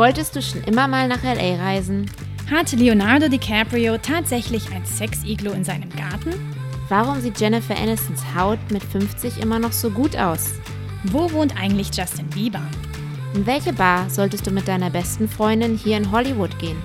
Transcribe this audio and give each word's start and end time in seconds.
Wolltest 0.00 0.34
du 0.34 0.40
schon 0.40 0.64
immer 0.64 0.88
mal 0.88 1.08
nach 1.08 1.22
LA 1.22 1.56
reisen? 1.62 2.10
Hatte 2.50 2.74
Leonardo 2.74 3.28
DiCaprio 3.28 3.98
tatsächlich 3.98 4.72
ein 4.72 4.86
Sex-Iglo 4.86 5.52
in 5.52 5.62
seinem 5.62 5.90
Garten? 5.90 6.30
Warum 6.88 7.20
sieht 7.20 7.38
Jennifer 7.38 7.76
Anistons 7.76 8.22
Haut 8.34 8.58
mit 8.70 8.82
50 8.82 9.42
immer 9.42 9.58
noch 9.58 9.72
so 9.72 9.90
gut 9.90 10.16
aus? 10.16 10.54
Wo 11.04 11.30
wohnt 11.32 11.54
eigentlich 11.54 11.94
Justin 11.94 12.26
Bieber? 12.28 12.62
In 13.34 13.44
welche 13.44 13.74
Bar 13.74 14.08
solltest 14.08 14.46
du 14.46 14.50
mit 14.50 14.66
deiner 14.68 14.88
besten 14.88 15.28
Freundin 15.28 15.76
hier 15.76 15.98
in 15.98 16.10
Hollywood 16.10 16.58
gehen? 16.58 16.78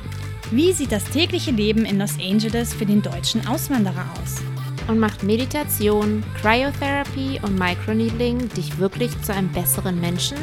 Wie 0.52 0.74
sieht 0.74 0.92
das 0.92 1.06
tägliche 1.06 1.52
Leben 1.52 1.86
in 1.86 2.00
Los 2.00 2.20
Angeles 2.20 2.74
für 2.74 2.86
den 2.86 3.02
deutschen 3.02 3.48
Auswanderer 3.48 4.08
aus? 4.22 4.44
Und 4.90 5.00
macht 5.00 5.24
Meditation, 5.24 6.22
Cryotherapy 6.42 7.40
und 7.44 7.58
Microneedling 7.58 8.50
dich 8.50 8.78
wirklich 8.78 9.12
zu 9.22 9.34
einem 9.34 9.54
besseren 9.54 10.02
Menschen? 10.02 10.36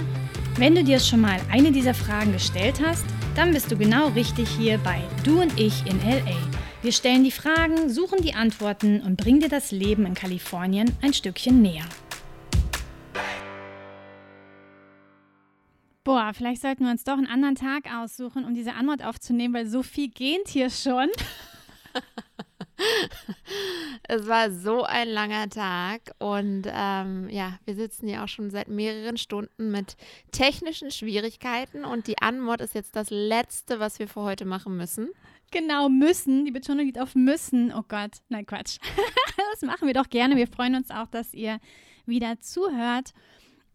Wenn 0.57 0.75
du 0.75 0.85
dir 0.85 1.01
schon 1.01 1.23
mal 1.23 1.41
eine 1.51 1.73
dieser 1.73 1.95
Fragen 1.95 2.33
gestellt 2.33 2.79
hast, 2.85 3.07
dann 3.35 3.53
bist 3.53 3.73
du 3.73 3.77
genau 3.77 4.09
richtig 4.09 4.51
hier 4.51 4.77
bei 4.79 5.01
Du 5.25 5.41
und 5.41 5.59
ich 5.59 5.87
in 5.87 5.99
LA. 6.01 6.37
Wir 6.83 6.93
stellen 6.93 7.25
die 7.25 7.31
Fragen, 7.31 7.89
suchen 7.89 8.23
die 8.23 8.35
Antworten 8.35 9.01
und 9.01 9.17
bringen 9.17 9.41
dir 9.41 9.49
das 9.49 9.71
Leben 9.71 10.05
in 10.05 10.13
Kalifornien 10.13 10.95
ein 11.01 11.15
Stückchen 11.15 11.63
näher. 11.63 11.87
Boah, 16.05 16.33
vielleicht 16.35 16.61
sollten 16.61 16.85
wir 16.85 16.91
uns 16.91 17.05
doch 17.05 17.17
einen 17.17 17.29
anderen 17.29 17.55
Tag 17.55 17.85
aussuchen, 17.91 18.45
um 18.45 18.53
diese 18.53 18.75
Antwort 18.75 19.03
aufzunehmen, 19.03 19.55
weil 19.55 19.67
so 19.67 19.83
viel 19.83 20.11
gähnt 20.11 20.49
hier 20.49 20.69
schon. 20.69 21.09
es 24.09 24.27
war 24.27 24.51
so 24.51 24.83
ein 24.83 25.09
langer 25.09 25.49
Tag 25.49 26.13
und 26.19 26.63
ähm, 26.67 27.29
ja, 27.31 27.59
wir 27.65 27.75
sitzen 27.75 28.09
hier 28.09 28.23
auch 28.23 28.29
schon 28.29 28.51
seit 28.51 28.69
mehreren 28.69 29.17
Stunden 29.17 29.71
mit 29.71 29.97
technischen 30.31 30.91
Schwierigkeiten 30.91 31.85
und 31.85 32.07
die 32.07 32.19
Anmod 32.19 32.61
ist 32.61 32.75
jetzt 32.75 32.97
das 32.97 33.11
Letzte, 33.11 33.81
was 33.81 33.99
wir 33.99 34.09
für 34.09 34.23
heute 34.23 34.45
machen 34.45 34.77
müssen. 34.77 35.11
Genau, 35.51 35.91
müssen. 35.91 36.47
Die 36.47 36.51
Betonung 36.51 36.87
liegt 36.87 36.99
auf 36.99 37.15
müssen. 37.15 37.73
Oh 37.75 37.83
Gott, 37.87 38.13
nein, 38.31 38.47
Quatsch. 38.47 38.79
das 39.53 39.63
machen 39.63 39.87
wir 39.87 39.95
doch 39.95 40.09
gerne. 40.09 40.37
Wir 40.37 40.47
freuen 40.47 40.75
uns 40.75 40.91
auch, 40.91 41.07
dass 41.09 41.35
ihr 41.35 41.61
wieder 42.07 42.41
zuhört 42.41 43.13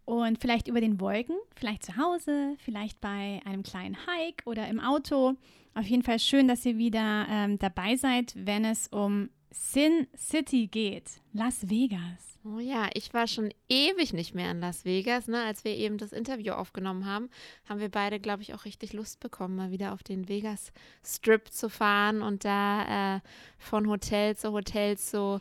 und 0.08 0.40
vielleicht 0.40 0.68
über 0.68 0.82
den 0.82 1.00
Wolken, 1.00 1.36
vielleicht 1.56 1.84
zu 1.84 1.98
Hause, 1.98 2.56
vielleicht 2.60 3.00
bei 3.02 3.42
einem 3.46 3.62
kleinen 3.62 3.98
Hike 4.08 4.44
oder 4.46 4.68
im 4.68 4.80
Auto. 4.80 5.36
Auf 5.78 5.86
jeden 5.86 6.02
Fall 6.02 6.18
schön, 6.18 6.48
dass 6.48 6.66
ihr 6.66 6.80
wieder 6.80 7.28
ähm, 7.30 7.60
dabei 7.60 7.98
seid, 7.98 8.34
wenn 8.36 8.66
es 8.66 8.88
um 8.88 9.30
Sin 9.52 10.08
City 10.18 10.66
geht, 10.66 11.22
Las 11.34 11.70
Vegas. 11.70 12.40
Oh 12.44 12.58
ja, 12.58 12.90
ich 12.96 13.14
war 13.14 13.28
schon 13.28 13.54
ewig 13.70 14.12
nicht 14.12 14.34
mehr 14.34 14.50
in 14.50 14.60
Las 14.60 14.86
Vegas. 14.86 15.28
Ne? 15.28 15.44
Als 15.44 15.64
wir 15.66 15.76
eben 15.76 16.00
das 16.00 16.14
Interview 16.14 16.54
aufgenommen 16.54 17.06
haben, 17.06 17.30
haben 17.70 17.80
wir 17.80 17.90
beide, 17.90 18.20
glaube 18.20 18.42
ich, 18.42 18.56
auch 18.56 18.66
richtig 18.66 18.94
Lust 18.94 19.20
bekommen, 19.20 19.56
mal 19.56 19.70
wieder 19.70 19.94
auf 19.94 20.02
den 20.02 20.28
Vegas 20.28 20.72
Strip 21.06 21.52
zu 21.52 21.70
fahren 21.70 22.24
und 22.24 22.44
da 22.44 23.18
äh, 23.18 23.20
von 23.60 23.88
Hotel 23.88 24.36
zu 24.36 24.54
Hotel 24.54 24.98
zu 24.98 25.40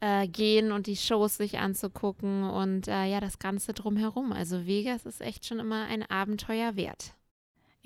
äh, 0.00 0.26
gehen 0.26 0.72
und 0.72 0.86
die 0.86 0.96
Shows 0.96 1.36
sich 1.36 1.58
anzugucken 1.58 2.44
und 2.44 2.88
äh, 2.88 3.04
ja, 3.04 3.20
das 3.20 3.38
Ganze 3.38 3.74
drumherum. 3.74 4.32
Also 4.32 4.66
Vegas 4.66 5.04
ist 5.04 5.20
echt 5.20 5.44
schon 5.44 5.58
immer 5.58 5.84
ein 5.84 6.02
Abenteuer 6.02 6.76
wert. 6.76 7.15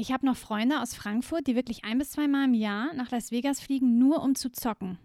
Ich 0.00 0.12
habe 0.12 0.24
noch 0.24 0.38
Freunde 0.38 0.80
aus 0.80 0.94
Frankfurt, 0.94 1.46
die 1.46 1.54
wirklich 1.54 1.84
ein 1.84 1.98
bis 1.98 2.12
zweimal 2.12 2.46
im 2.46 2.54
Jahr 2.54 2.94
nach 2.94 3.10
Las 3.10 3.32
Vegas 3.32 3.60
fliegen, 3.60 3.98
nur 3.98 4.22
um 4.22 4.34
zu 4.34 4.50
zocken. 4.50 4.96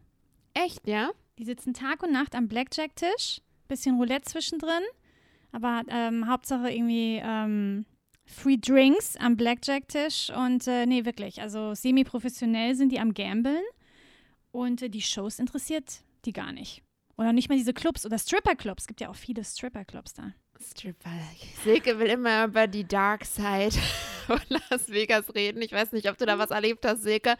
Echt, 0.53 0.87
ja? 0.87 1.09
Die 1.37 1.43
sitzen 1.43 1.73
Tag 1.73 2.01
und 2.01 2.13
Nacht 2.13 2.33
am 2.33 2.47
Blackjack-Tisch, 2.47 3.41
bisschen 3.67 3.97
Roulette 3.97 4.23
zwischendrin, 4.23 4.83
aber 5.51 5.81
ähm, 5.89 6.29
Hauptsache 6.29 6.71
irgendwie 6.71 7.19
ähm, 7.21 7.85
Free 8.23 8.55
Drinks 8.55 9.17
am 9.17 9.35
Blackjack-Tisch 9.35 10.29
und 10.29 10.65
äh, 10.65 10.85
nee, 10.85 11.03
wirklich, 11.03 11.41
also 11.41 11.73
semi-professionell 11.73 12.73
sind 12.75 12.93
die 12.93 13.01
am 13.01 13.13
Gambeln 13.13 13.63
und 14.53 14.81
äh, 14.81 14.89
die 14.89 15.01
Shows 15.01 15.39
interessiert 15.39 16.05
die 16.23 16.31
gar 16.31 16.53
nicht. 16.53 16.83
Oder 17.17 17.33
nicht 17.33 17.49
mal 17.49 17.57
diese 17.57 17.73
Clubs 17.73 18.05
oder 18.05 18.17
Stripper-Clubs. 18.17 18.83
Es 18.83 18.87
gibt 18.87 19.01
ja 19.01 19.09
auch 19.09 19.15
viele 19.15 19.43
Stripper-Clubs 19.43 20.13
da. 20.13 20.31
Stripper. 20.61 21.09
Silke 21.63 21.99
will 21.99 22.07
immer 22.07 22.45
über 22.45 22.67
die 22.67 22.87
Dark 22.87 23.25
Side 23.25 23.75
von 24.27 24.39
Las 24.49 24.89
Vegas 24.89 25.33
reden. 25.35 25.61
Ich 25.61 25.71
weiß 25.71 25.91
nicht, 25.91 26.09
ob 26.09 26.17
du 26.17 26.25
da 26.25 26.37
was 26.37 26.51
erlebt 26.51 26.85
hast, 26.85 27.03
Silke, 27.03 27.35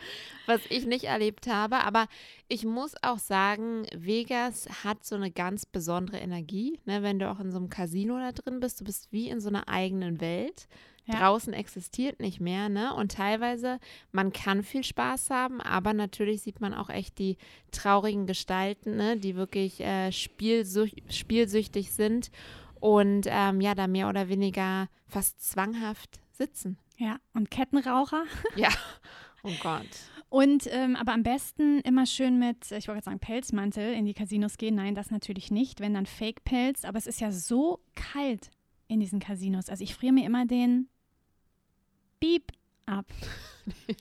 was 0.45 0.61
ich 0.69 0.85
nicht 0.85 1.05
erlebt 1.05 1.47
habe. 1.47 1.77
Aber 1.77 2.07
ich 2.47 2.65
muss 2.65 2.95
auch 3.01 3.19
sagen, 3.19 3.85
Vegas 3.95 4.67
hat 4.83 5.05
so 5.05 5.15
eine 5.15 5.31
ganz 5.31 5.65
besondere 5.65 6.17
Energie. 6.17 6.79
Ne? 6.85 7.03
Wenn 7.03 7.19
du 7.19 7.29
auch 7.29 7.39
in 7.39 7.51
so 7.51 7.57
einem 7.57 7.69
Casino 7.69 8.17
da 8.17 8.31
drin 8.31 8.59
bist, 8.59 8.79
du 8.79 8.83
bist 8.83 9.11
wie 9.11 9.29
in 9.29 9.39
so 9.39 9.49
einer 9.49 9.67
eigenen 9.67 10.21
Welt. 10.21 10.67
Ja. 11.07 11.19
Draußen 11.19 11.53
existiert 11.53 12.19
nicht 12.19 12.39
mehr, 12.39 12.67
ne? 12.67 12.91
Und 12.95 13.11
teilweise, 13.11 13.79
man 14.11 14.33
kann 14.33 14.63
viel 14.63 14.83
Spaß 14.83 15.29
haben, 15.29 15.61
aber 15.61 15.93
natürlich 15.93 16.41
sieht 16.41 16.61
man 16.61 16.73
auch 16.73 16.89
echt 16.89 17.19
die 17.19 17.37
traurigen 17.71 18.25
Gestalten, 18.25 18.95
ne? 18.95 19.15
Die 19.15 19.35
wirklich 19.35 19.81
äh, 19.81 20.11
spielsüch 20.11 20.95
spielsüchtig 21.09 21.91
sind 21.91 22.31
und 22.85 23.25
ähm, 23.27 23.61
ja, 23.61 23.73
da 23.73 23.87
mehr 23.87 24.07
oder 24.07 24.29
weniger 24.29 24.89
fast 25.07 25.41
zwanghaft 25.43 26.19
sitzen. 26.31 26.77
Ja, 26.97 27.17
und 27.33 27.49
Kettenraucher. 27.49 28.25
ja, 28.55 28.69
oh 29.41 29.51
Gott. 29.59 29.87
Und 30.29 30.67
ähm, 30.71 30.95
aber 30.95 31.13
am 31.13 31.23
besten 31.23 31.79
immer 31.79 32.05
schön 32.05 32.37
mit, 32.37 32.71
ich 32.71 32.87
wollte 32.87 33.05
sagen, 33.05 33.17
Pelzmantel 33.17 33.91
in 33.93 34.05
die 34.05 34.13
Casinos 34.13 34.57
gehen. 34.57 34.75
Nein, 34.75 34.93
das 34.93 35.09
natürlich 35.09 35.49
nicht, 35.49 35.79
wenn 35.79 35.95
dann 35.95 36.05
Fake-Pelz. 36.05 36.85
Aber 36.85 36.99
es 36.99 37.07
ist 37.07 37.19
ja 37.19 37.31
so 37.31 37.79
kalt 37.95 38.51
in 38.87 38.99
diesen 38.99 39.19
Casinos. 39.19 39.69
Also 39.69 39.83
ich 39.83 39.95
friere 39.95 40.13
mir 40.13 40.25
immer 40.27 40.45
den 40.45 40.87
Beep 42.19 42.51
ab. 42.85 43.05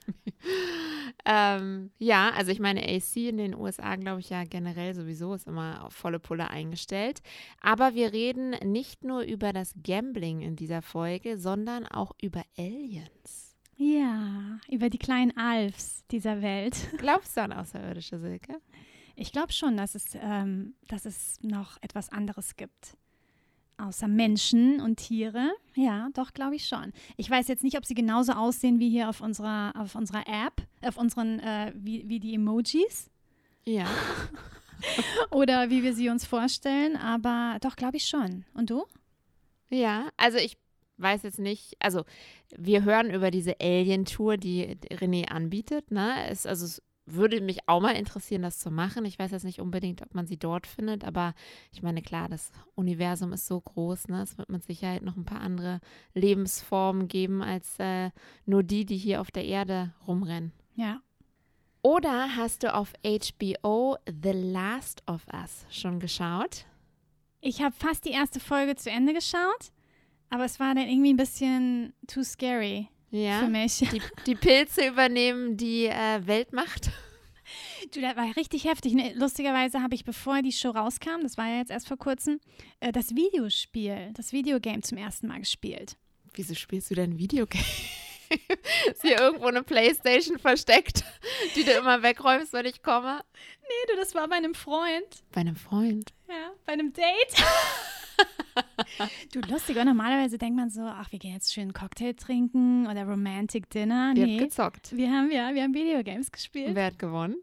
ähm, 1.24 1.90
ja, 1.98 2.30
also 2.30 2.50
ich 2.50 2.60
meine, 2.60 2.82
AC 2.82 3.16
in 3.16 3.38
den 3.38 3.54
USA, 3.54 3.96
glaube 3.96 4.20
ich, 4.20 4.30
ja 4.30 4.44
generell 4.44 4.94
sowieso 4.94 5.34
ist 5.34 5.46
immer 5.46 5.84
auf 5.84 5.94
volle 5.94 6.18
Pulle 6.18 6.50
eingestellt. 6.50 7.22
Aber 7.60 7.94
wir 7.94 8.12
reden 8.12 8.50
nicht 8.64 9.04
nur 9.04 9.22
über 9.22 9.52
das 9.52 9.74
Gambling 9.82 10.40
in 10.40 10.56
dieser 10.56 10.82
Folge, 10.82 11.38
sondern 11.38 11.86
auch 11.86 12.12
über 12.20 12.42
Aliens. 12.58 13.56
Ja, 13.76 14.60
über 14.70 14.88
die 14.88 14.98
kleinen 14.98 15.36
Alfs 15.36 16.04
dieser 16.10 16.42
Welt. 16.42 16.76
Glaubst 16.98 17.36
du 17.36 17.42
an 17.42 17.52
außerirdische 17.52 18.18
Silke? 18.18 18.60
Ich 19.16 19.32
glaube 19.32 19.52
schon, 19.52 19.76
dass 19.76 19.94
es, 19.94 20.06
ähm, 20.14 20.74
dass 20.86 21.04
es 21.04 21.38
noch 21.42 21.78
etwas 21.80 22.10
anderes 22.10 22.56
gibt. 22.56 22.96
Außer 23.76 24.06
Menschen 24.06 24.80
und 24.80 24.96
Tiere. 24.96 25.50
Ja, 25.74 26.08
doch, 26.14 26.32
glaube 26.32 26.54
ich 26.54 26.66
schon. 26.66 26.92
Ich 27.16 27.28
weiß 27.28 27.48
jetzt 27.48 27.64
nicht, 27.64 27.76
ob 27.76 27.84
sie 27.84 27.94
genauso 27.94 28.32
aussehen 28.32 28.78
wie 28.78 28.88
hier 28.88 29.08
auf 29.08 29.20
unserer, 29.20 29.72
auf 29.76 29.94
unserer 29.96 30.24
App, 30.28 30.62
auf 30.82 30.96
unseren, 30.96 31.40
äh, 31.40 31.72
wie, 31.74 32.08
wie 32.08 32.20
die 32.20 32.34
Emojis. 32.34 33.10
Ja. 33.66 33.86
Oder 35.30 35.70
wie 35.70 35.82
wir 35.82 35.94
sie 35.94 36.08
uns 36.08 36.24
vorstellen, 36.24 36.96
aber 36.96 37.58
doch, 37.60 37.74
glaube 37.76 37.96
ich 37.96 38.06
schon. 38.06 38.44
Und 38.54 38.70
du? 38.70 38.84
Ja, 39.70 40.08
also 40.16 40.38
ich 40.38 40.56
weiß 40.98 41.22
jetzt 41.22 41.38
nicht, 41.38 41.76
also 41.80 42.04
wir 42.56 42.84
hören 42.84 43.10
über 43.10 43.30
diese 43.30 43.60
Alien-Tour, 43.60 44.36
die 44.36 44.76
René 44.90 45.28
anbietet, 45.28 45.90
ne? 45.90 46.28
Es, 46.28 46.46
also 46.46 46.64
es 46.64 46.82
würde 47.06 47.40
mich 47.40 47.68
auch 47.68 47.80
mal 47.80 47.96
interessieren, 47.96 48.42
das 48.42 48.58
zu 48.58 48.70
machen. 48.70 49.04
Ich 49.04 49.18
weiß 49.18 49.30
jetzt 49.30 49.44
nicht 49.44 49.60
unbedingt, 49.60 50.02
ob 50.02 50.14
man 50.14 50.26
sie 50.26 50.38
dort 50.38 50.66
findet, 50.66 51.04
aber 51.04 51.34
ich 51.72 51.82
meine, 51.82 52.02
klar, 52.02 52.28
das 52.28 52.50
Universum 52.74 53.32
ist 53.32 53.46
so 53.46 53.60
groß, 53.60 54.08
ne? 54.08 54.22
Es 54.22 54.38
wird 54.38 54.48
mit 54.48 54.64
Sicherheit 54.64 55.02
noch 55.02 55.16
ein 55.16 55.24
paar 55.24 55.40
andere 55.40 55.80
Lebensformen 56.14 57.08
geben 57.08 57.42
als 57.42 57.78
äh, 57.78 58.10
nur 58.46 58.62
die, 58.62 58.86
die 58.86 58.96
hier 58.96 59.20
auf 59.20 59.30
der 59.30 59.44
Erde 59.44 59.92
rumrennen. 60.06 60.52
Ja. 60.74 61.00
Oder 61.82 62.36
hast 62.36 62.62
du 62.62 62.74
auf 62.74 62.94
HBO 63.04 63.98
The 64.06 64.32
Last 64.32 65.02
of 65.06 65.26
Us 65.32 65.66
schon 65.68 66.00
geschaut? 66.00 66.64
Ich 67.42 67.60
habe 67.60 67.74
fast 67.74 68.06
die 68.06 68.12
erste 68.12 68.40
Folge 68.40 68.74
zu 68.74 68.90
Ende 68.90 69.12
geschaut, 69.12 69.70
aber 70.30 70.46
es 70.46 70.58
war 70.58 70.74
dann 70.74 70.88
irgendwie 70.88 71.12
ein 71.12 71.18
bisschen 71.18 71.92
too 72.06 72.22
scary 72.22 72.88
ja, 73.14 73.40
für 73.40 73.48
mich. 73.48 73.78
Die, 73.78 74.02
die 74.26 74.34
Pilze 74.34 74.88
übernehmen 74.88 75.56
die 75.56 75.86
äh, 75.86 76.26
Weltmacht. 76.26 76.90
Du, 77.92 78.00
das 78.00 78.16
war 78.16 78.34
richtig 78.36 78.64
heftig. 78.64 78.94
Ne? 78.94 79.12
Lustigerweise 79.14 79.82
habe 79.82 79.94
ich, 79.94 80.04
bevor 80.04 80.42
die 80.42 80.52
Show 80.52 80.70
rauskam, 80.70 81.22
das 81.22 81.36
war 81.36 81.46
ja 81.46 81.58
jetzt 81.58 81.70
erst 81.70 81.86
vor 81.86 81.98
kurzem, 81.98 82.40
äh, 82.80 82.90
das 82.90 83.14
Videospiel, 83.14 84.10
das 84.14 84.32
Videogame 84.32 84.80
zum 84.80 84.98
ersten 84.98 85.28
Mal 85.28 85.38
gespielt. 85.38 85.96
Wieso 86.34 86.54
spielst 86.54 86.90
du 86.90 86.94
denn 86.96 87.18
Videogame? 87.18 87.64
Ist 88.90 89.02
hier 89.02 89.20
irgendwo 89.20 89.46
eine 89.46 89.62
Playstation 89.62 90.38
versteckt, 90.38 91.04
die 91.54 91.62
du 91.62 91.72
immer 91.72 92.02
wegräumst, 92.02 92.52
wenn 92.52 92.66
ich 92.66 92.82
komme? 92.82 93.20
Nee, 93.62 93.92
du, 93.92 93.96
das 93.96 94.14
war 94.14 94.26
bei 94.26 94.36
einem 94.36 94.54
Freund. 94.54 95.22
Bei 95.30 95.42
einem 95.42 95.56
Freund? 95.56 96.12
Ja, 96.28 96.52
bei 96.66 96.72
einem 96.72 96.92
Date. 96.92 97.04
du, 99.32 99.40
lustig, 99.40 99.76
und 99.76 99.86
normalerweise 99.86 100.38
denkt 100.38 100.56
man 100.56 100.70
so, 100.70 100.82
ach, 100.82 101.10
wir 101.12 101.18
gehen 101.18 101.32
jetzt 101.32 101.52
schön 101.52 101.72
Cocktail 101.72 102.14
trinken 102.14 102.86
oder 102.86 103.04
Romantic 103.04 103.70
Dinner. 103.70 104.12
Wir 104.14 104.26
nee, 104.26 104.38
haben 104.38 104.44
gezockt. 104.44 104.96
Wir 104.96 105.10
haben, 105.10 105.30
ja, 105.30 105.54
wir 105.54 105.62
haben 105.62 105.74
Videogames 105.74 106.30
gespielt. 106.30 106.74
Wer 106.74 106.86
hat 106.86 106.98
gewonnen? 106.98 107.36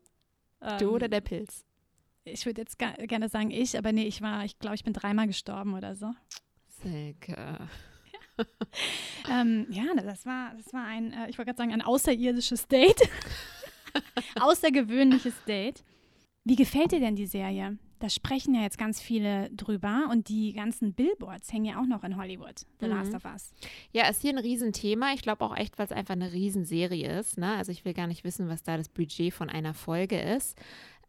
Ähm, 0.61 0.77
du 0.79 0.91
oder 0.91 1.09
der 1.09 1.21
Pilz? 1.21 1.65
Ich 2.23 2.45
würde 2.45 2.61
jetzt 2.61 2.77
gerne 2.77 3.29
sagen 3.29 3.49
ich, 3.51 3.77
aber 3.77 3.91
nee, 3.91 4.05
ich 4.05 4.21
war, 4.21 4.45
ich 4.45 4.59
glaube, 4.59 4.75
ich 4.75 4.83
bin 4.83 4.93
dreimal 4.93 5.27
gestorben 5.27 5.73
oder 5.73 5.95
so. 5.95 6.13
Silke. 6.81 7.67
ähm, 9.29 9.67
ja, 9.69 9.85
das 9.95 10.25
war, 10.25 10.53
das 10.55 10.73
war 10.73 10.85
ein, 10.85 11.13
äh, 11.13 11.29
ich 11.29 11.37
wollte 11.37 11.49
gerade 11.49 11.57
sagen, 11.57 11.73
ein 11.73 11.81
außerirdisches 11.81 12.67
Date. 12.67 13.01
Außergewöhnliches 14.39 15.33
Date. 15.47 15.83
Wie 16.43 16.55
gefällt 16.55 16.91
dir 16.91 16.99
denn 16.99 17.15
die 17.15 17.27
Serie? 17.27 17.77
Da 18.01 18.09
sprechen 18.09 18.55
ja 18.55 18.61
jetzt 18.61 18.79
ganz 18.79 18.99
viele 18.99 19.51
drüber 19.51 20.09
und 20.11 20.27
die 20.27 20.53
ganzen 20.53 20.93
Billboards 20.93 21.53
hängen 21.53 21.65
ja 21.65 21.79
auch 21.79 21.85
noch 21.85 22.03
in 22.03 22.17
Hollywood, 22.17 22.65
The 22.79 22.87
mhm. 22.87 22.91
Last 22.93 23.13
of 23.13 23.25
Us. 23.25 23.53
Ja, 23.91 24.09
ist 24.09 24.23
hier 24.23 24.31
ein 24.31 24.39
Riesenthema. 24.39 25.13
Ich 25.13 25.21
glaube 25.21 25.45
auch 25.45 25.55
echt, 25.55 25.77
weil 25.77 25.85
es 25.85 25.91
einfach 25.91 26.15
eine 26.15 26.33
Riesenserie 26.33 27.19
ist. 27.19 27.37
Ne? 27.37 27.55
Also 27.55 27.71
ich 27.71 27.85
will 27.85 27.93
gar 27.93 28.07
nicht 28.07 28.23
wissen, 28.23 28.49
was 28.49 28.63
da 28.63 28.75
das 28.75 28.89
Budget 28.89 29.33
von 29.33 29.49
einer 29.49 29.75
Folge 29.75 30.19
ist. 30.19 30.57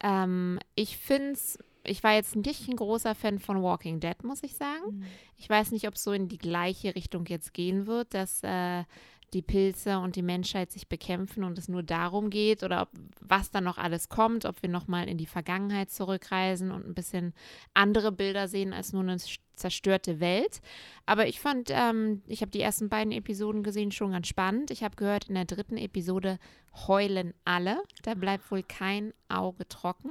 Ähm, 0.03 0.59
ich 0.75 0.99
finde 0.99 1.33
es 1.33 1.59
ich 1.85 2.03
war 2.05 2.15
jetzt 2.15 2.37
nicht 2.37 2.69
ein 2.69 2.77
großer 2.77 3.15
Fan 3.15 3.39
von 3.39 3.63
Walking 3.63 4.01
Dead, 4.01 4.23
muss 4.23 4.43
ich 4.43 4.55
sagen. 4.55 4.99
Mhm. 4.99 5.05
Ich 5.37 5.49
weiß 5.49 5.73
nicht, 5.73 5.89
ob 5.89 5.95
es 5.95 6.05
so 6.05 6.13
in 6.13 6.29
die 6.29 6.39
gleiche 6.39 6.95
Richtung 6.95 7.27
jetzt 7.27 7.55
gehen 7.55 7.87
wird, 7.87 8.15
dass 8.15 8.43
äh, 8.45 8.85
die 9.33 9.43
Pilze 9.43 9.99
und 9.99 10.17
die 10.17 10.23
Menschheit 10.23 10.71
sich 10.71 10.89
bekämpfen 10.89 11.45
und 11.45 11.59
es 11.59 11.69
nur 11.69 11.83
darum 11.83 12.31
geht 12.31 12.63
oder 12.63 12.83
ob, 12.83 12.91
was 13.21 13.51
dann 13.51 13.65
noch 13.65 13.79
alles 13.79 14.09
kommt, 14.09 14.45
ob 14.45 14.63
wir 14.63 14.69
nochmal 14.69 15.09
in 15.09 15.19
die 15.19 15.27
Vergangenheit 15.27 15.91
zurückreisen 15.91 16.71
und 16.71 16.87
ein 16.87 16.95
bisschen 16.95 17.33
andere 17.75 18.13
Bilder 18.13 18.49
sehen 18.49 18.73
als 18.73 18.93
nur 18.93 19.03
eine 19.03 19.17
zerstörte 19.57 20.21
Welt. 20.21 20.61
Aber 21.07 21.27
ich 21.27 21.41
fand, 21.41 21.71
ähm, 21.71 22.23
ich 22.27 22.43
habe 22.43 22.51
die 22.51 22.61
ersten 22.61 22.89
beiden 22.89 23.13
Episoden 23.13 23.63
gesehen, 23.63 23.93
schon 23.93 24.13
ganz 24.13 24.29
spannend. 24.29 24.71
Ich 24.71 24.83
habe 24.83 24.97
gehört, 24.97 25.29
in 25.29 25.35
der 25.35 25.45
dritten 25.45 25.77
Episode 25.77 26.39
heulen 26.87 27.33
alle. 27.45 27.83
Da 28.03 28.15
bleibt 28.15 28.51
wohl 28.51 28.63
kein 28.63 29.13
Auge 29.29 29.67
trocken. 29.69 30.11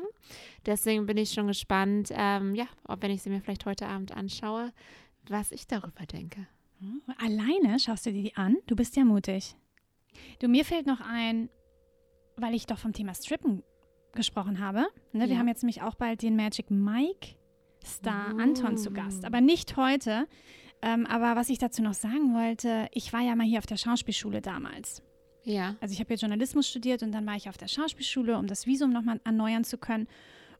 Deswegen 0.65 1.05
bin 1.05 1.17
ich 1.17 1.31
schon 1.31 1.47
gespannt, 1.47 2.11
ähm, 2.11 2.55
ja, 2.55 2.65
ob 2.87 3.01
wenn 3.01 3.11
ich 3.11 3.21
sie 3.21 3.29
mir 3.29 3.41
vielleicht 3.41 3.65
heute 3.65 3.87
Abend 3.87 4.15
anschaue, 4.15 4.71
was 5.27 5.51
ich 5.51 5.67
darüber 5.67 6.05
denke. 6.05 6.47
Alleine 7.17 7.79
schaust 7.79 8.05
du 8.05 8.11
dir 8.11 8.23
die 8.23 8.35
an? 8.35 8.57
Du 8.67 8.75
bist 8.75 8.95
ja 8.95 9.03
mutig. 9.03 9.55
Du, 10.39 10.47
mir 10.47 10.65
fällt 10.65 10.87
noch 10.87 11.01
ein, 11.01 11.49
weil 12.37 12.53
ich 12.53 12.65
doch 12.65 12.77
vom 12.77 12.93
Thema 12.93 13.13
Strippen 13.13 13.63
gesprochen 14.13 14.59
habe. 14.59 14.87
Ne, 15.13 15.23
ja. 15.23 15.29
Wir 15.29 15.39
haben 15.39 15.47
jetzt 15.47 15.63
nämlich 15.63 15.81
auch 15.81 15.95
bald 15.95 16.21
den 16.21 16.35
Magic 16.35 16.69
Mike 16.69 17.35
Star 17.85 18.33
oh. 18.35 18.39
Anton 18.39 18.77
zu 18.77 18.91
Gast. 18.91 19.25
Aber 19.25 19.41
nicht 19.41 19.77
heute. 19.77 20.27
Ähm, 20.81 21.05
aber 21.05 21.35
was 21.35 21.49
ich 21.49 21.59
dazu 21.59 21.81
noch 21.81 21.93
sagen 21.93 22.33
wollte, 22.33 22.87
ich 22.91 23.13
war 23.13 23.21
ja 23.21 23.35
mal 23.35 23.45
hier 23.45 23.59
auf 23.59 23.67
der 23.67 23.77
Schauspielschule 23.77 24.41
damals. 24.41 25.03
Ja. 25.43 25.75
Also 25.79 25.93
ich 25.93 25.99
habe 25.99 26.13
ja 26.13 26.19
Journalismus 26.19 26.67
studiert 26.67 27.03
und 27.03 27.11
dann 27.11 27.25
war 27.25 27.35
ich 27.35 27.49
auf 27.49 27.57
der 27.57 27.67
Schauspielschule, 27.67 28.37
um 28.37 28.47
das 28.47 28.65
Visum 28.65 28.91
nochmal 28.91 29.19
erneuern 29.23 29.63
zu 29.63 29.77
können. 29.77 30.07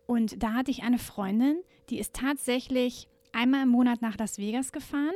Und 0.06 0.41
da 0.41 0.53
hatte 0.53 0.71
ich 0.71 0.83
eine 0.83 1.00
Freundin, 1.00 1.57
die 1.89 2.00
ist 2.00 2.13
tatsächlich 2.13 3.07
einmal 3.31 3.63
im 3.63 3.69
Monat 3.69 4.01
nach 4.01 4.18
Las 4.18 4.38
Vegas 4.38 4.71
gefahren 4.71 5.13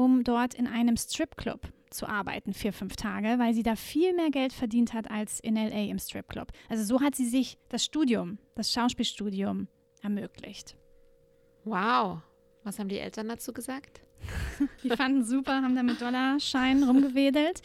um 0.00 0.24
dort 0.24 0.54
in 0.54 0.66
einem 0.66 0.96
Stripclub 0.96 1.60
zu 1.90 2.08
arbeiten, 2.08 2.54
vier, 2.54 2.72
fünf 2.72 2.96
Tage, 2.96 3.38
weil 3.38 3.52
sie 3.52 3.62
da 3.62 3.76
viel 3.76 4.14
mehr 4.14 4.30
Geld 4.30 4.54
verdient 4.54 4.94
hat 4.94 5.10
als 5.10 5.40
in 5.40 5.56
LA 5.56 5.90
im 5.90 5.98
Stripclub. 5.98 6.48
Also 6.70 6.84
so 6.84 7.02
hat 7.02 7.14
sie 7.14 7.28
sich 7.28 7.58
das 7.68 7.84
Studium, 7.84 8.38
das 8.54 8.72
Schauspielstudium 8.72 9.68
ermöglicht. 10.00 10.74
Wow. 11.64 12.22
Was 12.64 12.78
haben 12.78 12.88
die 12.88 12.98
Eltern 12.98 13.28
dazu 13.28 13.52
gesagt? 13.52 14.00
die 14.84 14.88
fanden 14.88 15.22
super, 15.22 15.60
haben 15.60 15.76
da 15.76 15.82
mit 15.82 16.00
Dollarscheinen 16.00 16.84
rumgewedelt. 16.84 17.60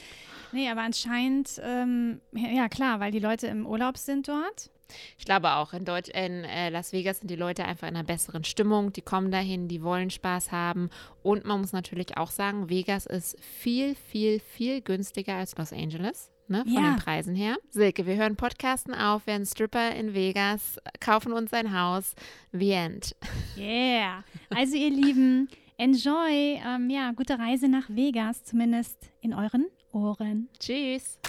Nee, 0.52 0.70
aber 0.70 0.82
anscheinend, 0.82 1.62
ähm, 1.64 2.20
ja 2.34 2.68
klar, 2.68 3.00
weil 3.00 3.12
die 3.12 3.20
Leute 3.20 3.48
im 3.48 3.66
Urlaub 3.66 3.98
sind 3.98 4.28
dort 4.28 4.72
ich 5.18 5.26
glaube 5.26 5.54
auch, 5.54 5.74
in, 5.74 5.86
Deutsch, 5.86 6.10
in 6.10 6.44
äh, 6.44 6.70
Las 6.70 6.94
Vegas 6.94 7.20
sind 7.20 7.30
die 7.30 7.36
Leute 7.36 7.66
einfach 7.66 7.88
in 7.88 7.96
einer 7.96 8.06
besseren 8.06 8.44
Stimmung. 8.44 8.94
Die 8.94 9.02
kommen 9.02 9.32
dahin, 9.32 9.68
die 9.68 9.82
wollen 9.82 10.10
Spaß 10.10 10.52
haben. 10.52 10.90
Und 11.24 11.46
man 11.46 11.62
muss 11.62 11.74
natürlich 11.74 12.18
auch 12.18 12.32
sagen, 12.32 12.70
Vegas 12.70 13.06
ist 13.06 13.38
viel, 13.42 13.96
viel, 13.96 14.40
viel 14.40 14.82
günstiger 14.82 15.36
als 15.36 15.58
Los 15.58 15.74
Angeles. 15.74 16.32
Ne, 16.48 16.64
von 16.64 16.74
ja. 16.74 16.92
den 16.92 16.98
Preisen 16.98 17.34
her. 17.34 17.58
Silke, 17.72 18.06
wir 18.06 18.18
hören 18.18 18.36
Podcasten 18.36 18.94
auf, 18.94 19.26
werden 19.26 19.48
Stripper 19.48 19.96
in 19.96 20.14
Vegas, 20.14 20.78
kaufen 21.00 21.34
uns 21.34 21.52
ein 21.54 21.76
Haus. 21.76 22.14
The 22.52 22.70
end. 22.70 23.16
Yeah. 23.58 24.24
Also 24.52 24.76
ihr 24.76 24.92
Lieben, 24.92 25.50
enjoy. 25.78 26.62
Ähm, 26.64 26.92
ja, 26.92 27.12
gute 27.14 27.40
Reise 27.40 27.68
nach 27.68 27.90
Vegas, 27.90 28.44
zumindest 28.44 29.10
in 29.22 29.34
euren 29.34 29.66
Ohren. 29.92 30.50
Tschüss. 30.60 31.20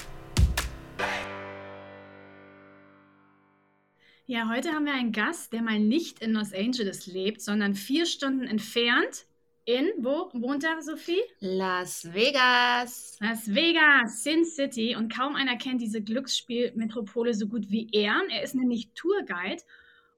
Ja, 4.29 4.49
heute 4.49 4.73
haben 4.73 4.87
wir 4.87 4.93
einen 4.93 5.13
Gast, 5.13 5.53
der 5.53 5.63
mal 5.63 5.79
nicht 5.79 6.19
in 6.19 6.33
Los 6.33 6.53
Angeles 6.53 7.07
lebt, 7.07 7.41
sondern 7.41 7.77
vier 7.77 8.07
Stunden 8.07 8.49
entfernt. 8.49 9.25
In, 9.67 9.89
wo 9.99 10.31
wohnt 10.33 10.65
er, 10.65 10.83
Sophie? 10.83 11.23
Las 11.39 12.13
Vegas. 12.13 13.19
Las 13.21 13.55
Vegas, 13.55 14.25
Sin 14.25 14.45
City. 14.45 14.97
Und 14.97 15.15
kaum 15.15 15.37
einer 15.37 15.57
kennt 15.57 15.81
diese 15.81 16.03
Glücksspielmetropole 16.03 17.35
so 17.35 17.47
gut 17.47 17.71
wie 17.71 17.89
er. 17.93 18.21
Er 18.29 18.43
ist 18.43 18.57
nämlich 18.57 18.91
Tourguide. 18.95 19.63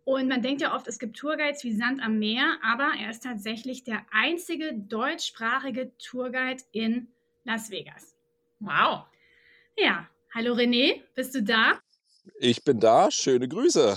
Und 0.04 0.28
man 0.28 0.40
denkt 0.40 0.62
ja 0.62 0.74
oft, 0.74 0.88
es 0.88 0.98
gibt 0.98 1.18
Tourguides 1.18 1.62
wie 1.64 1.76
Sand 1.76 2.02
am 2.02 2.18
Meer, 2.18 2.56
aber 2.62 2.92
er 2.98 3.10
ist 3.10 3.24
tatsächlich 3.24 3.84
der 3.84 4.06
einzige 4.10 4.72
deutschsprachige 4.72 5.92
Tourguide 5.98 6.64
in 6.72 7.08
Las 7.44 7.70
Vegas. 7.70 8.16
Wow. 8.58 9.04
Ja, 9.76 10.08
hallo 10.34 10.54
René, 10.54 11.02
bist 11.14 11.34
du 11.34 11.42
da? 11.42 11.78
Ich 12.38 12.64
bin 12.64 12.80
da. 12.80 13.10
Schöne 13.10 13.48
Grüße. 13.48 13.96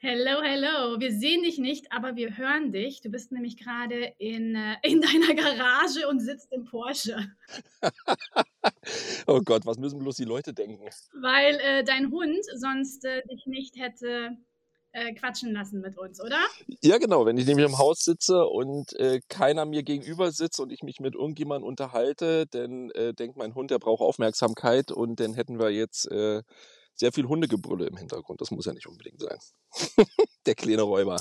Hello, 0.00 0.42
hello. 0.42 0.98
Wir 0.98 1.12
sehen 1.12 1.42
dich 1.42 1.58
nicht, 1.58 1.92
aber 1.92 2.16
wir 2.16 2.36
hören 2.36 2.72
dich. 2.72 3.02
Du 3.02 3.08
bist 3.08 3.30
nämlich 3.30 3.56
gerade 3.56 4.12
in, 4.18 4.56
äh, 4.56 4.74
in 4.82 5.00
deiner 5.00 5.34
Garage 5.34 6.08
und 6.08 6.18
sitzt 6.18 6.52
im 6.52 6.64
Porsche. 6.64 7.30
oh 9.28 9.40
Gott, 9.44 9.64
was 9.64 9.78
müssen 9.78 10.00
bloß 10.00 10.16
die 10.16 10.24
Leute 10.24 10.52
denken? 10.52 10.88
Weil 11.20 11.54
äh, 11.60 11.84
dein 11.84 12.10
Hund 12.10 12.44
sonst 12.56 13.04
äh, 13.04 13.22
dich 13.28 13.46
nicht 13.46 13.76
hätte 13.76 14.36
äh, 14.90 15.14
quatschen 15.14 15.52
lassen 15.52 15.80
mit 15.80 15.96
uns, 15.96 16.20
oder? 16.20 16.40
Ja, 16.82 16.98
genau. 16.98 17.24
Wenn 17.24 17.38
ich 17.38 17.46
nämlich 17.46 17.66
im 17.66 17.78
Haus 17.78 18.00
sitze 18.00 18.44
und 18.46 18.92
äh, 18.98 19.20
keiner 19.28 19.66
mir 19.66 19.84
gegenüber 19.84 20.32
sitzt 20.32 20.58
und 20.58 20.72
ich 20.72 20.82
mich 20.82 20.98
mit 20.98 21.14
irgendjemandem 21.14 21.68
unterhalte, 21.68 22.46
dann 22.46 22.90
äh, 22.90 23.14
denkt 23.14 23.36
mein 23.36 23.54
Hund, 23.54 23.70
der 23.70 23.78
braucht 23.78 24.00
Aufmerksamkeit 24.00 24.90
und 24.90 25.20
dann 25.20 25.34
hätten 25.34 25.60
wir 25.60 25.70
jetzt 25.70 26.10
sehr 26.94 27.12
viel 27.12 27.26
Hundegebrülle 27.26 27.86
im 27.86 27.96
Hintergrund. 27.96 28.40
Das 28.40 28.50
muss 28.50 28.66
ja 28.66 28.72
nicht 28.72 28.86
unbedingt 28.86 29.20
sein. 29.20 29.38
Der 30.46 30.54
kleine 30.54 30.82
Räuber. 30.82 31.20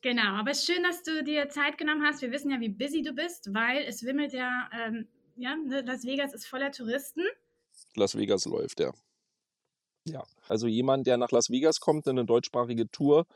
Genau, 0.00 0.36
aber 0.38 0.52
es 0.52 0.60
ist 0.60 0.66
schön, 0.66 0.82
dass 0.82 1.02
du 1.02 1.24
dir 1.24 1.48
Zeit 1.48 1.76
genommen 1.76 2.04
hast. 2.04 2.22
Wir 2.22 2.30
wissen 2.30 2.50
ja, 2.50 2.60
wie 2.60 2.68
busy 2.68 3.02
du 3.02 3.12
bist, 3.12 3.52
weil 3.52 3.82
es 3.84 4.04
wimmelt 4.04 4.32
ja, 4.32 4.68
ähm, 4.72 5.08
ja, 5.36 5.56
ne, 5.56 5.80
Las 5.82 6.04
Vegas 6.04 6.32
ist 6.32 6.46
voller 6.46 6.70
Touristen. 6.70 7.22
Las 7.94 8.16
Vegas 8.16 8.44
läuft, 8.44 8.80
ja. 8.80 8.92
Ja, 10.04 10.24
also 10.48 10.66
jemand, 10.66 11.06
der 11.06 11.16
nach 11.16 11.32
Las 11.32 11.50
Vegas 11.50 11.80
kommt, 11.80 12.06
eine 12.06 12.24
deutschsprachige 12.24 12.90
Tour 12.90 13.26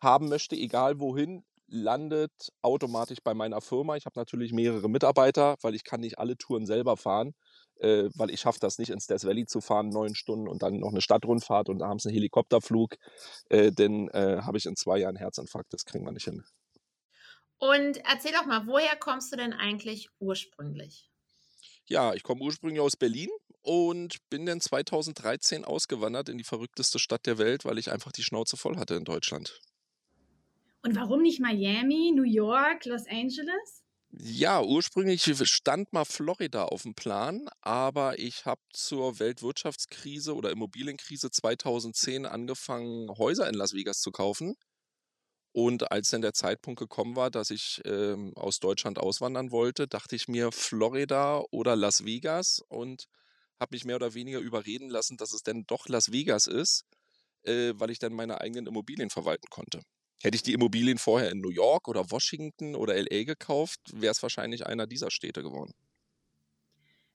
haben 0.00 0.28
möchte, 0.28 0.54
egal 0.56 1.00
wohin, 1.00 1.44
landet 1.66 2.52
automatisch 2.62 3.18
bei 3.22 3.34
meiner 3.34 3.60
Firma. 3.60 3.96
Ich 3.96 4.06
habe 4.06 4.18
natürlich 4.18 4.52
mehrere 4.52 4.88
Mitarbeiter, 4.88 5.56
weil 5.62 5.74
ich 5.74 5.84
kann 5.84 6.00
nicht 6.00 6.18
alle 6.18 6.36
Touren 6.36 6.66
selber 6.66 6.96
fahren 6.96 7.34
äh, 7.84 8.10
weil 8.14 8.30
ich 8.30 8.40
schaffe 8.40 8.60
das 8.60 8.78
nicht, 8.78 8.90
ins 8.90 9.06
Death 9.06 9.24
Valley 9.24 9.44
zu 9.44 9.60
fahren, 9.60 9.90
neun 9.90 10.14
Stunden 10.14 10.48
und 10.48 10.62
dann 10.62 10.78
noch 10.78 10.90
eine 10.90 11.02
Stadtrundfahrt 11.02 11.68
und 11.68 11.82
abends 11.82 12.06
einen 12.06 12.14
Helikopterflug. 12.14 12.96
Äh, 13.50 13.72
denn 13.72 14.08
äh, 14.08 14.40
habe 14.40 14.56
ich 14.56 14.64
in 14.64 14.76
zwei 14.76 14.98
Jahren 14.98 15.16
Herzinfarkt, 15.16 15.72
das 15.72 15.84
kriegen 15.84 16.04
wir 16.04 16.12
nicht 16.12 16.24
hin. 16.24 16.42
Und 17.58 17.98
erzähl 18.04 18.32
doch 18.32 18.46
mal, 18.46 18.66
woher 18.66 18.96
kommst 18.96 19.32
du 19.32 19.36
denn 19.36 19.52
eigentlich 19.52 20.08
ursprünglich? 20.18 21.10
Ja, 21.86 22.14
ich 22.14 22.22
komme 22.22 22.40
ursprünglich 22.42 22.80
aus 22.80 22.96
Berlin 22.96 23.28
und 23.60 24.16
bin 24.30 24.46
dann 24.46 24.60
2013 24.60 25.64
ausgewandert 25.64 26.30
in 26.30 26.38
die 26.38 26.44
verrückteste 26.44 26.98
Stadt 26.98 27.26
der 27.26 27.36
Welt, 27.36 27.66
weil 27.66 27.78
ich 27.78 27.92
einfach 27.92 28.12
die 28.12 28.22
Schnauze 28.22 28.56
voll 28.56 28.78
hatte 28.78 28.94
in 28.94 29.04
Deutschland. 29.04 29.60
Und 30.82 30.96
warum 30.96 31.22
nicht 31.22 31.40
Miami, 31.40 32.12
New 32.14 32.24
York, 32.24 32.86
Los 32.86 33.06
Angeles? 33.06 33.83
Ja, 34.16 34.62
ursprünglich 34.62 35.22
stand 35.48 35.92
mal 35.92 36.04
Florida 36.04 36.64
auf 36.64 36.82
dem 36.82 36.94
Plan, 36.94 37.48
aber 37.60 38.18
ich 38.18 38.44
habe 38.46 38.60
zur 38.72 39.18
Weltwirtschaftskrise 39.18 40.34
oder 40.34 40.50
Immobilienkrise 40.50 41.30
2010 41.30 42.24
angefangen, 42.24 43.08
Häuser 43.18 43.48
in 43.48 43.54
Las 43.54 43.72
Vegas 43.74 44.00
zu 44.00 44.10
kaufen. 44.12 44.54
Und 45.52 45.90
als 45.92 46.10
dann 46.10 46.22
der 46.22 46.34
Zeitpunkt 46.34 46.80
gekommen 46.80 47.16
war, 47.16 47.30
dass 47.30 47.50
ich 47.50 47.80
ähm, 47.84 48.32
aus 48.36 48.58
Deutschland 48.60 48.98
auswandern 48.98 49.50
wollte, 49.52 49.86
dachte 49.88 50.16
ich 50.16 50.28
mir 50.28 50.50
Florida 50.52 51.42
oder 51.50 51.76
Las 51.76 52.04
Vegas 52.04 52.60
und 52.68 53.06
habe 53.60 53.74
mich 53.76 53.84
mehr 53.84 53.96
oder 53.96 54.14
weniger 54.14 54.40
überreden 54.40 54.90
lassen, 54.90 55.16
dass 55.16 55.32
es 55.32 55.42
denn 55.44 55.64
doch 55.66 55.88
Las 55.88 56.10
Vegas 56.12 56.46
ist, 56.48 56.84
äh, 57.44 57.72
weil 57.76 57.90
ich 57.90 57.98
dann 58.00 58.14
meine 58.14 58.40
eigenen 58.40 58.66
Immobilien 58.66 59.10
verwalten 59.10 59.48
konnte. 59.50 59.82
Hätte 60.24 60.36
ich 60.36 60.42
die 60.42 60.54
Immobilien 60.54 60.96
vorher 60.96 61.30
in 61.30 61.42
New 61.42 61.50
York 61.50 61.86
oder 61.86 62.10
Washington 62.10 62.74
oder 62.76 62.94
LA 62.94 63.24
gekauft, 63.24 63.80
wäre 63.92 64.10
es 64.10 64.22
wahrscheinlich 64.22 64.66
einer 64.66 64.86
dieser 64.86 65.10
Städte 65.10 65.42
geworden. 65.42 65.74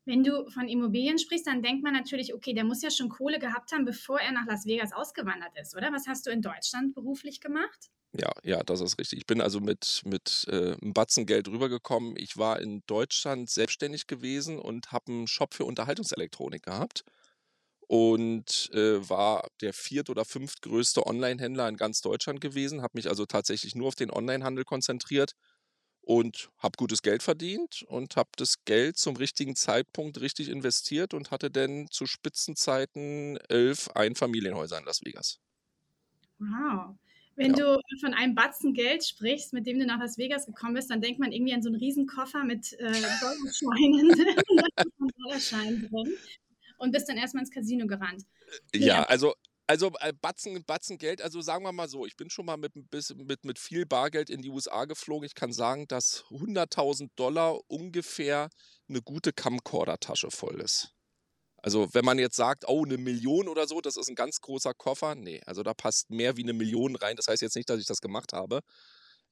Wenn 0.05 0.23
du 0.23 0.47
von 0.51 0.67
Immobilien 0.67 1.17
sprichst, 1.17 1.47
dann 1.47 1.63
denkt 1.63 1.83
man 1.83 1.93
natürlich, 1.93 2.35
okay, 2.35 2.53
der 2.53 2.65
muss 2.65 2.83
ja 2.83 2.91
schon 2.91 3.09
Kohle 3.09 3.39
gehabt 3.39 3.71
haben, 3.71 3.83
bevor 3.83 4.19
er 4.19 4.31
nach 4.31 4.45
Las 4.45 4.67
Vegas 4.67 4.93
ausgewandert 4.93 5.53
ist, 5.59 5.75
oder? 5.75 5.91
Was 5.91 6.05
hast 6.05 6.27
du 6.27 6.29
in 6.29 6.43
Deutschland 6.43 6.93
beruflich 6.93 7.41
gemacht? 7.41 7.89
Ja, 8.13 8.31
ja, 8.43 8.61
das 8.61 8.79
ist 8.79 8.99
richtig. 8.99 9.17
Ich 9.17 9.25
bin 9.25 9.41
also 9.41 9.59
mit, 9.59 10.03
mit 10.05 10.45
äh, 10.47 10.75
einem 10.79 10.93
Batzen 10.93 11.25
Geld 11.25 11.47
rübergekommen. 11.47 12.13
Ich 12.15 12.37
war 12.37 12.59
in 12.59 12.83
Deutschland 12.85 13.49
selbstständig 13.49 14.05
gewesen 14.05 14.59
und 14.59 14.91
habe 14.91 15.11
einen 15.11 15.27
Shop 15.27 15.55
für 15.55 15.65
Unterhaltungselektronik 15.65 16.61
gehabt 16.61 17.03
und 17.89 18.69
äh, 18.73 19.09
war 19.09 19.49
der 19.61 19.73
viert- 19.73 20.11
oder 20.11 20.23
fünftgrößte 20.23 21.07
Online-Händler 21.07 21.67
in 21.67 21.75
ganz 21.75 22.01
Deutschland 22.01 22.39
gewesen, 22.39 22.83
habe 22.83 22.91
mich 22.93 23.09
also 23.09 23.25
tatsächlich 23.25 23.73
nur 23.73 23.87
auf 23.87 23.95
den 23.95 24.11
Online-Handel 24.11 24.63
konzentriert 24.63 25.33
und 26.01 26.51
habe 26.59 26.77
gutes 26.77 27.01
Geld 27.01 27.23
verdient 27.23 27.81
und 27.87 28.15
habe 28.15 28.29
das 28.37 28.63
Geld 28.63 28.97
zum 28.97 29.15
richtigen 29.15 29.55
Zeitpunkt 29.55 30.21
richtig 30.21 30.49
investiert 30.49 31.15
und 31.15 31.31
hatte 31.31 31.49
dann 31.49 31.87
zu 31.89 32.05
Spitzenzeiten 32.05 33.37
elf 33.49 33.89
Einfamilienhäuser 33.95 34.77
in 34.77 34.85
Las 34.85 35.01
Vegas. 35.03 35.39
Wow. 36.37 36.95
Wenn 37.35 37.55
ja. 37.55 37.75
du 37.75 37.81
von 38.01 38.13
einem 38.13 38.35
Batzen 38.35 38.75
Geld 38.75 39.03
sprichst, 39.03 39.51
mit 39.51 39.65
dem 39.65 39.79
du 39.79 39.87
nach 39.87 39.99
Las 39.99 40.19
Vegas 40.19 40.45
gekommen 40.45 40.75
bist, 40.75 40.91
dann 40.91 41.01
denkt 41.01 41.19
man 41.19 41.31
irgendwie 41.31 41.55
an 41.55 41.63
so 41.63 41.69
einen 41.69 41.79
Riesenkoffer 41.79 42.43
mit 42.43 42.71
äh, 42.73 42.91
Dollarscheinen 45.17 45.89
drin 45.89 46.17
und 46.79 46.91
bist 46.91 47.07
dann 47.07 47.17
erstmal 47.17 47.43
ins 47.43 47.51
Casino 47.51 47.85
gerannt. 47.87 48.23
Ja, 48.73 48.79
ja, 48.79 49.03
also 49.03 49.35
also 49.69 49.91
äh, 49.99 50.13
Batzen, 50.19 50.63
Batzen 50.65 50.97
Geld, 50.97 51.21
also 51.21 51.41
sagen 51.41 51.63
wir 51.63 51.71
mal 51.71 51.87
so, 51.87 52.07
ich 52.07 52.17
bin 52.17 52.31
schon 52.31 52.47
mal 52.47 52.57
mit, 52.57 52.73
mit, 52.75 53.45
mit 53.45 53.59
viel 53.59 53.85
Bargeld 53.85 54.31
in 54.31 54.41
die 54.41 54.49
USA 54.49 54.85
geflogen. 54.85 55.27
Ich 55.27 55.35
kann 55.35 55.53
sagen, 55.53 55.87
dass 55.87 56.23
100.000 56.31 57.11
Dollar 57.15 57.59
ungefähr 57.67 58.49
eine 58.89 59.03
gute 59.03 59.31
Camcorder-Tasche 59.31 60.31
voll 60.31 60.59
ist. 60.59 60.95
Also 61.61 61.87
wenn 61.93 62.03
man 62.03 62.17
jetzt 62.17 62.35
sagt, 62.35 62.67
oh, 62.67 62.83
eine 62.83 62.97
Million 62.97 63.47
oder 63.47 63.67
so, 63.67 63.79
das 63.79 63.95
ist 63.95 64.09
ein 64.09 64.15
ganz 64.15 64.41
großer 64.41 64.73
Koffer. 64.73 65.13
Nee, 65.13 65.41
also 65.45 65.61
da 65.61 65.75
passt 65.75 66.09
mehr 66.09 66.35
wie 66.35 66.43
eine 66.43 66.53
Million 66.53 66.95
rein. 66.95 67.15
Das 67.15 67.27
heißt 67.27 67.43
jetzt 67.43 67.55
nicht, 67.55 67.69
dass 67.69 67.79
ich 67.79 67.85
das 67.85 68.01
gemacht 68.01 68.33
habe. 68.33 68.61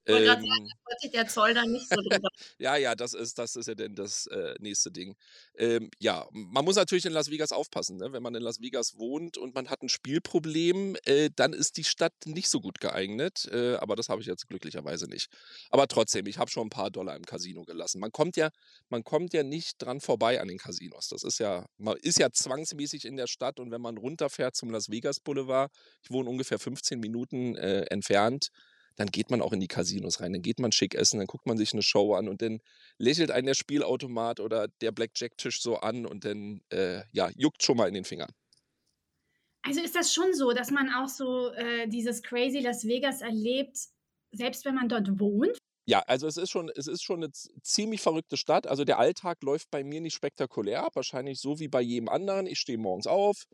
Ähm, 0.08 0.24
sagen, 0.24 0.44
da 0.44 0.98
sich 0.98 1.10
der 1.10 1.26
Zoll 1.28 1.54
dann 1.54 1.70
nicht 1.70 1.88
so 1.88 1.96
drüber. 1.96 2.28
ja, 2.58 2.76
ja, 2.76 2.94
das 2.94 3.12
ist, 3.12 3.38
das 3.38 3.56
ist 3.56 3.68
ja 3.68 3.74
dann 3.74 3.94
das 3.94 4.26
äh, 4.26 4.54
nächste 4.58 4.90
Ding. 4.90 5.16
Ähm, 5.56 5.90
ja, 5.98 6.26
man 6.32 6.64
muss 6.64 6.76
natürlich 6.76 7.04
in 7.04 7.12
Las 7.12 7.30
Vegas 7.30 7.52
aufpassen. 7.52 7.98
Ne? 7.98 8.12
Wenn 8.12 8.22
man 8.22 8.34
in 8.34 8.42
Las 8.42 8.60
Vegas 8.60 8.98
wohnt 8.98 9.36
und 9.36 9.54
man 9.54 9.68
hat 9.68 9.82
ein 9.82 9.88
Spielproblem, 9.88 10.96
äh, 11.04 11.30
dann 11.34 11.52
ist 11.52 11.76
die 11.76 11.84
Stadt 11.84 12.14
nicht 12.24 12.48
so 12.48 12.60
gut 12.60 12.80
geeignet. 12.80 13.48
Äh, 13.52 13.76
aber 13.76 13.96
das 13.96 14.08
habe 14.08 14.20
ich 14.20 14.26
jetzt 14.26 14.48
glücklicherweise 14.48 15.06
nicht. 15.06 15.30
Aber 15.70 15.86
trotzdem, 15.88 16.26
ich 16.26 16.38
habe 16.38 16.50
schon 16.50 16.66
ein 16.66 16.70
paar 16.70 16.90
Dollar 16.90 17.16
im 17.16 17.24
Casino 17.24 17.64
gelassen. 17.64 18.00
Man 18.00 18.12
kommt 18.12 18.36
ja, 18.36 18.50
man 18.88 19.04
kommt 19.04 19.34
ja 19.34 19.42
nicht 19.42 19.76
dran 19.78 20.00
vorbei 20.00 20.40
an 20.40 20.48
den 20.48 20.58
Casinos. 20.58 21.08
Das 21.08 21.22
ist 21.22 21.38
ja, 21.38 21.66
man 21.76 21.96
ist 21.98 22.18
ja 22.18 22.30
zwangsmäßig 22.30 23.04
in 23.04 23.16
der 23.16 23.26
Stadt 23.26 23.60
und 23.60 23.70
wenn 23.70 23.80
man 23.80 23.96
runterfährt 23.96 24.56
zum 24.56 24.70
Las 24.70 24.90
Vegas 24.90 25.20
Boulevard, 25.20 25.70
ich 26.02 26.10
wohne 26.10 26.30
ungefähr 26.30 26.58
15 26.58 26.98
Minuten 26.98 27.56
äh, 27.56 27.82
entfernt, 27.90 28.50
dann 28.98 29.08
geht 29.08 29.30
man 29.30 29.40
auch 29.40 29.52
in 29.52 29.60
die 29.60 29.68
Casinos 29.68 30.20
rein, 30.20 30.32
dann 30.32 30.42
geht 30.42 30.58
man 30.58 30.72
schick 30.72 30.94
essen, 30.94 31.18
dann 31.18 31.28
guckt 31.28 31.46
man 31.46 31.56
sich 31.56 31.72
eine 31.72 31.82
Show 31.82 32.14
an 32.14 32.28
und 32.28 32.42
dann 32.42 32.60
lächelt 32.98 33.30
einen 33.30 33.46
der 33.46 33.54
Spielautomat 33.54 34.40
oder 34.40 34.68
der 34.80 34.90
Blackjack-Tisch 34.90 35.62
so 35.62 35.76
an 35.76 36.04
und 36.04 36.24
dann 36.24 36.60
äh, 36.70 37.02
ja, 37.12 37.30
juckt 37.36 37.62
schon 37.62 37.76
mal 37.76 37.86
in 37.86 37.94
den 37.94 38.04
Fingern. 38.04 38.30
Also 39.62 39.80
ist 39.80 39.94
das 39.94 40.12
schon 40.12 40.34
so, 40.34 40.52
dass 40.52 40.70
man 40.70 40.90
auch 40.92 41.08
so 41.08 41.52
äh, 41.52 41.86
dieses 41.88 42.22
crazy 42.22 42.58
Las 42.58 42.84
Vegas 42.86 43.20
erlebt, 43.20 43.78
selbst 44.32 44.64
wenn 44.64 44.74
man 44.74 44.88
dort 44.88 45.20
wohnt? 45.20 45.56
Ja, 45.86 46.00
also 46.00 46.26
es 46.26 46.36
ist 46.36 46.50
schon, 46.50 46.70
es 46.74 46.86
ist 46.86 47.02
schon 47.02 47.22
eine 47.22 47.32
ziemlich 47.32 48.00
verrückte 48.00 48.36
Stadt. 48.36 48.66
Also 48.66 48.84
der 48.84 48.98
Alltag 48.98 49.42
läuft 49.42 49.70
bei 49.70 49.84
mir 49.84 50.00
nicht 50.00 50.14
spektakulär 50.14 50.88
wahrscheinlich 50.92 51.40
so 51.40 51.60
wie 51.60 51.68
bei 51.68 51.80
jedem 51.80 52.08
anderen. 52.08 52.46
Ich 52.46 52.58
stehe 52.58 52.78
morgens 52.78 53.06
auf, 53.06 53.44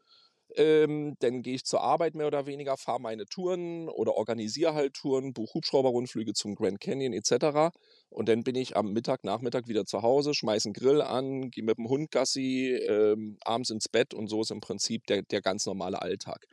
ähm, 0.56 1.16
dann 1.20 1.42
gehe 1.42 1.54
ich 1.54 1.64
zur 1.64 1.80
Arbeit 1.82 2.14
mehr 2.14 2.26
oder 2.26 2.46
weniger, 2.46 2.76
fahre 2.76 3.00
meine 3.00 3.26
Touren 3.26 3.88
oder 3.88 4.14
organisiere 4.14 4.74
halt 4.74 4.94
Touren, 4.94 5.32
buche 5.32 5.54
Hubschrauberrundflüge 5.54 6.32
zum 6.32 6.54
Grand 6.54 6.80
Canyon 6.80 7.12
etc. 7.12 7.74
Und 8.10 8.28
dann 8.28 8.44
bin 8.44 8.54
ich 8.54 8.76
am 8.76 8.92
Mittag, 8.92 9.24
Nachmittag 9.24 9.68
wieder 9.68 9.84
zu 9.84 10.02
Hause, 10.02 10.34
schmeiße 10.34 10.68
einen 10.68 10.74
Grill 10.74 11.02
an, 11.02 11.50
gehe 11.50 11.64
mit 11.64 11.78
dem 11.78 11.88
Hund 11.88 12.10
Gassi, 12.10 12.74
ähm, 12.88 13.38
abends 13.44 13.70
ins 13.70 13.88
Bett 13.88 14.14
und 14.14 14.28
so 14.28 14.42
ist 14.42 14.50
im 14.50 14.60
Prinzip 14.60 15.06
der, 15.06 15.22
der 15.22 15.40
ganz 15.40 15.66
normale 15.66 16.00
Alltag. 16.00 16.46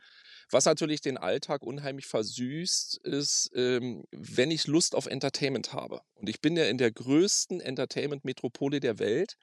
Was 0.50 0.64
natürlich 0.66 1.00
den 1.00 1.16
Alltag 1.16 1.62
unheimlich 1.62 2.06
versüßt, 2.06 2.98
ist, 3.04 3.50
ähm, 3.54 4.04
wenn 4.10 4.50
ich 4.50 4.66
Lust 4.66 4.94
auf 4.94 5.06
Entertainment 5.06 5.72
habe. 5.72 6.00
Und 6.14 6.28
ich 6.28 6.40
bin 6.40 6.56
ja 6.56 6.64
in 6.64 6.78
der 6.78 6.92
größten 6.92 7.60
Entertainment-Metropole 7.60 8.80
der 8.80 8.98
Welt 8.98 9.36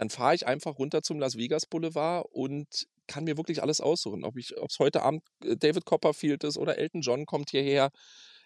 dann 0.00 0.08
fahre 0.08 0.34
ich 0.34 0.46
einfach 0.46 0.78
runter 0.78 1.02
zum 1.02 1.18
Las 1.18 1.36
Vegas 1.36 1.66
Boulevard 1.66 2.26
und 2.32 2.88
kann 3.10 3.24
mir 3.24 3.36
wirklich 3.36 3.60
alles 3.62 3.80
aussuchen. 3.80 4.24
Ob 4.24 4.36
es 4.38 4.78
heute 4.78 5.02
Abend 5.02 5.22
äh, 5.44 5.56
David 5.56 5.84
Copperfield 5.84 6.44
ist 6.44 6.56
oder 6.56 6.78
Elton 6.78 7.02
John 7.02 7.26
kommt 7.26 7.50
hierher. 7.50 7.90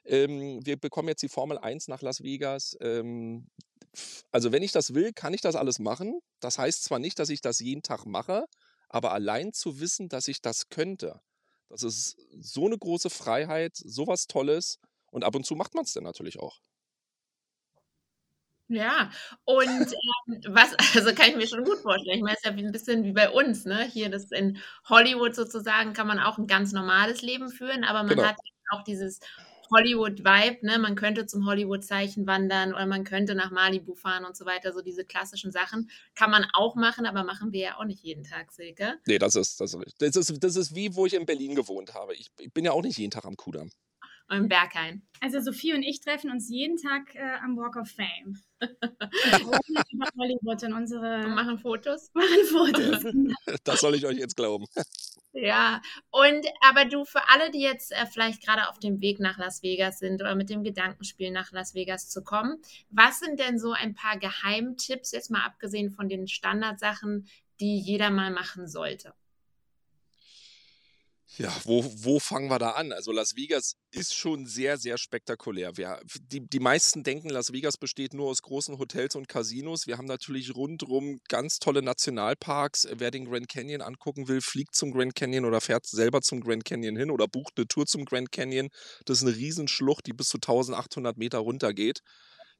Ähm, 0.06 0.64
wir 0.64 0.78
bekommen 0.78 1.08
jetzt 1.08 1.22
die 1.22 1.28
Formel 1.28 1.58
1 1.58 1.88
nach 1.88 2.00
Las 2.00 2.22
Vegas. 2.22 2.76
Ähm, 2.80 3.48
also 4.32 4.52
wenn 4.52 4.62
ich 4.62 4.72
das 4.72 4.94
will, 4.94 5.12
kann 5.12 5.34
ich 5.34 5.42
das 5.42 5.54
alles 5.54 5.78
machen. 5.78 6.18
Das 6.40 6.58
heißt 6.58 6.82
zwar 6.84 6.98
nicht, 6.98 7.18
dass 7.18 7.28
ich 7.28 7.42
das 7.42 7.60
jeden 7.60 7.82
Tag 7.82 8.06
mache, 8.06 8.46
aber 8.88 9.12
allein 9.12 9.52
zu 9.52 9.80
wissen, 9.80 10.08
dass 10.08 10.28
ich 10.28 10.40
das 10.40 10.68
könnte, 10.70 11.20
das 11.68 11.82
ist 11.82 12.16
so 12.40 12.66
eine 12.66 12.78
große 12.78 13.10
Freiheit, 13.10 13.76
so 13.76 14.06
was 14.06 14.26
Tolles. 14.26 14.78
Und 15.10 15.24
ab 15.24 15.34
und 15.36 15.44
zu 15.44 15.54
macht 15.54 15.74
man 15.74 15.84
es 15.84 15.92
dann 15.92 16.04
natürlich 16.04 16.38
auch. 16.40 16.58
Ja, 18.68 19.10
und 19.44 19.66
ähm, 19.68 20.40
was, 20.48 20.74
also 20.94 21.14
kann 21.14 21.30
ich 21.30 21.36
mir 21.36 21.46
schon 21.46 21.64
gut 21.64 21.78
vorstellen. 21.78 22.16
Ich 22.16 22.22
meine, 22.22 22.36
es 22.36 22.44
ist 22.44 22.50
ja 22.50 22.56
wie 22.56 22.64
ein 22.64 22.72
bisschen 22.72 23.04
wie 23.04 23.12
bei 23.12 23.30
uns, 23.30 23.64
ne? 23.66 23.84
Hier 23.84 24.10
das 24.10 24.30
in 24.30 24.58
Hollywood 24.88 25.34
sozusagen 25.34 25.92
kann 25.92 26.06
man 26.06 26.18
auch 26.18 26.38
ein 26.38 26.46
ganz 26.46 26.72
normales 26.72 27.22
Leben 27.22 27.50
führen, 27.50 27.84
aber 27.84 28.02
man 28.02 28.16
genau. 28.16 28.24
hat 28.28 28.36
auch 28.70 28.82
dieses 28.82 29.20
Hollywood-Vibe, 29.70 30.66
ne? 30.66 30.78
Man 30.78 30.94
könnte 30.94 31.26
zum 31.26 31.46
Hollywood-Zeichen 31.46 32.26
wandern 32.26 32.72
oder 32.72 32.86
man 32.86 33.04
könnte 33.04 33.34
nach 33.34 33.50
Malibu 33.50 33.94
fahren 33.94 34.24
und 34.24 34.36
so 34.36 34.46
weiter. 34.46 34.72
So 34.72 34.80
diese 34.80 35.04
klassischen 35.04 35.52
Sachen 35.52 35.90
kann 36.14 36.30
man 36.30 36.46
auch 36.54 36.74
machen, 36.74 37.04
aber 37.04 37.22
machen 37.22 37.52
wir 37.52 37.60
ja 37.60 37.78
auch 37.78 37.84
nicht 37.84 38.02
jeden 38.02 38.24
Tag, 38.24 38.50
Silke. 38.52 38.94
Nee, 39.06 39.18
das 39.18 39.34
ist, 39.34 39.60
das 39.60 39.74
ist, 39.74 40.00
das 40.00 40.16
ist, 40.16 40.42
das 40.42 40.56
ist 40.56 40.74
wie, 40.74 40.94
wo 40.94 41.04
ich 41.04 41.14
in 41.14 41.26
Berlin 41.26 41.54
gewohnt 41.54 41.92
habe. 41.92 42.14
Ich, 42.14 42.30
ich 42.38 42.52
bin 42.52 42.64
ja 42.64 42.72
auch 42.72 42.82
nicht 42.82 42.98
jeden 42.98 43.10
Tag 43.10 43.26
am 43.26 43.36
Kudamm 43.36 43.70
im 44.30 44.48
Berghain. 44.48 45.02
Also 45.20 45.40
Sophie 45.40 45.74
und 45.74 45.82
ich 45.82 46.00
treffen 46.00 46.30
uns 46.30 46.48
jeden 46.48 46.76
Tag 46.76 47.14
äh, 47.14 47.36
am 47.42 47.56
Walk 47.56 47.76
of 47.76 47.88
Fame. 47.88 48.38
über 48.60 50.08
Hollywood 50.18 50.62
und 50.64 50.72
unsere. 50.72 51.24
Und 51.24 51.34
machen 51.34 51.58
Fotos. 51.58 52.10
Machen 52.14 52.44
Fotos. 52.50 53.04
das 53.64 53.80
soll 53.80 53.94
ich 53.94 54.06
euch 54.06 54.18
jetzt 54.18 54.36
glauben. 54.36 54.66
Ja, 55.32 55.82
und 56.10 56.46
aber 56.60 56.84
du, 56.84 57.04
für 57.04 57.28
alle, 57.28 57.50
die 57.50 57.60
jetzt 57.60 57.92
äh, 57.92 58.06
vielleicht 58.06 58.44
gerade 58.44 58.68
auf 58.68 58.78
dem 58.78 59.00
Weg 59.00 59.18
nach 59.18 59.36
Las 59.36 59.62
Vegas 59.62 59.98
sind 59.98 60.22
oder 60.22 60.34
mit 60.34 60.48
dem 60.48 60.62
Gedankenspiel 60.62 61.30
nach 61.30 61.50
Las 61.52 61.74
Vegas 61.74 62.08
zu 62.08 62.22
kommen, 62.22 62.62
was 62.90 63.18
sind 63.18 63.40
denn 63.40 63.58
so 63.58 63.72
ein 63.72 63.94
paar 63.94 64.18
Geheimtipps, 64.18 65.10
jetzt 65.10 65.30
mal 65.30 65.44
abgesehen 65.44 65.90
von 65.90 66.08
den 66.08 66.28
Standardsachen, 66.28 67.26
die 67.60 67.78
jeder 67.78 68.10
mal 68.10 68.30
machen 68.30 68.68
sollte? 68.68 69.12
Ja, 71.36 71.52
wo, 71.64 71.84
wo 71.96 72.20
fangen 72.20 72.48
wir 72.48 72.60
da 72.60 72.70
an? 72.70 72.92
Also 72.92 73.10
Las 73.10 73.34
Vegas 73.34 73.74
ist 73.90 74.14
schon 74.14 74.46
sehr, 74.46 74.78
sehr 74.78 74.98
spektakulär. 74.98 75.76
Wir, 75.76 76.00
die, 76.30 76.46
die 76.46 76.60
meisten 76.60 77.02
denken, 77.02 77.28
Las 77.28 77.52
Vegas 77.52 77.76
besteht 77.76 78.14
nur 78.14 78.30
aus 78.30 78.40
großen 78.42 78.78
Hotels 78.78 79.16
und 79.16 79.28
Casinos. 79.28 79.88
Wir 79.88 79.98
haben 79.98 80.06
natürlich 80.06 80.54
rundherum 80.54 81.18
ganz 81.28 81.58
tolle 81.58 81.82
Nationalparks. 81.82 82.86
Wer 82.92 83.10
den 83.10 83.24
Grand 83.24 83.48
Canyon 83.48 83.82
angucken 83.82 84.28
will, 84.28 84.40
fliegt 84.40 84.76
zum 84.76 84.92
Grand 84.92 85.16
Canyon 85.16 85.44
oder 85.44 85.60
fährt 85.60 85.86
selber 85.86 86.22
zum 86.22 86.40
Grand 86.40 86.64
Canyon 86.64 86.96
hin 86.96 87.10
oder 87.10 87.26
bucht 87.26 87.54
eine 87.56 87.66
Tour 87.66 87.86
zum 87.86 88.04
Grand 88.04 88.30
Canyon. 88.30 88.68
Das 89.04 89.18
ist 89.18 89.26
eine 89.26 89.36
Riesenschlucht, 89.36 90.06
die 90.06 90.12
bis 90.12 90.28
zu 90.28 90.36
1800 90.36 91.16
Meter 91.16 91.38
runtergeht. 91.38 91.98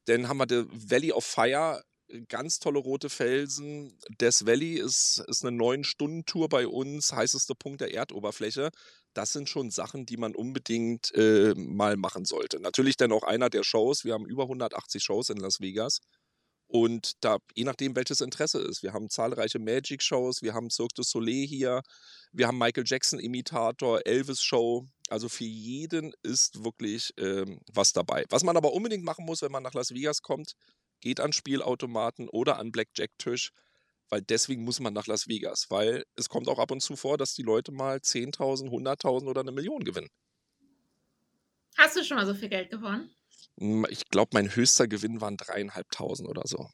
Dann 0.06 0.28
haben 0.28 0.38
wir 0.38 0.46
die 0.46 0.64
Valley 0.68 1.12
of 1.12 1.24
Fire, 1.24 1.80
ganz 2.28 2.58
tolle 2.58 2.78
rote 2.78 3.10
Felsen. 3.10 3.98
Death 4.20 4.46
Valley 4.46 4.74
ist, 4.74 5.24
ist 5.28 5.44
eine 5.44 5.56
neun-Stunden-Tour 5.56 6.48
bei 6.48 6.66
uns, 6.66 7.12
heißeste 7.12 7.54
Punkt 7.54 7.80
der 7.80 7.94
Erdoberfläche. 7.94 8.70
Das 9.14 9.32
sind 9.32 9.48
schon 9.48 9.70
Sachen, 9.70 10.06
die 10.06 10.16
man 10.16 10.34
unbedingt 10.34 11.14
äh, 11.14 11.54
mal 11.54 11.96
machen 11.96 12.24
sollte. 12.24 12.60
Natürlich 12.60 12.96
dann 12.96 13.12
auch 13.12 13.22
einer 13.22 13.50
der 13.50 13.64
Shows. 13.64 14.04
Wir 14.04 14.14
haben 14.14 14.26
über 14.26 14.44
180 14.44 15.02
Shows 15.02 15.30
in 15.30 15.38
Las 15.38 15.60
Vegas. 15.60 16.00
Und 16.66 17.12
da, 17.20 17.38
je 17.54 17.64
nachdem, 17.64 17.94
welches 17.94 18.20
Interesse 18.20 18.58
ist. 18.58 18.82
Wir 18.82 18.92
haben 18.92 19.08
zahlreiche 19.10 19.58
Magic-Shows, 19.58 20.42
wir 20.42 20.54
haben 20.54 20.70
Cirque 20.70 20.94
du 20.96 21.02
Soleil 21.02 21.46
hier, 21.46 21.82
wir 22.32 22.48
haben 22.48 22.58
Michael 22.58 22.84
Jackson-Imitator, 22.86 24.04
Elvis-Show. 24.04 24.86
Also 25.08 25.28
für 25.28 25.44
jeden 25.44 26.12
ist 26.22 26.64
wirklich 26.64 27.12
ähm, 27.18 27.60
was 27.72 27.92
dabei. 27.92 28.24
Was 28.30 28.42
man 28.42 28.56
aber 28.56 28.72
unbedingt 28.72 29.04
machen 29.04 29.24
muss, 29.24 29.42
wenn 29.42 29.52
man 29.52 29.62
nach 29.62 29.74
Las 29.74 29.92
Vegas 29.92 30.22
kommt, 30.22 30.54
geht 31.04 31.20
an 31.20 31.34
Spielautomaten 31.34 32.30
oder 32.30 32.58
an 32.58 32.72
Blackjack-Tisch, 32.72 33.52
weil 34.08 34.22
deswegen 34.22 34.64
muss 34.64 34.80
man 34.80 34.94
nach 34.94 35.06
Las 35.06 35.28
Vegas, 35.28 35.66
weil 35.68 36.04
es 36.16 36.30
kommt 36.30 36.48
auch 36.48 36.58
ab 36.58 36.70
und 36.70 36.80
zu 36.80 36.96
vor, 36.96 37.18
dass 37.18 37.34
die 37.34 37.42
Leute 37.42 37.72
mal 37.72 37.98
10.000, 37.98 38.70
100.000 38.70 39.28
oder 39.28 39.42
eine 39.42 39.52
Million 39.52 39.84
gewinnen. 39.84 40.08
Hast 41.76 41.96
du 41.96 42.02
schon 42.04 42.16
mal 42.16 42.24
so 42.26 42.34
viel 42.34 42.48
Geld 42.48 42.70
gewonnen? 42.70 43.10
Hm, 43.58 43.86
ich 43.90 44.08
glaube, 44.08 44.30
mein 44.32 44.54
höchster 44.56 44.88
Gewinn 44.88 45.20
waren 45.20 45.36
dreieinhalbtausend 45.36 46.26
oder 46.26 46.42
so. 46.46 46.70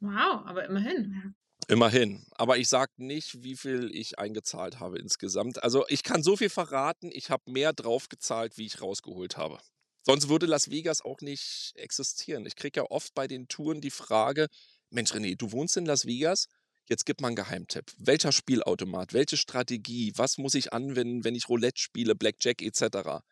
Wow, 0.00 0.46
aber 0.46 0.64
immerhin. 0.64 1.34
Immerhin. 1.68 2.24
Aber 2.32 2.56
ich 2.56 2.68
sage 2.70 2.92
nicht, 2.96 3.42
wie 3.42 3.56
viel 3.56 3.90
ich 3.94 4.18
eingezahlt 4.18 4.80
habe 4.80 4.98
insgesamt. 4.98 5.62
Also 5.62 5.84
ich 5.88 6.02
kann 6.02 6.22
so 6.22 6.36
viel 6.36 6.48
verraten, 6.48 7.10
ich 7.12 7.28
habe 7.28 7.50
mehr 7.50 7.74
draufgezahlt, 7.74 8.56
wie 8.56 8.64
ich 8.66 8.80
rausgeholt 8.80 9.36
habe. 9.36 9.58
Sonst 10.02 10.28
würde 10.28 10.46
Las 10.46 10.70
Vegas 10.70 11.02
auch 11.02 11.20
nicht 11.20 11.72
existieren. 11.74 12.46
Ich 12.46 12.56
kriege 12.56 12.80
ja 12.80 12.86
oft 12.88 13.14
bei 13.14 13.26
den 13.26 13.48
Touren 13.48 13.80
die 13.80 13.90
Frage, 13.90 14.48
Mensch 14.90 15.12
René, 15.12 15.36
du 15.36 15.52
wohnst 15.52 15.76
in 15.76 15.84
Las 15.84 16.06
Vegas, 16.06 16.48
jetzt 16.88 17.04
gib 17.04 17.20
mal 17.20 17.28
einen 17.28 17.36
Geheimtipp. 17.36 17.92
Welcher 17.98 18.32
Spielautomat, 18.32 19.12
welche 19.12 19.36
Strategie, 19.36 20.12
was 20.16 20.38
muss 20.38 20.54
ich 20.54 20.72
anwenden, 20.72 21.24
wenn 21.24 21.34
ich 21.34 21.48
Roulette 21.48 21.80
spiele, 21.80 22.14
Blackjack 22.14 22.62
etc. 22.62 22.80
Da 22.92 23.22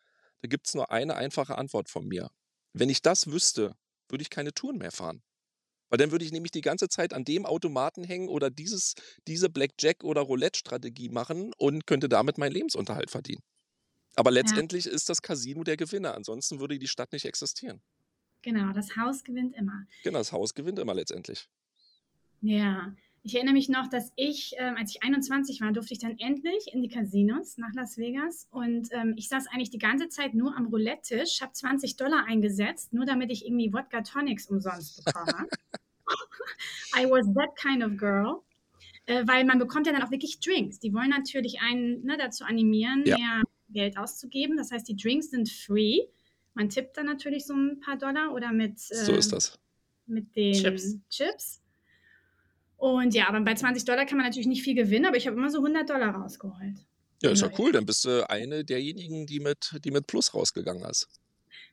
gibt 0.43 0.67
es 0.67 0.75
nur 0.75 0.91
eine 0.91 1.15
einfache 1.15 1.57
Antwort 1.57 1.89
von 1.89 2.07
mir. 2.07 2.29
Wenn 2.73 2.89
ich 2.89 3.01
das 3.01 3.27
wüsste, 3.27 3.75
würde 4.07 4.21
ich 4.21 4.29
keine 4.29 4.53
Touren 4.53 4.77
mehr 4.77 4.91
fahren. 4.91 5.23
Weil 5.89 5.97
dann 5.97 6.11
würde 6.11 6.23
ich 6.23 6.31
nämlich 6.31 6.51
die 6.51 6.61
ganze 6.61 6.87
Zeit 6.87 7.13
an 7.13 7.25
dem 7.25 7.47
Automaten 7.47 8.03
hängen 8.03 8.29
oder 8.29 8.51
dieses, 8.51 8.93
diese 9.27 9.49
Blackjack- 9.49 10.03
oder 10.03 10.21
Roulette-Strategie 10.21 11.09
machen 11.09 11.51
und 11.57 11.87
könnte 11.87 12.07
damit 12.09 12.37
meinen 12.37 12.51
Lebensunterhalt 12.51 13.09
verdienen. 13.09 13.41
Aber 14.15 14.31
letztendlich 14.31 14.85
ja. 14.85 14.91
ist 14.91 15.09
das 15.09 15.21
Casino 15.21 15.63
der 15.63 15.77
Gewinner. 15.77 16.15
Ansonsten 16.15 16.59
würde 16.59 16.77
die 16.77 16.87
Stadt 16.87 17.11
nicht 17.13 17.25
existieren. 17.25 17.81
Genau, 18.41 18.71
das 18.73 18.95
Haus 18.95 19.23
gewinnt 19.23 19.55
immer. 19.55 19.85
Genau, 20.03 20.19
das 20.19 20.31
Haus 20.31 20.53
gewinnt 20.53 20.79
immer 20.79 20.93
letztendlich. 20.93 21.47
Ja, 22.41 22.93
ich 23.21 23.35
erinnere 23.35 23.53
mich 23.53 23.67
noch, 23.67 23.89
dass 23.89 24.13
ich, 24.15 24.53
ähm, 24.57 24.75
als 24.77 24.91
ich 24.91 25.03
21 25.03 25.59
war, 25.61 25.73
durfte 25.73 25.93
ich 25.93 25.99
dann 25.99 26.17
endlich 26.19 26.73
in 26.73 26.81
die 26.81 26.87
Casinos 26.87 27.57
nach 27.57 27.73
Las 27.73 27.97
Vegas. 27.97 28.47
Und 28.49 28.87
ähm, 28.91 29.13
ich 29.17 29.27
saß 29.27 29.47
eigentlich 29.47 29.71
die 29.71 29.77
ganze 29.77 30.07
Zeit 30.07 30.33
nur 30.33 30.55
am 30.55 30.67
Roulette-Tisch, 30.67 31.41
habe 31.41 31.51
20 31.51 31.97
Dollar 31.97 32.25
eingesetzt, 32.25 32.93
nur 32.93 33.05
damit 33.05 33.29
ich 33.31 33.45
irgendwie 33.45 33.73
Wodka 33.73 34.01
Tonics 34.01 34.47
umsonst 34.47 35.03
bekomme. 35.03 35.47
I 36.97 37.05
was 37.05 37.25
that 37.33 37.55
kind 37.57 37.83
of 37.83 37.97
girl. 37.97 38.41
Äh, 39.05 39.27
weil 39.27 39.43
man 39.43 39.59
bekommt 39.59 39.85
ja 39.85 39.93
dann 39.93 40.03
auch 40.03 40.11
wirklich 40.11 40.39
Drinks. 40.39 40.79
Die 40.79 40.93
wollen 40.93 41.09
natürlich 41.09 41.59
einen 41.59 42.05
ne, 42.05 42.17
dazu 42.17 42.45
animieren, 42.45 43.03
ja. 43.05 43.17
mehr 43.17 43.43
Geld 43.71 43.97
auszugeben. 43.97 44.57
Das 44.57 44.71
heißt, 44.71 44.87
die 44.87 44.95
Drinks 44.95 45.31
sind 45.31 45.49
free. 45.49 46.07
Man 46.53 46.69
tippt 46.69 46.97
dann 46.97 47.05
natürlich 47.05 47.45
so 47.45 47.53
ein 47.53 47.79
paar 47.79 47.97
Dollar 47.97 48.33
oder 48.33 48.51
mit, 48.51 48.73
äh, 48.89 49.05
so 49.05 49.13
ist 49.13 49.27
ähm, 49.27 49.31
das. 49.31 49.59
mit 50.05 50.35
den 50.35 50.53
Chips. 50.53 50.97
Chips. 51.09 51.61
Und 52.77 53.13
ja, 53.13 53.27
aber 53.27 53.41
bei 53.41 53.55
20 53.55 53.83
Dollar 53.85 54.05
kann 54.05 54.17
man 54.17 54.25
natürlich 54.25 54.47
nicht 54.47 54.63
viel 54.63 54.75
gewinnen, 54.75 55.05
aber 55.05 55.17
ich 55.17 55.27
habe 55.27 55.35
immer 55.35 55.49
so 55.49 55.57
100 55.57 55.89
Dollar 55.89 56.15
rausgeholt. 56.15 56.85
Ja, 57.21 57.31
ist 57.31 57.41
ja 57.41 57.51
cool. 57.57 57.73
Dann 57.73 57.85
bist 57.85 58.05
du 58.05 58.29
eine 58.29 58.63
derjenigen, 58.63 59.25
die 59.27 59.41
mit, 59.41 59.77
die 59.83 59.91
mit 59.91 60.07
Plus 60.07 60.33
rausgegangen 60.33 60.83
ist. 60.89 61.07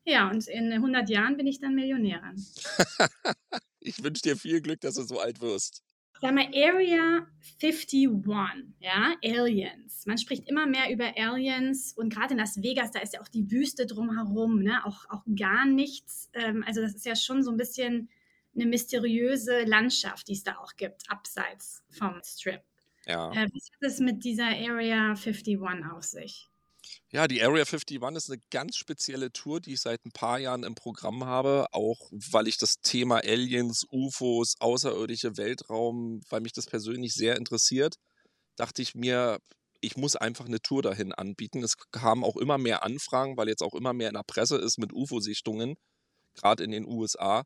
Ja, 0.05 0.29
und 0.31 0.47
in 0.49 0.73
100 0.73 1.09
Jahren 1.09 1.37
bin 1.37 1.47
ich 1.47 1.61
dann 1.61 1.75
Millionärin. 1.75 2.37
ich 3.81 4.03
wünsche 4.03 4.23
dir 4.23 4.37
viel 4.37 4.61
Glück, 4.61 4.81
dass 4.81 4.95
du 4.95 5.03
so 5.03 5.21
alt 5.21 5.41
wirst. 5.41 5.83
Sag 6.21 6.35
mal, 6.35 6.47
Area 6.55 7.27
51, 7.61 8.09
ja, 8.81 9.15
Aliens. 9.23 10.07
Man 10.07 10.19
spricht 10.19 10.49
immer 10.49 10.67
mehr 10.67 10.91
über 10.91 11.13
Aliens 11.17 11.93
und 11.97 12.13
gerade 12.13 12.33
in 12.33 12.39
Las 12.39 12.63
Vegas, 12.63 12.91
da 12.91 13.01
ist 13.01 13.15
ja 13.15 13.21
auch 13.21 13.29
die 13.29 13.51
Wüste 13.51 13.87
drumherum, 13.87 14.63
ne? 14.63 14.85
auch, 14.85 15.05
auch 15.11 15.23
gar 15.39 15.67
nichts. 15.67 16.31
Ähm, 16.33 16.65
also 16.67 16.81
das 16.81 16.95
ist 16.95 17.07
ja 17.07 17.17
schon 17.17 17.43
so 17.43 17.51
ein 17.51 17.57
bisschen 17.57 18.09
eine 18.55 18.67
mysteriöse 18.67 19.65
Landschaft, 19.65 20.29
die 20.29 20.33
es 20.33 20.43
da 20.43 20.57
auch 20.57 20.77
gibt, 20.77 21.11
abseits 21.11 21.85
vom 21.91 22.21
Strip. 22.25 22.63
Ja. 23.07 23.31
Äh, 23.33 23.49
was 23.53 23.71
hat 23.71 23.83
es 23.83 24.01
mit 24.01 24.25
dieser 24.25 24.47
Area 24.47 25.11
51 25.11 25.59
auf 25.93 26.03
sich? 26.03 26.49
Ja, 27.17 27.27
die 27.27 27.43
Area 27.43 27.65
51 27.65 27.99
ist 28.15 28.31
eine 28.31 28.43
ganz 28.51 28.77
spezielle 28.77 29.33
Tour, 29.33 29.59
die 29.59 29.73
ich 29.73 29.81
seit 29.81 30.05
ein 30.05 30.13
paar 30.13 30.39
Jahren 30.39 30.65
im 30.65 30.75
Programm 30.75 31.25
habe, 31.25 31.67
auch 31.73 32.11
weil 32.11 32.47
ich 32.47 32.59
das 32.59 32.83
Thema 32.83 33.25
Aliens, 33.25 33.87
UFOs, 33.91 34.57
außerirdische 34.61 35.39
Weltraum, 35.39 36.21
weil 36.29 36.43
mich 36.43 36.53
das 36.53 36.67
persönlich 36.67 37.15
sehr 37.15 37.37
interessiert, 37.37 37.95
dachte 38.57 38.83
ich 38.83 38.95
mir, 38.95 39.39
ich 39.81 39.97
muss 39.97 40.15
einfach 40.15 40.45
eine 40.45 40.61
Tour 40.61 40.83
dahin 40.83 41.15
anbieten. 41.15 41.63
Es 41.63 41.79
kamen 41.91 42.23
auch 42.23 42.37
immer 42.37 42.59
mehr 42.59 42.83
Anfragen, 42.83 43.39
weil 43.39 43.49
jetzt 43.49 43.63
auch 43.63 43.73
immer 43.73 43.95
mehr 43.95 44.09
in 44.09 44.17
der 44.17 44.23
Presse 44.23 44.59
ist 44.59 44.79
mit 44.79 44.93
UFO-Sichtungen, 44.93 45.77
gerade 46.35 46.65
in 46.65 46.71
den 46.71 46.85
USA. 46.85 47.45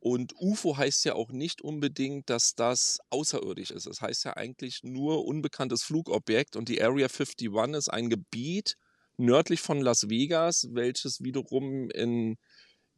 Und 0.00 0.32
UFO 0.40 0.76
heißt 0.76 1.04
ja 1.04 1.14
auch 1.14 1.30
nicht 1.30 1.62
unbedingt, 1.62 2.30
dass 2.30 2.56
das 2.56 2.98
außerirdisch 3.10 3.70
ist. 3.70 3.86
Es 3.86 3.98
das 3.98 4.00
heißt 4.00 4.24
ja 4.24 4.32
eigentlich 4.36 4.80
nur 4.82 5.24
unbekanntes 5.24 5.84
Flugobjekt. 5.84 6.56
Und 6.56 6.68
die 6.68 6.82
Area 6.82 7.06
51 7.06 7.48
ist 7.76 7.88
ein 7.90 8.10
Gebiet 8.10 8.74
nördlich 9.16 9.60
von 9.60 9.80
Las 9.80 10.08
Vegas, 10.08 10.68
welches 10.72 11.22
wiederum 11.22 11.90
in, 11.90 12.36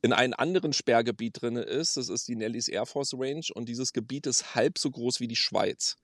in 0.02 0.12
einem 0.12 0.34
anderen 0.36 0.72
Sperrgebiet 0.72 1.40
drin 1.40 1.56
ist. 1.56 1.96
Das 1.96 2.08
ist 2.08 2.28
die 2.28 2.36
Nellis 2.36 2.68
Air 2.68 2.86
Force 2.86 3.14
Range. 3.14 3.46
Und 3.54 3.68
dieses 3.68 3.92
Gebiet 3.92 4.26
ist 4.26 4.54
halb 4.54 4.78
so 4.78 4.90
groß 4.90 5.20
wie 5.20 5.28
die 5.28 5.36
Schweiz. 5.36 5.96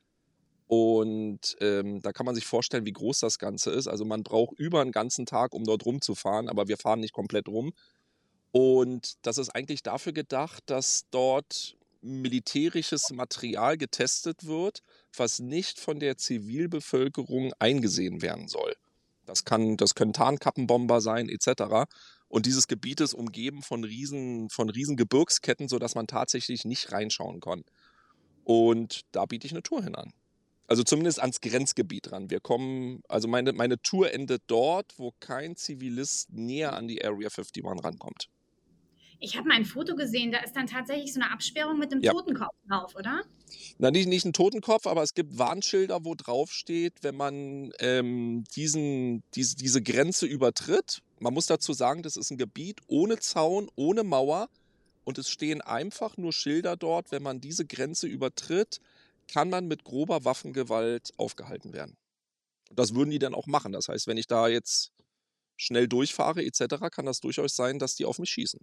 Und 0.67 1.57
ähm, 1.61 2.01
da 2.01 2.13
kann 2.13 2.27
man 2.27 2.35
sich 2.35 2.47
vorstellen, 2.47 2.87
wie 2.87 2.93
groß 2.93 3.21
das 3.21 3.39
Ganze 3.39 3.71
ist. 3.71 3.89
Also 3.89 4.05
man 4.05 4.23
braucht 4.23 4.59
über 4.59 4.81
einen 4.81 4.93
ganzen 4.93 5.27
Tag, 5.27 5.55
um 5.55 5.65
dort 5.65 5.85
rumzufahren, 5.85 6.49
aber 6.49 6.69
wir 6.69 6.79
fahren 6.79 7.01
nicht 7.01 7.13
komplett 7.13 7.49
rum, 7.49 7.73
und 8.53 9.15
das 9.23 9.39
ist 9.39 9.49
eigentlich 9.49 9.83
dafür 9.83 10.13
gedacht, 10.13 10.63
dass 10.67 11.07
dort 11.11 11.77
militärisches 12.03 13.11
Material 13.11 13.79
getestet 13.79 14.45
wird, 14.45 14.83
was 15.17 15.41
nicht 15.41 15.81
von 15.81 16.01
der 16.01 16.19
Zivilbevölkerung 16.19 17.55
eingesehen 17.59 18.21
werden 18.21 18.49
soll. 18.49 18.75
Das, 19.33 19.47
kann, 19.47 19.79
das 19.79 19.95
können 19.95 20.13
Tarnkappenbomber 20.13 21.01
sein, 21.01 21.31
etc. 21.31 21.89
Und 22.29 22.45
dieses 22.45 22.69
Gebiet 22.69 23.01
ist 23.01 23.15
umgeben 23.15 23.63
von 23.63 23.83
riesen, 23.83 24.51
von 24.51 24.69
riesen 24.69 24.99
Gebirgsketten, 24.99 25.69
sodass 25.69 25.95
man 25.95 26.07
tatsächlich 26.07 26.67
nicht 26.67 26.93
reinschauen 26.93 27.41
kann. 27.41 27.65
Und 28.45 29.01
da 29.13 29.25
biete 29.25 29.47
ich 29.47 29.55
eine 29.55 29.63
Tour 29.63 29.83
hin 29.83 29.95
an. 29.95 30.13
Also 30.67 30.83
zumindest 30.83 31.19
ans 31.19 31.41
Grenzgebiet 31.41 32.13
ran. 32.13 32.29
Wir 32.29 32.41
kommen, 32.41 33.03
also 33.09 33.27
meine, 33.27 33.55
meine 33.55 33.81
Tour 33.81 34.13
endet 34.13 34.43
dort, 34.49 34.99
wo 34.99 35.13
kein 35.19 35.57
Zivilist 35.57 36.31
näher 36.31 36.75
an 36.75 36.89
die 36.89 37.03
Area 37.03 37.29
51 37.29 37.65
rankommt. 37.65 38.29
Ich 39.25 39.37
habe 39.37 39.49
mal 39.49 39.55
ein 39.55 39.65
Foto 39.65 39.95
gesehen, 39.95 40.33
da 40.33 40.39
ist 40.39 40.57
dann 40.57 40.67
tatsächlich 40.67 41.13
so 41.15 41.21
eine 41.21 41.31
Absperrung 41.31 41.79
mit 41.79 41.93
dem 41.93 42.01
ja. 42.01 42.11
Totenkopf 42.11 42.57
drauf, 42.69 42.97
oder? 42.97 43.23
Na, 43.79 43.93
nicht, 43.93 44.09
nicht 44.09 44.25
ein 44.25 44.33
Totenkopf, 44.33 44.89
aber 44.89 45.05
es 45.05 45.15
gibt 45.15 45.39
Warnschilder, 45.39 46.05
wo 46.05 46.17
drauf 46.17 46.51
steht, 46.51 46.95
wenn 47.03 47.15
man 47.15 47.73
ähm, 47.79 48.43
diesen, 48.57 49.23
diese, 49.37 49.55
diese 49.55 49.81
Grenze 49.81 50.27
übertritt. 50.27 51.03
Man 51.21 51.33
muss 51.35 51.47
dazu 51.47 51.73
sagen, 51.73 52.03
das 52.03 52.17
ist 52.17 52.33
ein 52.33 52.37
Gebiet 52.37 52.81
ohne 52.89 53.17
Zaun, 53.21 53.71
ohne 53.77 54.03
Mauer. 54.03 54.49
Und 55.05 55.19
es 55.19 55.31
stehen 55.31 55.61
einfach 55.61 56.17
nur 56.17 56.33
Schilder 56.33 56.77
dort. 56.77 57.13
Wenn 57.13 57.23
man 57.23 57.41
diese 57.41 57.65
Grenze 57.65 58.09
übertritt, 58.09 58.81
kann 59.29 59.49
man 59.49 59.69
mit 59.69 59.85
grober 59.85 60.25
Waffengewalt 60.25 61.13
aufgehalten 61.17 61.73
werden. 61.73 61.97
Und 62.71 62.79
das 62.79 62.97
würden 62.97 63.11
die 63.11 63.21
dann 63.21 63.35
auch 63.35 63.47
machen. 63.47 63.71
Das 63.71 63.87
heißt, 63.87 64.09
wenn 64.09 64.17
ich 64.17 64.27
da 64.27 64.49
jetzt 64.49 64.91
schnell 65.57 65.87
durchfahre 65.87 66.45
etc., 66.45 66.91
kann 66.91 67.07
das 67.07 67.21
durchaus 67.21 67.55
sein, 67.55 67.79
dass 67.79 67.95
die 67.95 68.05
auf 68.05 68.19
mich 68.19 68.31
schießen. 68.31 68.59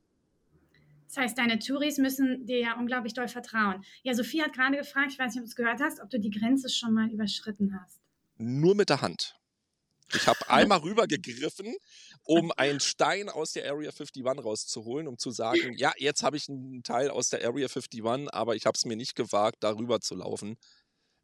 Das 1.09 1.17
heißt, 1.17 1.37
deine 1.39 1.57
Touris 1.57 1.97
müssen 1.97 2.45
dir 2.45 2.59
ja 2.59 2.77
unglaublich 2.77 3.15
doll 3.15 3.27
vertrauen. 3.27 3.83
Ja, 4.03 4.13
Sophie 4.13 4.43
hat 4.43 4.53
gerade 4.53 4.77
gefragt, 4.77 5.11
ich 5.11 5.17
weiß 5.17 5.33
nicht, 5.33 5.39
ob 5.39 5.45
du 5.45 5.49
es 5.49 5.55
gehört 5.55 5.81
hast, 5.81 5.99
ob 6.01 6.09
du 6.11 6.19
die 6.19 6.29
Grenze 6.29 6.69
schon 6.69 6.93
mal 6.93 7.09
überschritten 7.09 7.75
hast. 7.81 7.99
Nur 8.37 8.75
mit 8.75 8.89
der 8.89 9.01
Hand. 9.01 9.35
Ich 10.13 10.27
habe 10.27 10.37
einmal 10.49 10.79
rübergegriffen, 10.79 11.75
um 12.23 12.51
einen 12.57 12.79
Stein 12.79 13.27
aus 13.29 13.53
der 13.53 13.71
Area 13.71 13.89
51 13.89 14.23
rauszuholen, 14.23 15.07
um 15.07 15.17
zu 15.17 15.31
sagen, 15.31 15.73
ja, 15.77 15.91
jetzt 15.97 16.21
habe 16.21 16.37
ich 16.37 16.47
einen 16.47 16.83
Teil 16.83 17.09
aus 17.09 17.29
der 17.29 17.39
Area 17.39 17.67
51, 17.67 18.03
aber 18.31 18.55
ich 18.55 18.67
habe 18.67 18.75
es 18.75 18.85
mir 18.85 18.95
nicht 18.95 19.15
gewagt, 19.15 19.57
darüber 19.61 20.01
zu 20.01 20.13
laufen. 20.13 20.57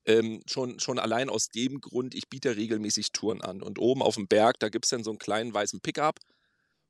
Ähm, 0.07 0.41
schon, 0.47 0.79
schon 0.79 0.97
allein 0.97 1.29
aus 1.29 1.49
dem 1.49 1.79
Grund, 1.79 2.15
ich 2.15 2.27
biete 2.27 2.55
regelmäßig 2.55 3.11
Touren 3.11 3.41
an. 3.41 3.61
Und 3.61 3.77
oben 3.77 4.01
auf 4.01 4.15
dem 4.15 4.27
Berg, 4.27 4.59
da 4.59 4.69
gibt 4.69 4.85
es 4.85 4.89
dann 4.89 5.03
so 5.03 5.11
einen 5.11 5.19
kleinen 5.19 5.53
weißen 5.53 5.81
Pickup 5.81 6.19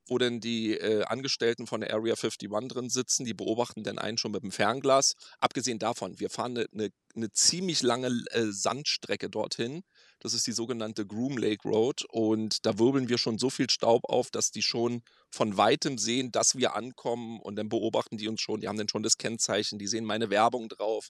wo 0.06 0.18
denn 0.18 0.40
die 0.40 0.74
äh, 0.74 1.04
Angestellten 1.04 1.66
von 1.66 1.80
der 1.80 1.92
Area 1.92 2.14
51 2.14 2.48
drin 2.68 2.88
sitzen, 2.88 3.24
die 3.24 3.34
beobachten 3.34 3.82
dann 3.82 3.98
einen 3.98 4.18
schon 4.18 4.32
mit 4.32 4.42
dem 4.42 4.52
Fernglas. 4.52 5.14
Abgesehen 5.40 5.78
davon, 5.78 6.18
wir 6.20 6.30
fahren 6.30 6.56
eine, 6.56 6.66
eine, 6.72 6.90
eine 7.14 7.32
ziemlich 7.32 7.82
lange 7.82 8.08
äh, 8.30 8.46
Sandstrecke 8.50 9.28
dorthin. 9.28 9.82
Das 10.20 10.32
ist 10.32 10.46
die 10.46 10.52
sogenannte 10.52 11.06
Groom 11.06 11.36
Lake 11.36 11.68
Road 11.68 12.04
und 12.08 12.64
da 12.64 12.78
wirbeln 12.78 13.08
wir 13.08 13.18
schon 13.18 13.38
so 13.38 13.50
viel 13.50 13.68
Staub 13.68 14.04
auf, 14.08 14.30
dass 14.30 14.50
die 14.50 14.62
schon 14.62 15.02
von 15.30 15.56
weitem 15.56 15.98
sehen, 15.98 16.32
dass 16.32 16.56
wir 16.56 16.74
ankommen 16.74 17.40
und 17.40 17.56
dann 17.56 17.68
beobachten 17.68 18.16
die 18.16 18.28
uns 18.28 18.40
schon. 18.40 18.60
Die 18.60 18.68
haben 18.68 18.78
dann 18.78 18.88
schon 18.88 19.02
das 19.02 19.18
Kennzeichen, 19.18 19.78
die 19.78 19.86
sehen 19.86 20.04
meine 20.04 20.30
Werbung 20.30 20.68
drauf 20.68 21.08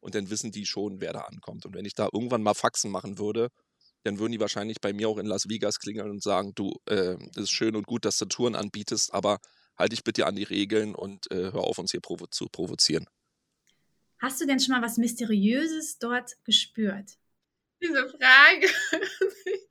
und 0.00 0.14
dann 0.14 0.30
wissen 0.30 0.52
die 0.52 0.66
schon, 0.66 1.00
wer 1.00 1.12
da 1.12 1.20
ankommt. 1.22 1.66
Und 1.66 1.74
wenn 1.74 1.84
ich 1.84 1.94
da 1.94 2.08
irgendwann 2.12 2.42
mal 2.42 2.54
Faxen 2.54 2.90
machen 2.90 3.18
würde, 3.18 3.48
dann 4.06 4.18
würden 4.18 4.32
die 4.32 4.40
wahrscheinlich 4.40 4.80
bei 4.80 4.92
mir 4.92 5.08
auch 5.08 5.18
in 5.18 5.26
Las 5.26 5.48
Vegas 5.48 5.78
klingeln 5.78 6.10
und 6.10 6.22
sagen, 6.22 6.52
du, 6.54 6.72
äh, 6.86 7.16
das 7.34 7.44
ist 7.44 7.50
schön 7.50 7.76
und 7.76 7.86
gut, 7.86 8.04
dass 8.04 8.18
du 8.18 8.26
Touren 8.26 8.54
anbietest, 8.54 9.12
aber 9.12 9.40
halte 9.76 9.94
dich 9.94 10.04
bitte 10.04 10.26
an 10.26 10.36
die 10.36 10.44
Regeln 10.44 10.94
und 10.94 11.30
äh, 11.30 11.52
hör 11.52 11.64
auf, 11.64 11.78
uns 11.78 11.90
hier 11.90 12.00
provo 12.00 12.26
zu 12.26 12.46
provozieren. 12.46 13.06
Hast 14.18 14.40
du 14.40 14.46
denn 14.46 14.60
schon 14.60 14.74
mal 14.74 14.82
was 14.82 14.96
Mysteriöses 14.96 15.98
dort 15.98 16.32
gespürt? 16.44 17.18
Diese 17.82 18.08
Frage. 18.08 18.68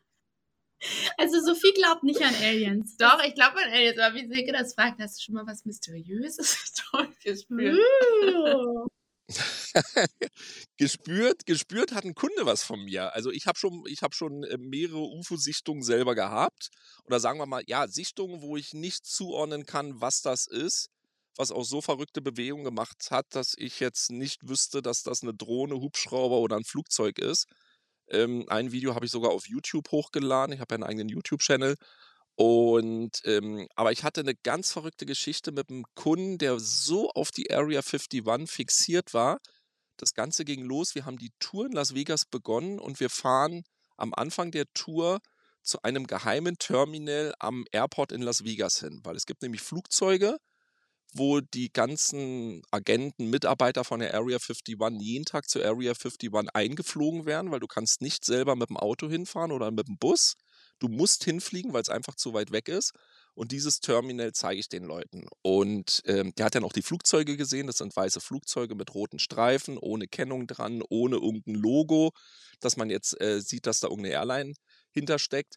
Also 1.18 1.42
Sophie 1.42 1.74
glaubt 1.74 2.04
nicht 2.04 2.22
an 2.22 2.36
Aliens. 2.36 2.96
Doch, 2.98 3.20
ich 3.24 3.34
glaube 3.34 3.58
an 3.58 3.72
Aliens, 3.72 3.98
aber 3.98 4.16
wie 4.16 4.28
Silke 4.28 4.52
das 4.52 4.76
fragt, 4.76 5.00
hast 5.00 5.18
du 5.18 5.24
schon 5.24 5.34
mal 5.34 5.48
was 5.48 5.66
Mysteriöses 5.66 6.74
dort 6.92 7.20
gespürt? 7.22 7.76
Uh. 7.76 8.88
gespürt, 10.78 11.46
gespürt 11.46 11.94
hat 11.94 12.06
ein 12.06 12.16
Kunde 12.16 12.46
was 12.46 12.64
von 12.64 12.84
mir. 12.84 13.14
Also 13.14 13.32
ich 13.32 13.48
habe 13.48 13.58
schon, 13.58 13.84
ich 13.88 14.02
habe 14.02 14.14
schon 14.14 14.44
äh, 14.44 14.58
mehrere 14.58 15.00
UFO-Sichtungen 15.00 15.84
selber 15.84 16.16
gehabt. 16.16 16.70
Oder 17.06 17.20
sagen 17.20 17.40
wir 17.40 17.46
mal, 17.46 17.64
ja, 17.68 17.88
Sichtungen, 17.88 18.42
wo 18.42 18.58
ich 18.58 18.74
nicht 18.74 19.06
zuordnen 19.06 19.66
kann, 19.66 20.00
was 20.00 20.22
das 20.22 20.48
ist, 20.48 20.90
was 21.38 21.52
auch 21.52 21.64
so 21.64 21.82
verrückte 21.82 22.22
Bewegungen 22.22 22.66
gemacht 22.66 23.10
hat, 23.12 23.28
dass 23.36 23.56
ich 23.58 23.80
jetzt 23.80 24.12
nicht 24.12 24.48
wüsste, 24.48 24.82
dass 24.82 25.04
das 25.04 25.24
eine 25.24 25.34
Drohne, 25.34 25.76
Hubschrauber 25.76 26.38
oder 26.38 26.56
ein 26.58 26.64
Flugzeug 26.64 27.20
ist. 27.20 27.48
Ähm, 28.10 28.46
ein 28.50 28.72
Video 28.72 28.94
habe 28.96 29.06
ich 29.06 29.12
sogar 29.12 29.32
auf 29.32 29.48
YouTube 29.48 29.92
hochgeladen. 29.92 30.54
Ich 30.54 30.60
habe 30.62 30.74
ja 30.74 30.76
einen 30.76 30.84
eigenen 30.84 31.10
YouTube-Channel. 31.10 31.76
Und, 32.36 33.22
ähm, 33.24 33.68
aber 33.76 33.92
ich 33.94 34.04
hatte 34.04 34.22
eine 34.22 34.36
ganz 34.36 34.72
verrückte 34.72 35.06
Geschichte 35.06 35.52
mit 35.52 35.70
einem 35.70 35.86
Kunden, 35.96 36.38
der 36.38 36.60
so 36.60 37.10
auf 37.12 37.32
die 37.32 37.50
Area 37.52 37.82
51 37.82 38.24
fixiert 38.48 39.14
war. 39.14 39.40
Das 39.98 40.14
Ganze 40.14 40.44
ging 40.44 40.64
los. 40.66 40.96
Wir 40.96 41.06
haben 41.06 41.18
die 41.18 41.32
Tour 41.40 41.68
in 41.68 41.72
Las 41.72 41.96
Vegas 41.96 42.26
begonnen 42.26 42.80
und 42.80 43.00
wir 43.00 43.10
fahren 43.10 43.64
am 43.96 44.14
Anfang 44.14 44.52
der 44.52 44.66
Tour 44.74 45.20
zu 45.64 45.82
einem 45.82 46.08
geheimen 46.08 46.58
Terminal 46.58 47.34
am 47.40 47.66
Airport 47.72 48.12
in 48.12 48.22
Las 48.22 48.44
Vegas 48.44 48.80
hin, 48.80 49.00
weil 49.04 49.16
es 49.16 49.26
gibt 49.26 49.42
nämlich 49.42 49.62
Flugzeuge, 49.62 50.38
wo 51.14 51.40
die 51.40 51.72
ganzen 51.72 52.62
Agenten, 52.72 53.30
Mitarbeiter 53.30 53.86
von 53.86 54.02
der 54.02 54.14
Area 54.14 54.38
51 54.38 54.76
jeden 55.00 55.26
Tag 55.26 55.50
zur 55.50 55.64
Area 55.64 55.94
51 55.94 56.30
eingeflogen 56.54 57.26
werden, 57.26 57.52
weil 57.52 57.62
du 57.62 57.68
kannst 57.68 58.02
nicht 58.02 58.26
selber 58.26 58.56
mit 58.58 58.70
dem 58.70 58.78
Auto 58.78 59.10
hinfahren 59.10 59.54
oder 59.54 59.72
mit 59.72 59.88
dem 59.88 59.98
Bus. 59.98 60.36
Du 60.80 60.88
musst 60.88 61.24
hinfliegen, 61.24 61.74
weil 61.74 61.82
es 61.82 61.90
einfach 61.90 62.16
zu 62.16 62.34
weit 62.34 62.52
weg 62.52 62.68
ist. 62.68 62.94
Und 63.34 63.52
dieses 63.52 63.82
Terminal 63.82 64.32
zeige 64.32 64.60
ich 64.60 64.70
den 64.70 64.84
Leuten. 64.86 65.28
Und 65.42 66.02
ähm, 66.06 66.34
der 66.36 66.46
hat 66.46 66.56
dann 66.56 66.64
auch 66.64 66.74
die 66.74 66.82
Flugzeuge 66.82 67.36
gesehen. 67.36 67.68
Das 67.68 67.78
sind 67.78 67.96
weiße 67.96 68.22
Flugzeuge 68.22 68.76
mit 68.76 68.94
roten 68.96 69.20
Streifen, 69.20 69.78
ohne 69.78 70.08
Kennung 70.08 70.48
dran, 70.48 70.82
ohne 70.90 71.18
irgendein 71.18 71.56
Logo, 71.56 72.12
dass 72.62 72.78
man 72.78 72.90
jetzt 72.90 73.20
äh, 73.22 73.42
sieht, 73.42 73.66
dass 73.66 73.82
da 73.82 73.88
irgendeine 73.88 74.16
Airline 74.16 74.54
hintersteckt. 74.92 75.56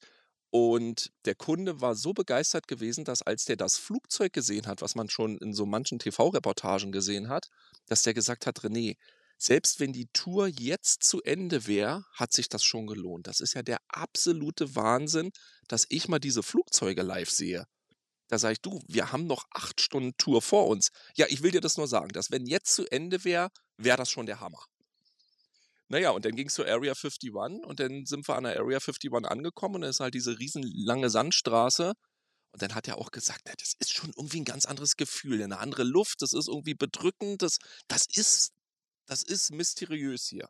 Und 0.50 1.12
der 1.24 1.34
Kunde 1.34 1.80
war 1.80 1.94
so 1.94 2.14
begeistert 2.14 2.68
gewesen, 2.68 3.04
dass 3.04 3.22
als 3.22 3.44
der 3.44 3.56
das 3.56 3.76
Flugzeug 3.76 4.32
gesehen 4.32 4.66
hat, 4.66 4.80
was 4.80 4.94
man 4.94 5.10
schon 5.10 5.36
in 5.38 5.52
so 5.52 5.66
manchen 5.66 5.98
TV-Reportagen 5.98 6.90
gesehen 6.90 7.28
hat, 7.28 7.48
dass 7.86 8.02
der 8.02 8.14
gesagt 8.14 8.46
hat, 8.46 8.60
René, 8.60 8.96
selbst 9.38 9.78
wenn 9.78 9.92
die 9.92 10.08
Tour 10.12 10.48
jetzt 10.48 11.04
zu 11.04 11.22
Ende 11.22 11.66
wäre, 11.66 12.04
hat 12.12 12.32
sich 12.32 12.48
das 12.48 12.64
schon 12.64 12.86
gelohnt. 12.86 13.28
Das 13.28 13.40
ist 13.40 13.54
ja 13.54 13.62
der 13.62 13.78
absolute 13.88 14.74
Wahnsinn, 14.74 15.30
dass 15.68 15.86
ich 15.88 16.08
mal 16.08 16.18
diese 16.18 16.42
Flugzeuge 16.42 17.02
live 17.02 17.30
sehe. 17.30 17.64
Da 18.28 18.38
sage 18.38 18.54
ich, 18.54 18.60
du, 18.60 18.80
wir 18.88 19.12
haben 19.12 19.26
noch 19.26 19.44
acht 19.52 19.80
Stunden 19.80 20.12
Tour 20.18 20.42
vor 20.42 20.66
uns. 20.66 20.90
Ja, 21.16 21.26
ich 21.28 21.42
will 21.42 21.52
dir 21.52 21.60
das 21.60 21.78
nur 21.78 21.88
sagen, 21.88 22.08
dass 22.08 22.30
wenn 22.30 22.46
jetzt 22.46 22.74
zu 22.74 22.84
Ende 22.90 23.24
wäre, 23.24 23.48
wäre 23.78 23.96
das 23.96 24.10
schon 24.10 24.26
der 24.26 24.40
Hammer. 24.40 24.62
Naja, 25.88 26.10
und 26.10 26.24
dann 26.26 26.36
ging 26.36 26.48
es 26.48 26.54
zur 26.54 26.66
Area 26.66 26.92
51 26.92 27.32
und 27.32 27.80
dann 27.80 28.04
sind 28.04 28.28
wir 28.28 28.36
an 28.36 28.44
der 28.44 28.58
Area 28.58 28.76
51 28.78 29.10
angekommen 29.24 29.76
und 29.76 29.80
dann 29.82 29.90
ist 29.90 30.00
halt 30.00 30.14
diese 30.14 30.38
riesenlange 30.38 31.08
Sandstraße. 31.08 31.94
Und 32.50 32.62
dann 32.62 32.74
hat 32.74 32.88
er 32.88 32.98
auch 32.98 33.10
gesagt, 33.10 33.42
na, 33.46 33.52
das 33.58 33.74
ist 33.78 33.92
schon 33.92 34.12
irgendwie 34.16 34.40
ein 34.40 34.44
ganz 34.44 34.66
anderes 34.66 34.96
Gefühl, 34.96 35.42
eine 35.42 35.58
andere 35.58 35.84
Luft, 35.84 36.22
das 36.22 36.32
ist 36.32 36.48
irgendwie 36.48 36.74
bedrückend, 36.74 37.42
das, 37.42 37.58
das 37.88 38.06
ist 38.10 38.52
das 39.08 39.22
ist 39.22 39.50
mysteriös 39.50 40.28
hier. 40.28 40.48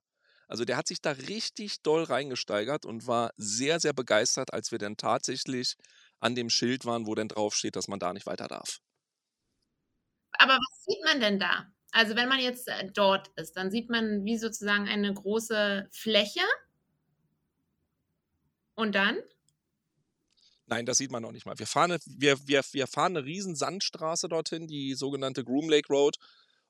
Also 0.49 0.64
der 0.64 0.77
hat 0.77 0.88
sich 0.88 1.01
da 1.01 1.12
richtig 1.12 1.83
doll 1.83 2.03
reingesteigert 2.03 2.85
und 2.85 3.07
war 3.07 3.33
sehr, 3.37 3.81
sehr 3.81 3.92
begeistert, 3.92 4.53
als 4.53 4.73
wir 4.73 4.79
dann 4.79 4.97
tatsächlich 4.97 5.77
an 6.21 6.35
dem 6.35 6.51
Schild 6.51 6.85
waren, 6.85 7.07
wo 7.07 7.14
dann 7.14 7.29
draufsteht, 7.29 7.77
dass 7.77 7.88
man 7.88 8.01
da 8.01 8.12
nicht 8.12 8.27
weiter 8.27 8.49
darf. 8.49 8.81
Aber 10.33 10.55
was 10.55 10.85
sieht 10.85 11.05
man 11.05 11.21
denn 11.21 11.38
da? 11.38 11.66
Also 11.92 12.16
wenn 12.16 12.29
man 12.29 12.40
jetzt 12.40 12.68
äh, 12.68 12.90
dort 12.92 13.29
ist, 13.37 13.57
dann 13.57 13.71
sieht 13.71 13.90
man 13.90 14.25
wie 14.25 14.38
sozusagen 14.38 14.88
eine 14.88 15.12
große 15.12 15.88
Fläche. 15.92 16.44
Und 18.75 18.94
dann? 18.94 19.18
Nein, 20.66 20.87
das 20.87 20.99
sieht 20.99 21.11
man 21.11 21.23
noch 21.23 21.33
nicht 21.33 21.47
mal. 21.47 21.59
Wir 21.59 21.66
fahren, 21.66 21.99
wir, 22.05 22.47
wir, 22.47 22.62
wir 22.73 22.87
fahren 22.87 23.16
eine 23.16 23.25
riesen 23.25 23.57
Sandstraße 23.57 24.29
dorthin, 24.29 24.66
die 24.66 24.94
sogenannte 24.94 25.44
Groom 25.44 25.68
Lake 25.68 25.88
Road 25.88 26.16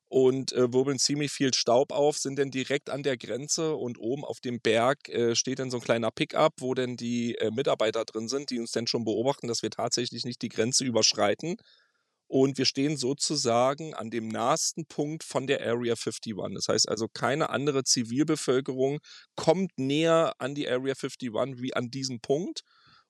und 0.09 0.53
äh, 0.53 0.73
wirbeln 0.73 0.99
ziemlich 0.99 1.31
viel 1.31 1.53
Staub 1.53 1.93
auf, 1.93 2.19
sind 2.19 2.39
dann 2.39 2.51
direkt 2.51 2.89
an 2.91 3.03
der 3.03 3.17
Grenze 3.17 3.75
und 3.75 3.99
oben 3.99 4.25
auf 4.25 4.41
dem 4.41 4.61
Berg 4.61 5.09
äh, 5.09 5.35
steht 5.35 5.59
dann 5.59 5.71
so 5.71 5.79
ein 5.79 5.83
kleiner 5.83 6.11
Pickup, 6.11 6.55
wo 6.61 6.75
dann 6.75 6.97
die 6.97 7.35
äh, 7.37 7.51
Mitarbeiter 7.51 8.05
drin 8.05 8.29
sind, 8.29 8.51
die 8.51 8.59
uns 8.59 8.73
dann 8.73 8.87
schon 8.87 9.05
beobachten, 9.05 9.49
dass 9.49 9.63
wir 9.63 9.71
tatsächlich 9.71 10.25
nicht 10.25 10.41
die 10.43 10.49
Grenze 10.49 10.85
überschreiten. 10.85 11.57
Und 12.31 12.59
wir 12.59 12.67
stehen 12.67 12.99
sozusagen 12.99 13.95
an 13.95 14.11
dem 14.11 14.29
nahesten 14.29 14.85
Punkt 14.87 15.25
von 15.25 15.47
der 15.47 15.61
Area 15.61 15.95
51. 15.95 16.35
Das 16.55 16.69
heißt 16.69 16.89
also, 16.89 17.09
keine 17.09 17.49
andere 17.49 17.85
Zivilbevölkerung 17.85 18.99
kommt 19.35 19.79
näher 19.79 20.35
an 20.39 20.55
die 20.55 20.69
Area 20.69 20.95
51 20.95 21.63
wie 21.63 21.75
an 21.75 21.91
diesem 21.91 22.21
Punkt. 22.21 22.61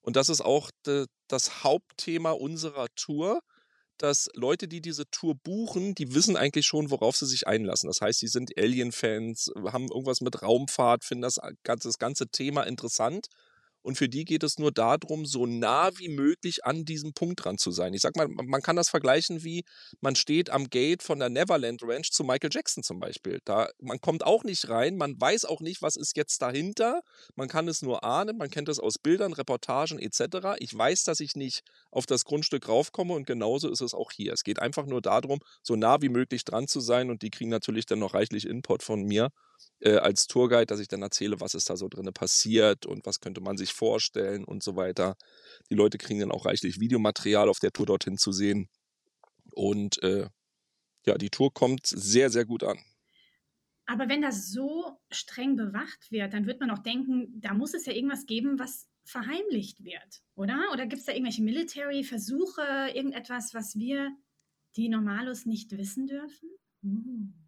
Und 0.00 0.16
das 0.16 0.28
ist 0.28 0.40
auch 0.40 0.70
de, 0.86 1.06
das 1.28 1.64
Hauptthema 1.64 2.30
unserer 2.30 2.86
Tour 2.94 3.40
dass 3.98 4.28
Leute, 4.34 4.68
die 4.68 4.80
diese 4.80 5.10
Tour 5.10 5.34
buchen, 5.34 5.94
die 5.94 6.14
wissen 6.14 6.36
eigentlich 6.36 6.66
schon, 6.66 6.90
worauf 6.90 7.16
sie 7.16 7.26
sich 7.26 7.46
einlassen. 7.46 7.88
Das 7.88 8.00
heißt, 8.00 8.20
sie 8.20 8.28
sind 8.28 8.56
Alien-Fans, 8.56 9.52
haben 9.66 9.88
irgendwas 9.88 10.20
mit 10.20 10.42
Raumfahrt, 10.42 11.04
finden 11.04 11.22
das, 11.22 11.38
das 11.62 11.98
ganze 11.98 12.28
Thema 12.28 12.62
interessant 12.62 13.28
und 13.88 13.96
für 13.96 14.10
die 14.10 14.26
geht 14.26 14.42
es 14.42 14.58
nur 14.58 14.70
darum, 14.70 15.24
so 15.24 15.46
nah 15.46 15.88
wie 15.96 16.10
möglich 16.10 16.66
an 16.66 16.84
diesem 16.84 17.14
Punkt 17.14 17.42
dran 17.42 17.56
zu 17.56 17.70
sein. 17.70 17.94
Ich 17.94 18.02
sag 18.02 18.16
mal, 18.16 18.28
man 18.28 18.60
kann 18.60 18.76
das 18.76 18.90
vergleichen 18.90 19.44
wie, 19.44 19.64
man 20.02 20.14
steht 20.14 20.50
am 20.50 20.68
Gate 20.68 21.02
von 21.02 21.18
der 21.18 21.30
Neverland 21.30 21.82
Ranch 21.82 22.10
zu 22.10 22.22
Michael 22.22 22.50
Jackson 22.52 22.82
zum 22.82 23.00
Beispiel. 23.00 23.40
Da, 23.46 23.70
man 23.80 23.98
kommt 23.98 24.26
auch 24.26 24.44
nicht 24.44 24.68
rein, 24.68 24.98
man 24.98 25.18
weiß 25.18 25.46
auch 25.46 25.62
nicht, 25.62 25.80
was 25.80 25.96
ist 25.96 26.18
jetzt 26.18 26.42
dahinter. 26.42 27.00
Man 27.34 27.48
kann 27.48 27.66
es 27.66 27.80
nur 27.80 28.04
ahnen, 28.04 28.36
man 28.36 28.50
kennt 28.50 28.68
es 28.68 28.78
aus 28.78 28.98
Bildern, 28.98 29.32
Reportagen 29.32 29.98
etc. 29.98 30.58
Ich 30.58 30.76
weiß, 30.76 31.04
dass 31.04 31.20
ich 31.20 31.34
nicht 31.34 31.62
auf 31.90 32.04
das 32.04 32.26
Grundstück 32.26 32.68
raufkomme 32.68 33.14
und 33.14 33.26
genauso 33.26 33.70
ist 33.70 33.80
es 33.80 33.94
auch 33.94 34.12
hier. 34.12 34.34
Es 34.34 34.44
geht 34.44 34.58
einfach 34.58 34.84
nur 34.84 35.00
darum, 35.00 35.38
so 35.62 35.76
nah 35.76 36.02
wie 36.02 36.10
möglich 36.10 36.44
dran 36.44 36.68
zu 36.68 36.80
sein 36.80 37.08
und 37.08 37.22
die 37.22 37.30
kriegen 37.30 37.48
natürlich 37.48 37.86
dann 37.86 38.00
noch 38.00 38.12
reichlich 38.12 38.46
Input 38.46 38.82
von 38.82 39.02
mir 39.04 39.30
äh, 39.80 39.96
als 39.96 40.26
Tourguide, 40.26 40.66
dass 40.66 40.80
ich 40.80 40.88
dann 40.88 41.02
erzähle, 41.02 41.40
was 41.40 41.54
ist 41.54 41.70
da 41.70 41.76
so 41.76 41.88
drin 41.88 42.10
passiert 42.12 42.86
und 42.86 43.06
was 43.06 43.20
könnte 43.20 43.40
man 43.40 43.56
sich 43.56 43.72
vorstellen 43.72 44.44
und 44.44 44.62
so 44.62 44.76
weiter. 44.76 45.16
Die 45.70 45.74
Leute 45.74 45.98
kriegen 45.98 46.20
dann 46.20 46.32
auch 46.32 46.46
reichlich 46.46 46.80
Videomaterial 46.80 47.48
auf 47.48 47.60
der 47.60 47.72
Tour 47.72 47.86
dorthin 47.86 48.18
zu 48.18 48.32
sehen. 48.32 48.68
Und 49.52 50.02
äh, 50.02 50.28
ja, 51.06 51.16
die 51.16 51.30
Tour 51.30 51.52
kommt 51.52 51.86
sehr, 51.86 52.30
sehr 52.30 52.44
gut 52.44 52.64
an. 52.64 52.78
Aber 53.86 54.08
wenn 54.08 54.20
das 54.20 54.50
so 54.50 54.98
streng 55.10 55.56
bewacht 55.56 56.10
wird, 56.10 56.34
dann 56.34 56.46
wird 56.46 56.60
man 56.60 56.70
auch 56.70 56.80
denken, 56.80 57.40
da 57.40 57.54
muss 57.54 57.72
es 57.72 57.86
ja 57.86 57.94
irgendwas 57.94 58.26
geben, 58.26 58.58
was 58.58 58.86
verheimlicht 59.04 59.82
wird, 59.82 60.22
oder? 60.34 60.62
Oder 60.72 60.86
gibt 60.86 61.00
es 61.00 61.06
da 61.06 61.12
irgendwelche 61.12 61.42
Military-Versuche, 61.42 62.90
irgendetwas, 62.94 63.54
was 63.54 63.76
wir, 63.76 64.14
die 64.76 64.90
Normalos, 64.90 65.46
nicht 65.46 65.72
wissen 65.72 66.06
dürfen? 66.06 66.50
Uh. 66.82 67.47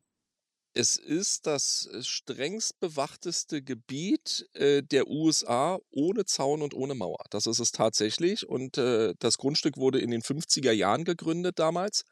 Es 0.81 0.97
ist 0.97 1.47
das 1.47 1.91
äh, 1.93 2.03
strengst 2.03 2.81
bewachteste 2.81 3.61
Gebiet 3.61 4.49
äh, 4.55 4.83
der 4.83 5.09
USA 5.09 5.79
ohne 5.91 6.25
Zaun 6.25 6.63
und 6.63 6.73
ohne 6.73 6.95
Mauer. 6.95 7.23
Das 7.29 7.45
ist 7.45 7.59
es 7.59 7.71
tatsächlich. 7.71 8.49
Und 8.49 8.79
äh, 8.79 9.13
das 9.19 9.37
Grundstück 9.37 9.77
wurde 9.77 10.01
in 10.01 10.11
den 10.11 10.23
50er 10.23 10.73
Jahren 10.73 11.05
gegründet 11.05 11.59
damals 11.59 12.05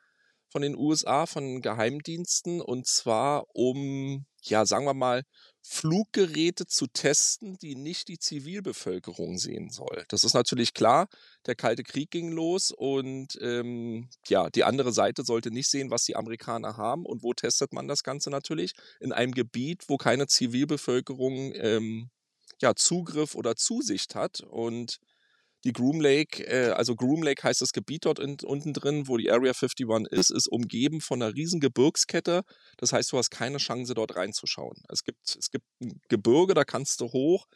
von 0.50 0.60
den 0.60 0.76
USA, 0.76 1.24
von 1.24 1.62
Geheimdiensten. 1.62 2.60
Und 2.60 2.86
zwar 2.86 3.46
um, 3.54 4.26
ja, 4.42 4.66
sagen 4.66 4.84
wir 4.84 4.92
mal, 4.92 5.22
Fluggeräte 5.62 6.66
zu 6.66 6.86
testen, 6.86 7.58
die 7.58 7.74
nicht 7.74 8.08
die 8.08 8.18
Zivilbevölkerung 8.18 9.38
sehen 9.38 9.70
soll. 9.70 10.04
Das 10.08 10.24
ist 10.24 10.34
natürlich 10.34 10.72
klar. 10.72 11.08
Der 11.46 11.54
Kalte 11.54 11.82
Krieg 11.82 12.10
ging 12.10 12.32
los 12.32 12.72
und 12.72 13.38
ähm, 13.40 14.08
ja, 14.28 14.50
die 14.50 14.64
andere 14.64 14.92
Seite 14.92 15.24
sollte 15.24 15.50
nicht 15.50 15.68
sehen, 15.68 15.90
was 15.90 16.04
die 16.04 16.16
Amerikaner 16.16 16.76
haben. 16.76 17.04
Und 17.04 17.22
wo 17.22 17.34
testet 17.34 17.72
man 17.72 17.88
das 17.88 18.02
Ganze 18.02 18.30
natürlich? 18.30 18.72
In 19.00 19.12
einem 19.12 19.32
Gebiet, 19.32 19.84
wo 19.88 19.96
keine 19.96 20.26
Zivilbevölkerung 20.26 21.52
ähm, 21.54 22.10
ja, 22.60 22.74
Zugriff 22.74 23.34
oder 23.34 23.56
Zusicht 23.56 24.14
hat. 24.14 24.40
Und 24.40 24.98
die 25.64 25.72
Groom 25.72 26.00
Lake, 26.00 26.44
äh, 26.44 26.70
also 26.70 26.94
Groom 26.94 27.22
Lake 27.22 27.42
heißt 27.42 27.60
das 27.60 27.72
Gebiet 27.72 28.04
dort 28.04 28.18
in, 28.18 28.36
unten 28.44 28.72
drin, 28.72 29.08
wo 29.08 29.16
die 29.16 29.30
Area 29.30 29.52
51 29.52 29.86
ist, 30.10 30.30
ist 30.30 30.48
umgeben 30.48 31.00
von 31.00 31.22
einer 31.22 31.34
riesen 31.34 31.60
Gebirgskette. 31.60 32.42
Das 32.76 32.92
heißt, 32.92 33.10
du 33.12 33.18
hast 33.18 33.30
keine 33.30 33.58
Chance, 33.58 33.94
dort 33.94 34.16
reinzuschauen. 34.16 34.82
Es 34.88 35.02
gibt, 35.02 35.36
es 35.36 35.50
gibt 35.50 35.64
ein 35.82 36.00
Gebirge, 36.08 36.54
da 36.54 36.64
kannst 36.64 37.00
du 37.00 37.06
hoch 37.06 37.46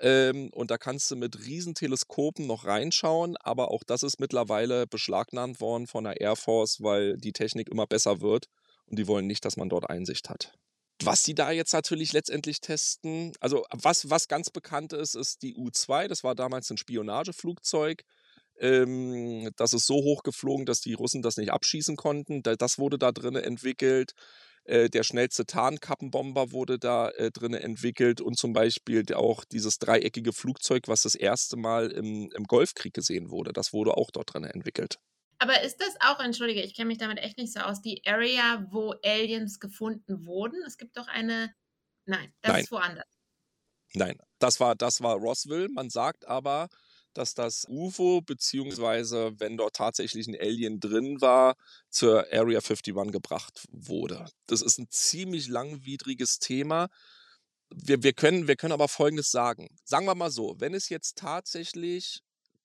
ähm, 0.00 0.50
und 0.52 0.70
da 0.70 0.78
kannst 0.78 1.10
du 1.10 1.16
mit 1.16 1.46
riesen 1.46 1.74
Teleskopen 1.74 2.46
noch 2.46 2.64
reinschauen, 2.64 3.36
aber 3.38 3.70
auch 3.70 3.82
das 3.84 4.02
ist 4.02 4.20
mittlerweile 4.20 4.86
beschlagnahmt 4.86 5.60
worden 5.60 5.86
von 5.86 6.04
der 6.04 6.20
Air 6.20 6.36
Force, 6.36 6.78
weil 6.80 7.16
die 7.18 7.32
Technik 7.32 7.68
immer 7.68 7.86
besser 7.86 8.20
wird 8.20 8.46
und 8.86 8.98
die 8.98 9.06
wollen 9.06 9.26
nicht, 9.26 9.44
dass 9.44 9.56
man 9.56 9.68
dort 9.68 9.88
Einsicht 9.90 10.30
hat. 10.30 10.52
Was 11.02 11.22
sie 11.24 11.34
da 11.34 11.50
jetzt 11.50 11.72
natürlich 11.72 12.12
letztendlich 12.12 12.60
testen, 12.60 13.32
also 13.40 13.64
was, 13.72 14.10
was 14.10 14.28
ganz 14.28 14.50
bekannt 14.50 14.92
ist, 14.92 15.16
ist 15.16 15.42
die 15.42 15.56
U-2. 15.56 16.08
Das 16.08 16.22
war 16.24 16.34
damals 16.34 16.70
ein 16.70 16.76
Spionageflugzeug. 16.76 18.04
Ähm, 18.60 19.50
das 19.56 19.72
ist 19.72 19.86
so 19.86 19.96
hoch 19.96 20.22
geflogen, 20.22 20.66
dass 20.66 20.80
die 20.80 20.94
Russen 20.94 21.22
das 21.22 21.36
nicht 21.36 21.50
abschießen 21.52 21.96
konnten. 21.96 22.42
Das 22.42 22.78
wurde 22.78 22.98
da 22.98 23.12
drin 23.12 23.34
entwickelt. 23.36 24.12
Äh, 24.64 24.88
der 24.88 25.02
schnellste 25.02 25.44
Tarnkappenbomber 25.46 26.52
wurde 26.52 26.78
da 26.78 27.10
äh, 27.10 27.30
drin 27.30 27.54
entwickelt 27.54 28.20
und 28.20 28.38
zum 28.38 28.52
Beispiel 28.54 29.04
auch 29.14 29.44
dieses 29.44 29.78
dreieckige 29.78 30.32
Flugzeug, 30.32 30.88
was 30.88 31.02
das 31.02 31.14
erste 31.16 31.56
Mal 31.56 31.90
im, 31.90 32.30
im 32.34 32.44
Golfkrieg 32.44 32.94
gesehen 32.94 33.30
wurde, 33.30 33.52
das 33.52 33.72
wurde 33.72 33.96
auch 33.96 34.10
dort 34.10 34.32
drin 34.32 34.44
entwickelt. 34.44 34.98
Aber 35.44 35.60
ist 35.60 35.78
das 35.78 35.94
auch, 36.00 36.20
entschuldige, 36.20 36.62
ich 36.62 36.74
kenne 36.74 36.88
mich 36.88 36.96
damit 36.96 37.18
echt 37.18 37.36
nicht 37.36 37.52
so 37.52 37.60
aus, 37.60 37.82
die 37.82 38.00
Area, 38.06 38.66
wo 38.70 38.94
Aliens 39.04 39.60
gefunden 39.60 40.24
wurden? 40.24 40.62
Es 40.66 40.78
gibt 40.78 40.96
doch 40.96 41.06
eine. 41.06 41.54
Nein, 42.06 42.32
das 42.40 42.52
Nein. 42.52 42.62
ist 42.62 42.72
woanders. 42.72 43.18
Nein, 43.92 44.16
das 44.38 44.58
war, 44.58 44.74
das 44.74 45.02
war 45.02 45.16
Roswell. 45.16 45.68
Man 45.68 45.90
sagt 45.90 46.26
aber, 46.26 46.68
dass 47.12 47.34
das 47.34 47.66
UFO, 47.68 48.22
beziehungsweise 48.22 49.32
wenn 49.38 49.58
dort 49.58 49.76
tatsächlich 49.76 50.26
ein 50.28 50.34
Alien 50.34 50.80
drin 50.80 51.20
war, 51.20 51.56
zur 51.90 52.20
Area 52.32 52.60
51 52.60 52.94
gebracht 53.12 53.66
wurde. 53.70 54.24
Das 54.46 54.62
ist 54.62 54.78
ein 54.78 54.88
ziemlich 54.88 55.48
langwidriges 55.48 56.38
Thema. 56.38 56.88
Wir, 57.68 58.02
wir, 58.02 58.14
können, 58.14 58.48
wir 58.48 58.56
können 58.56 58.72
aber 58.72 58.88
Folgendes 58.88 59.30
sagen. 59.30 59.68
Sagen 59.84 60.06
wir 60.06 60.14
mal 60.14 60.30
so, 60.30 60.54
wenn 60.58 60.72
es 60.72 60.88
jetzt 60.88 61.18
tatsächlich 61.18 62.22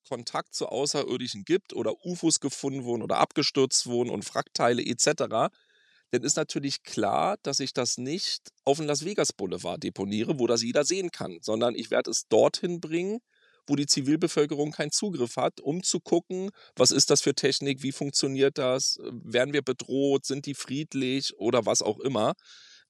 Kontakt 0.08 0.54
zu 0.54 0.68
Außerirdischen 0.68 1.44
gibt 1.44 1.74
oder 1.74 1.94
UFOs 2.06 2.40
gefunden 2.40 2.84
wurden 2.84 3.04
oder 3.04 3.18
abgestürzt 3.18 3.88
wurden 3.88 4.10
und 4.10 4.26
Frackteile 4.26 4.84
etc., 4.84 5.52
dann 6.12 6.24
ist 6.24 6.38
natürlich 6.38 6.82
klar, 6.84 7.38
dass 7.44 7.60
ich 7.60 7.74
das 7.74 7.98
nicht 7.98 8.50
auf 8.66 8.78
den 8.78 8.88
Las 8.88 9.06
Vegas 9.06 9.32
Boulevard 9.32 9.84
deponiere, 9.84 10.40
wo 10.40 10.48
das 10.48 10.64
jeder 10.64 10.84
sehen 10.84 11.12
kann, 11.12 11.38
sondern 11.42 11.76
ich 11.76 11.92
werde 11.92 12.10
es 12.10 12.28
dorthin 12.28 12.82
bringen, 12.82 13.20
wo 13.68 13.76
die 13.76 13.86
Zivilbevölkerung 13.86 14.72
keinen 14.72 14.92
Zugriff 14.92 15.38
hat, 15.38 15.62
um 15.62 15.84
zu 15.84 16.00
gucken, 16.00 16.50
was 16.76 16.90
ist 16.92 17.12
das 17.12 17.22
für 17.22 17.36
Technik, 17.36 17.84
wie 17.84 17.92
funktioniert 17.92 18.58
das, 18.58 18.98
werden 19.02 19.54
wir 19.54 19.62
bedroht, 19.62 20.26
sind 20.26 20.48
die 20.48 20.56
friedlich 20.56 21.38
oder 21.38 21.68
was 21.68 21.84
auch 21.84 22.00
immer. 22.00 22.34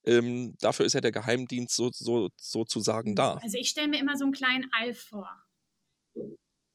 Ähm, 0.05 0.55
dafür 0.61 0.85
ist 0.85 0.93
ja 0.93 1.01
der 1.01 1.11
Geheimdienst 1.11 1.75
so, 1.75 1.89
so, 1.91 2.29
sozusagen 2.37 3.15
da. 3.15 3.33
Also 3.33 3.57
ich 3.57 3.69
stelle 3.69 3.89
mir 3.89 3.99
immer 3.99 4.17
so 4.17 4.23
einen 4.23 4.33
kleinen 4.33 4.69
Alf 4.71 5.01
vor. 5.01 5.29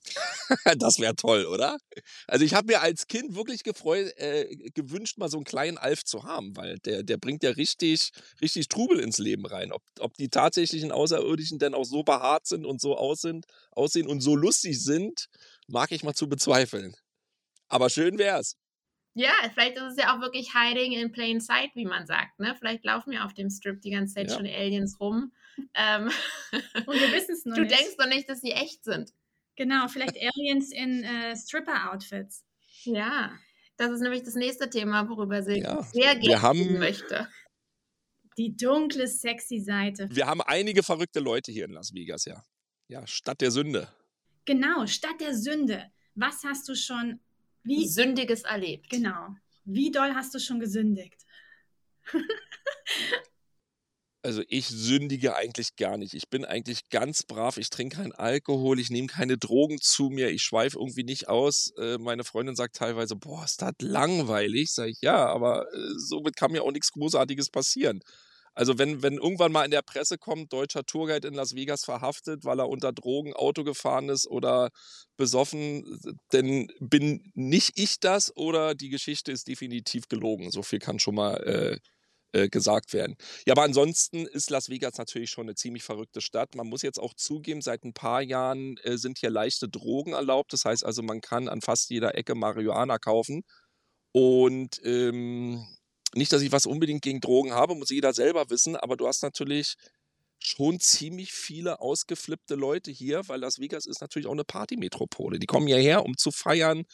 das 0.79 0.99
wäre 0.99 1.15
toll, 1.17 1.47
oder? 1.47 1.79
Also 2.27 2.45
ich 2.45 2.55
habe 2.55 2.67
mir 2.73 2.81
als 2.83 3.07
Kind 3.07 3.35
wirklich 3.35 3.63
gefreut, 3.63 4.13
äh, 4.17 4.55
gewünscht, 4.75 5.19
mal 5.19 5.29
so 5.29 5.39
einen 5.39 5.45
kleinen 5.45 5.79
Alf 5.79 6.05
zu 6.05 6.25
haben, 6.25 6.57
weil 6.57 6.79
der, 6.81 7.03
der 7.03 7.17
bringt 7.17 7.43
ja 7.43 7.51
richtig, 7.51 8.11
richtig 8.41 8.69
Trubel 8.69 9.01
ins 9.01 9.19
Leben 9.19 9.47
rein. 9.47 9.73
Ob, 9.73 9.83
ob 10.01 10.15
die 10.15 10.29
tatsächlichen 10.29 10.93
Außerirdischen 10.93 11.59
denn 11.59 11.75
auch 11.75 11.85
so 11.85 12.03
behaart 12.03 12.47
sind 12.47 12.65
und 12.67 12.81
so 12.81 12.97
aus 12.97 13.21
sind, 13.21 13.47
aussehen 13.71 14.07
und 14.07 14.21
so 14.21 14.37
lustig 14.37 14.83
sind, 14.83 15.27
mag 15.69 15.93
ich 15.93 16.03
mal 16.03 16.15
zu 16.15 16.29
bezweifeln. 16.29 16.95
Aber 17.69 17.89
schön 17.91 18.19
wär's. 18.19 18.57
Ja, 19.17 19.33
vielleicht 19.53 19.77
ist 19.77 19.93
es 19.93 19.97
ja 19.97 20.15
auch 20.17 20.21
wirklich 20.21 20.53
hiding 20.53 20.93
in 20.93 21.13
plain 21.13 21.41
sight, 21.41 21.71
wie 21.75 21.85
man 21.85 22.05
sagt. 22.05 22.39
Ne? 22.41 22.57
Vielleicht 22.59 22.85
laufen 22.85 23.13
ja 23.13 23.25
auf 23.25 23.33
dem 23.33 23.49
Strip 23.49 23.81
die 23.81 23.91
ganze 23.91 24.15
Zeit 24.15 24.29
Ja. 24.31 24.37
schon 24.37 24.47
Aliens 24.47 24.99
rum. 24.99 25.33
Ähm, 25.75 26.11
Und 26.87 27.01
wir 27.01 27.13
wissen 27.13 27.33
es 27.35 27.45
noch 27.45 27.55
du 27.55 27.63
nicht. 27.63 27.71
denkst 27.73 27.97
doch 27.97 28.09
nicht, 28.09 28.29
dass 28.29 28.41
sie 28.41 28.51
echt 28.51 28.83
sind. 28.83 29.13
Genau, 29.57 29.87
vielleicht 29.89 30.17
Aliens 30.17 30.73
in 30.73 31.05
äh, 31.05 31.37
Stripper-Outfits. 31.37 32.45
Ja, 32.85 33.33
das 33.77 33.91
ist 33.93 34.01
nämlich 34.01 34.23
das 34.25 34.35
nächste 34.35 34.69
Thema, 34.69 35.09
worüber 35.09 35.43
sie 35.43 35.61
Ja, 35.61 35.83
sehr 35.83 36.17
gerne 36.17 36.43
haben- 36.43 36.59
reden 36.59 36.79
möchte. 36.79 37.29
Die 38.37 38.57
dunkle, 38.57 39.07
sexy 39.07 39.61
Seite. 39.61 40.09
Wir 40.11 40.27
haben 40.27 40.41
einige 40.43 40.83
verrückte 40.83 41.21
Leute 41.21 41.53
hier 41.53 41.67
in 41.67 41.71
Las 41.73 41.95
Vegas, 41.95 42.25
ja. 42.25 42.45
Ja, 42.89 43.07
Stadt 43.07 43.41
der 43.41 43.51
Sünde. 43.53 43.89
Genau, 44.45 44.87
statt 44.87 45.21
der 45.21 45.35
Sünde. 45.37 45.91
Was 46.17 46.43
hast 46.45 46.69
du 46.69 46.75
schon, 46.75 47.21
wie, 47.63 47.87
Sündiges 47.89 48.43
erlebt. 48.43 48.91
genau, 48.91 49.29
wie 49.65 49.91
doll 49.91 50.15
hast 50.15 50.35
du 50.35 50.39
schon 50.41 50.59
gesündigt? 50.61 51.25
Also 54.25 54.43
ich 54.49 54.69
sündige 54.69 55.37
eigentlich 55.37 55.77
gar 55.77 55.99
nicht. 55.99 56.15
Ich 56.15 56.31
bin 56.31 56.47
eigentlich 56.47 56.89
ganz 56.89 57.25
brav. 57.25 57.59
Ich 57.59 57.69
trinke 57.69 57.99
keinen 57.99 58.13
Alkohol, 58.13 58.81
ich 58.81 58.89
nehme 58.89 59.07
keine 59.07 59.37
Drogen 59.37 59.79
zu 59.83 60.05
mir, 60.09 60.31
ich 60.31 60.43
schweife 60.43 60.79
irgendwie 60.79 61.05
nicht 61.05 61.29
aus. 61.29 61.73
Äh, 61.79 61.99
meine 61.99 62.25
Freundin 62.25 62.57
sagt 62.57 62.77
teilweise, 62.77 63.17
boah, 63.17 63.45
ist 63.45 63.61
das 63.61 63.75
langweilig. 63.81 64.73
Sag 64.73 64.89
ich, 64.89 65.03
ja, 65.03 65.27
aber 65.27 65.67
äh, 65.75 65.79
somit 65.99 66.37
kann 66.37 66.53
mir 66.53 66.63
auch 66.63 66.73
nichts 66.73 66.91
Großartiges 66.93 67.51
passieren. 67.51 68.01
Also 68.55 68.79
wenn, 68.79 69.03
wenn 69.03 69.15
irgendwann 69.15 69.53
mal 69.53 69.65
in 69.65 69.73
der 69.73 69.83
Presse 69.83 70.17
kommt, 70.17 70.53
deutscher 70.55 70.85
Tourguide 70.85 71.29
in 71.29 71.35
Las 71.35 71.55
Vegas 71.55 71.85
verhaftet, 71.85 72.45
weil 72.45 72.61
er 72.61 72.69
unter 72.69 72.93
Drogen 72.93 73.35
Auto 73.35 73.63
gefahren 73.63 74.09
ist 74.09 74.27
oder 74.27 74.71
besoffen, 75.19 76.01
dann 76.31 76.69
bin 76.81 77.31
nicht 77.35 77.73
ich 77.75 78.01
das 78.01 78.35
oder 78.37 78.75
die 78.75 78.91
Geschichte 78.91 79.33
ist 79.33 79.49
definitiv 79.49 80.09
gelogen. 80.09 80.51
So 80.51 80.63
viel 80.63 80.79
kann 80.79 80.99
schon 80.99 81.17
mal 81.17 81.35
äh, 81.43 81.79
äh, 82.35 82.49
gesagt 82.49 82.93
werden. 82.93 83.17
Ja, 83.47 83.53
aber 83.55 83.63
ansonsten 83.63 84.27
ist 84.27 84.51
Las 84.51 84.69
Vegas 84.69 84.99
natürlich 84.99 85.31
schon 85.31 85.47
eine 85.47 85.55
ziemlich 85.55 85.85
verrückte 85.85 86.21
Stadt. 86.21 86.57
Man 86.57 86.67
muss 86.67 86.83
jetzt 86.83 86.99
auch 86.99 87.15
zugeben, 87.15 87.63
seit 87.63 87.85
ein 87.85 87.95
paar 87.95 88.23
Jahren 88.23 88.77
äh, 88.79 88.99
sind 88.99 89.19
hier 89.19 89.31
leichte 89.31 89.69
Drogen 89.69 90.15
erlaubt. 90.15 90.53
Das 90.53 90.65
heißt 90.65 90.85
also, 90.85 91.03
man 91.03 91.21
kann 91.21 91.49
an 91.49 91.61
fast 91.61 91.91
jeder 91.91 92.17
Ecke 92.17 92.35
Marihuana 92.35 92.99
kaufen. 92.99 93.45
Und 94.13 94.81
ähm, 94.85 95.65
nicht, 96.15 96.33
dass 96.33 96.43
ich 96.43 96.51
was 96.51 96.67
unbedingt 96.67 97.03
gegen 97.03 97.21
Drogen 97.21 97.53
habe, 97.53 97.75
muss 97.77 97.91
jeder 97.91 98.13
selber 98.13 98.51
wissen, 98.51 98.77
aber 98.77 98.97
du 98.97 99.07
hast 99.07 99.23
natürlich 99.23 99.77
schon 100.41 100.81
ziemlich 100.81 101.33
viele 101.33 101.81
ausgeflippte 101.81 102.57
Leute 102.57 102.91
hier, 102.91 103.29
weil 103.29 103.41
Las 103.41 103.61
Vegas 103.61 103.87
ist 103.87 104.01
natürlich 104.01 104.27
auch 104.27 104.33
eine 104.33 104.45
Partymetropole. 104.45 105.39
Die 105.39 105.47
kommen 105.47 105.67
hierher, 105.67 106.05
um 106.05 106.17
zu 106.17 106.31
feiern, 106.33 106.85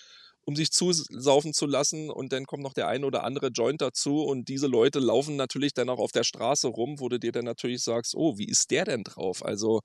um 0.44 0.56
sich 0.56 0.72
zusaufen 0.72 1.52
zu 1.52 1.66
lassen 1.66 2.10
und 2.10 2.32
dann 2.32 2.46
kommt 2.46 2.62
noch 2.62 2.74
der 2.74 2.88
eine 2.88 3.06
oder 3.06 3.24
andere 3.24 3.48
Joint 3.48 3.80
dazu 3.80 4.22
und 4.22 4.48
diese 4.48 4.66
Leute 4.66 4.98
laufen 4.98 5.36
natürlich 5.36 5.74
dann 5.74 5.88
auch 5.88 5.98
auf 5.98 6.12
der 6.12 6.24
Straße 6.24 6.68
rum, 6.68 6.98
wo 6.98 7.08
du 7.08 7.18
dir 7.18 7.32
dann 7.32 7.44
natürlich 7.44 7.82
sagst, 7.82 8.14
oh, 8.14 8.38
wie 8.38 8.48
ist 8.48 8.70
der 8.70 8.84
denn 8.84 9.04
drauf? 9.04 9.44
Also 9.44 9.80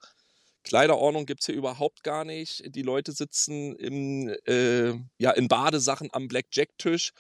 Kleiderordnung 0.65 1.25
gibt 1.25 1.41
es 1.41 1.45
hier 1.45 1.55
überhaupt 1.55 2.03
gar 2.03 2.25
nicht. 2.25 2.63
Die 2.75 2.81
Leute 2.81 3.11
sitzen 3.11 3.75
im, 3.75 4.29
äh, 4.45 4.93
ja, 5.19 5.31
in 5.31 5.47
Badesachen 5.47 6.09
am 6.11 6.27
Blackjack-Tisch. 6.27 7.11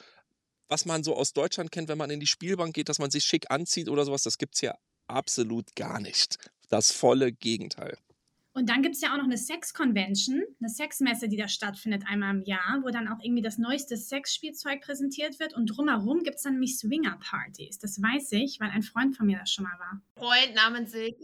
Was 0.67 0.85
man 0.85 1.03
so 1.03 1.15
aus 1.15 1.31
Deutschland 1.33 1.71
kennt, 1.71 1.87
wenn 1.89 1.97
man 1.97 2.09
in 2.09 2.19
die 2.19 2.27
Spielbank 2.27 2.73
geht, 2.73 2.89
dass 2.89 2.97
man 2.97 3.11
sich 3.11 3.23
schick 3.23 3.51
anzieht 3.51 3.87
oder 3.87 4.03
sowas, 4.03 4.23
das 4.23 4.39
gibt 4.39 4.55
es 4.55 4.61
hier 4.61 4.75
absolut 5.07 5.75
gar 5.75 5.99
nicht. 5.99 6.37
Das 6.69 6.91
volle 6.91 7.31
Gegenteil. 7.31 7.97
Und 8.55 8.69
dann 8.69 8.81
gibt 8.81 8.95
es 8.95 9.01
ja 9.01 9.11
auch 9.11 9.17
noch 9.17 9.25
eine 9.25 9.37
Sex-Convention, 9.37 10.41
eine 10.61 10.69
Sexmesse, 10.69 11.27
die 11.27 11.35
da 11.35 11.49
stattfindet 11.49 12.03
einmal 12.07 12.33
im 12.33 12.41
Jahr, 12.43 12.79
wo 12.83 12.89
dann 12.89 13.09
auch 13.09 13.19
irgendwie 13.21 13.41
das 13.41 13.57
neueste 13.57 13.97
Sexspielzeug 13.97 14.79
präsentiert 14.79 15.41
wird. 15.41 15.53
Und 15.53 15.65
drumherum 15.65 16.23
gibt 16.23 16.37
es 16.37 16.43
dann 16.43 16.53
nämlich 16.53 16.77
Swinger-Partys. 16.77 17.79
Das 17.79 18.01
weiß 18.01 18.31
ich, 18.31 18.61
weil 18.61 18.69
ein 18.69 18.81
Freund 18.81 19.17
von 19.17 19.25
mir 19.25 19.39
da 19.39 19.45
schon 19.45 19.65
mal 19.65 19.77
war. 19.77 20.01
Freund 20.17 20.55
namens 20.55 20.91
Silke. 20.91 21.19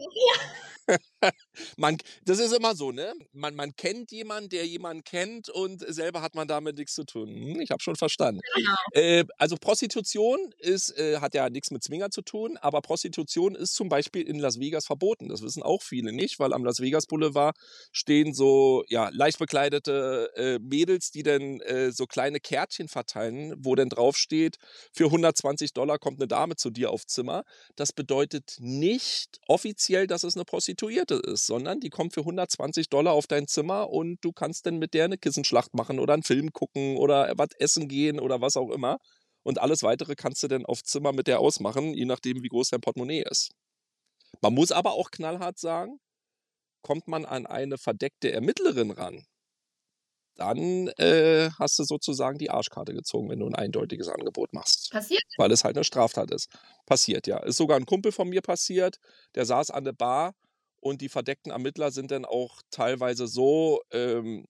Man, 1.77 1.97
das 2.25 2.39
ist 2.39 2.53
immer 2.53 2.75
so, 2.75 2.91
ne? 2.91 3.13
Man, 3.33 3.55
man 3.55 3.75
kennt 3.75 4.11
jemanden, 4.11 4.49
der 4.49 4.65
jemanden 4.65 5.03
kennt 5.03 5.49
und 5.49 5.81
selber 5.93 6.21
hat 6.21 6.35
man 6.35 6.47
damit 6.47 6.77
nichts 6.77 6.93
zu 6.93 7.03
tun. 7.03 7.29
Hm, 7.29 7.61
ich 7.61 7.71
habe 7.71 7.81
schon 7.81 7.95
verstanden. 7.95 8.41
Genau. 8.55 8.75
Äh, 8.93 9.25
also 9.37 9.57
Prostitution 9.57 10.53
ist, 10.59 10.97
äh, 10.97 11.19
hat 11.19 11.33
ja 11.33 11.49
nichts 11.49 11.71
mit 11.71 11.83
Zwinger 11.83 12.09
zu 12.09 12.21
tun, 12.21 12.57
aber 12.57 12.81
Prostitution 12.81 13.55
ist 13.55 13.73
zum 13.73 13.89
Beispiel 13.89 14.23
in 14.23 14.39
Las 14.39 14.59
Vegas 14.59 14.85
verboten. 14.85 15.29
Das 15.29 15.41
wissen 15.41 15.63
auch 15.63 15.81
viele 15.81 16.11
nicht, 16.11 16.39
weil 16.39 16.53
am 16.53 16.63
Las 16.63 16.79
Vegas 16.79 17.05
Boulevard 17.05 17.55
stehen 17.91 18.33
so 18.33 18.83
ja, 18.87 19.09
leicht 19.09 19.39
bekleidete 19.39 20.31
äh, 20.35 20.59
Mädels, 20.59 21.11
die 21.11 21.23
dann 21.23 21.59
äh, 21.61 21.91
so 21.91 22.05
kleine 22.05 22.39
Kärtchen 22.39 22.87
verteilen, 22.87 23.53
wo 23.57 23.75
dann 23.75 23.89
draufsteht, 23.89 24.57
für 24.91 25.05
120 25.05 25.73
Dollar 25.73 25.99
kommt 25.99 26.19
eine 26.19 26.27
Dame 26.27 26.55
zu 26.55 26.69
dir 26.69 26.91
aufs 26.91 27.07
Zimmer. 27.07 27.43
Das 27.75 27.93
bedeutet 27.93 28.55
nicht 28.59 29.39
offiziell, 29.47 30.07
dass 30.07 30.23
es 30.23 30.35
eine 30.35 30.45
Prostituierte 30.45 31.10
ist, 31.15 31.45
sondern 31.45 31.79
die 31.79 31.89
kommt 31.89 32.13
für 32.13 32.21
120 32.21 32.89
Dollar 32.89 33.13
auf 33.13 33.27
dein 33.27 33.47
Zimmer 33.47 33.89
und 33.89 34.17
du 34.21 34.31
kannst 34.31 34.65
dann 34.65 34.77
mit 34.77 34.93
der 34.93 35.05
eine 35.05 35.17
Kissenschlacht 35.17 35.73
machen 35.73 35.99
oder 35.99 36.13
einen 36.13 36.23
Film 36.23 36.51
gucken 36.53 36.97
oder 36.97 37.33
was 37.37 37.49
essen 37.59 37.87
gehen 37.87 38.19
oder 38.19 38.41
was 38.41 38.57
auch 38.57 38.69
immer. 38.69 38.97
Und 39.43 39.59
alles 39.59 39.83
weitere 39.83 40.15
kannst 40.15 40.43
du 40.43 40.47
dann 40.47 40.65
auf 40.65 40.83
Zimmer 40.83 41.13
mit 41.13 41.27
der 41.27 41.39
ausmachen, 41.39 41.93
je 41.93 42.05
nachdem, 42.05 42.43
wie 42.43 42.49
groß 42.49 42.69
dein 42.69 42.81
Portemonnaie 42.81 43.23
ist. 43.29 43.51
Man 44.41 44.53
muss 44.53 44.71
aber 44.71 44.93
auch 44.93 45.11
knallhart 45.11 45.59
sagen, 45.59 45.99
kommt 46.83 47.07
man 47.07 47.25
an 47.25 47.45
eine 47.45 47.77
verdeckte 47.77 48.31
Ermittlerin 48.31 48.91
ran, 48.91 49.25
dann 50.35 50.87
äh, 50.97 51.49
hast 51.59 51.77
du 51.79 51.83
sozusagen 51.83 52.37
die 52.37 52.49
Arschkarte 52.49 52.93
gezogen, 52.93 53.29
wenn 53.29 53.39
du 53.39 53.47
ein 53.47 53.55
eindeutiges 53.55 54.07
Angebot 54.07 54.53
machst 54.53 54.89
Passiert? 54.91 55.21
weil 55.37 55.51
es 55.51 55.63
halt 55.63 55.77
eine 55.77 55.83
Straftat 55.83 56.31
ist. 56.31 56.49
Passiert, 56.85 57.27
ja. 57.27 57.37
Ist 57.39 57.57
sogar 57.57 57.77
ein 57.77 57.85
Kumpel 57.85 58.11
von 58.11 58.29
mir 58.29 58.41
passiert, 58.41 58.97
der 59.35 59.45
saß 59.45 59.71
an 59.71 59.83
der 59.83 59.93
Bar 59.93 60.33
und 60.81 61.01
die 61.01 61.09
verdeckten 61.09 61.51
Ermittler 61.51 61.91
sind 61.91 62.11
dann 62.11 62.25
auch 62.25 62.61
teilweise 62.71 63.27
so 63.27 63.81
ähm, 63.91 64.45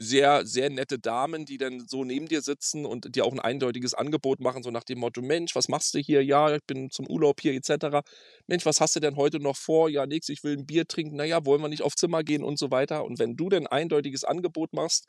sehr, 0.00 0.46
sehr 0.46 0.70
nette 0.70 0.98
Damen, 0.98 1.44
die 1.44 1.58
dann 1.58 1.86
so 1.88 2.04
neben 2.04 2.26
dir 2.26 2.40
sitzen 2.40 2.86
und 2.86 3.16
dir 3.16 3.24
auch 3.24 3.32
ein 3.32 3.40
eindeutiges 3.40 3.94
Angebot 3.94 4.40
machen, 4.40 4.62
so 4.62 4.70
nach 4.70 4.84
dem 4.84 5.00
Motto, 5.00 5.22
Mensch, 5.22 5.56
was 5.56 5.68
machst 5.68 5.94
du 5.94 5.98
hier? 5.98 6.24
Ja, 6.24 6.54
ich 6.54 6.64
bin 6.66 6.90
zum 6.90 7.08
Urlaub 7.08 7.40
hier 7.40 7.52
etc. 7.54 8.04
Mensch, 8.46 8.64
was 8.64 8.80
hast 8.80 8.94
du 8.94 9.00
denn 9.00 9.16
heute 9.16 9.40
noch 9.40 9.56
vor? 9.56 9.88
Ja, 9.88 10.06
nix, 10.06 10.28
ich 10.28 10.44
will 10.44 10.56
ein 10.56 10.66
Bier 10.66 10.86
trinken. 10.86 11.16
Naja, 11.16 11.44
wollen 11.44 11.60
wir 11.62 11.68
nicht 11.68 11.82
auf 11.82 11.96
Zimmer 11.96 12.22
gehen 12.22 12.44
und 12.44 12.58
so 12.58 12.70
weiter. 12.70 13.04
Und 13.04 13.18
wenn 13.18 13.36
du 13.36 13.48
denn 13.48 13.66
ein 13.66 13.78
eindeutiges 13.78 14.24
Angebot 14.24 14.72
machst, 14.72 15.06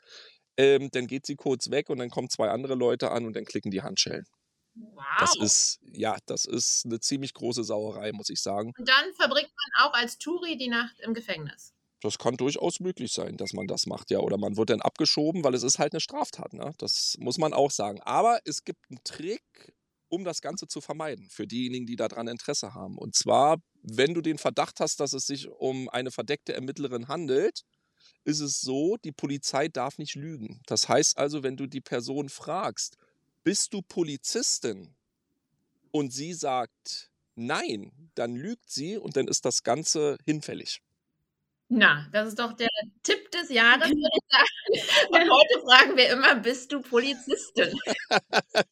ähm, 0.56 0.90
dann 0.92 1.06
geht 1.06 1.26
sie 1.26 1.36
kurz 1.36 1.70
weg 1.70 1.88
und 1.90 1.98
dann 1.98 2.10
kommen 2.10 2.28
zwei 2.28 2.48
andere 2.50 2.74
Leute 2.74 3.12
an 3.12 3.26
und 3.26 3.36
dann 3.36 3.44
klicken 3.44 3.70
die 3.70 3.82
Handschellen. 3.82 4.24
Wow. 4.74 5.04
Das 5.18 5.36
ist, 5.36 5.80
ja, 5.92 6.16
das 6.26 6.44
ist 6.44 6.86
eine 6.86 7.00
ziemlich 7.00 7.34
große 7.34 7.64
Sauerei, 7.64 8.12
muss 8.12 8.30
ich 8.30 8.40
sagen. 8.40 8.72
Und 8.78 8.88
dann 8.88 9.12
verbringt 9.14 9.50
man 9.50 9.86
auch 9.86 9.94
als 9.94 10.18
Touri 10.18 10.56
die 10.56 10.68
Nacht 10.68 10.98
im 11.00 11.14
Gefängnis. 11.14 11.74
Das 12.02 12.16
kann 12.18 12.36
durchaus 12.36 12.80
möglich 12.80 13.12
sein, 13.12 13.36
dass 13.36 13.52
man 13.52 13.66
das 13.66 13.86
macht, 13.86 14.10
ja. 14.10 14.20
Oder 14.20 14.38
man 14.38 14.56
wird 14.56 14.70
dann 14.70 14.80
abgeschoben, 14.80 15.44
weil 15.44 15.54
es 15.54 15.62
ist 15.62 15.78
halt 15.78 15.92
eine 15.92 16.00
Straftat, 16.00 16.54
ne? 16.54 16.72
Das 16.78 17.16
muss 17.18 17.36
man 17.36 17.52
auch 17.52 17.70
sagen. 17.70 18.00
Aber 18.02 18.40
es 18.44 18.64
gibt 18.64 18.80
einen 18.88 19.04
Trick, 19.04 19.74
um 20.08 20.24
das 20.24 20.40
Ganze 20.40 20.66
zu 20.66 20.80
vermeiden, 20.80 21.28
für 21.30 21.46
diejenigen, 21.46 21.86
die 21.86 21.96
daran 21.96 22.26
Interesse 22.26 22.74
haben. 22.74 22.96
Und 22.96 23.14
zwar, 23.14 23.58
wenn 23.82 24.14
du 24.14 24.22
den 24.22 24.38
Verdacht 24.38 24.80
hast, 24.80 25.00
dass 25.00 25.12
es 25.12 25.26
sich 25.26 25.48
um 25.48 25.88
eine 25.90 26.10
verdeckte 26.10 26.54
Ermittlerin 26.54 27.08
handelt, 27.08 27.62
ist 28.24 28.40
es 28.40 28.60
so, 28.60 28.96
die 29.04 29.12
Polizei 29.12 29.68
darf 29.68 29.98
nicht 29.98 30.14
lügen. 30.14 30.60
Das 30.66 30.88
heißt 30.88 31.18
also, 31.18 31.42
wenn 31.42 31.56
du 31.56 31.66
die 31.66 31.80
Person 31.80 32.28
fragst, 32.28 32.96
bist 33.42 33.72
du 33.72 33.82
Polizistin? 33.82 34.94
Und 35.92 36.12
sie 36.12 36.32
sagt 36.34 37.10
nein, 37.34 37.92
dann 38.14 38.36
lügt 38.36 38.70
sie 38.70 38.96
und 38.96 39.16
dann 39.16 39.28
ist 39.28 39.44
das 39.44 39.62
Ganze 39.62 40.18
hinfällig. 40.24 40.82
Na, 41.68 42.08
das 42.12 42.28
ist 42.28 42.38
doch 42.38 42.52
der 42.52 42.68
Tipp 43.04 43.30
des 43.30 43.48
Jahres, 43.48 43.88
würde 43.88 44.00
ich 44.00 44.24
sagen. 44.28 45.08
Und 45.22 45.30
heute 45.30 45.60
fragen 45.64 45.96
wir 45.96 46.08
immer, 46.10 46.34
bist 46.34 46.72
du 46.72 46.80
Polizistin? 46.80 47.78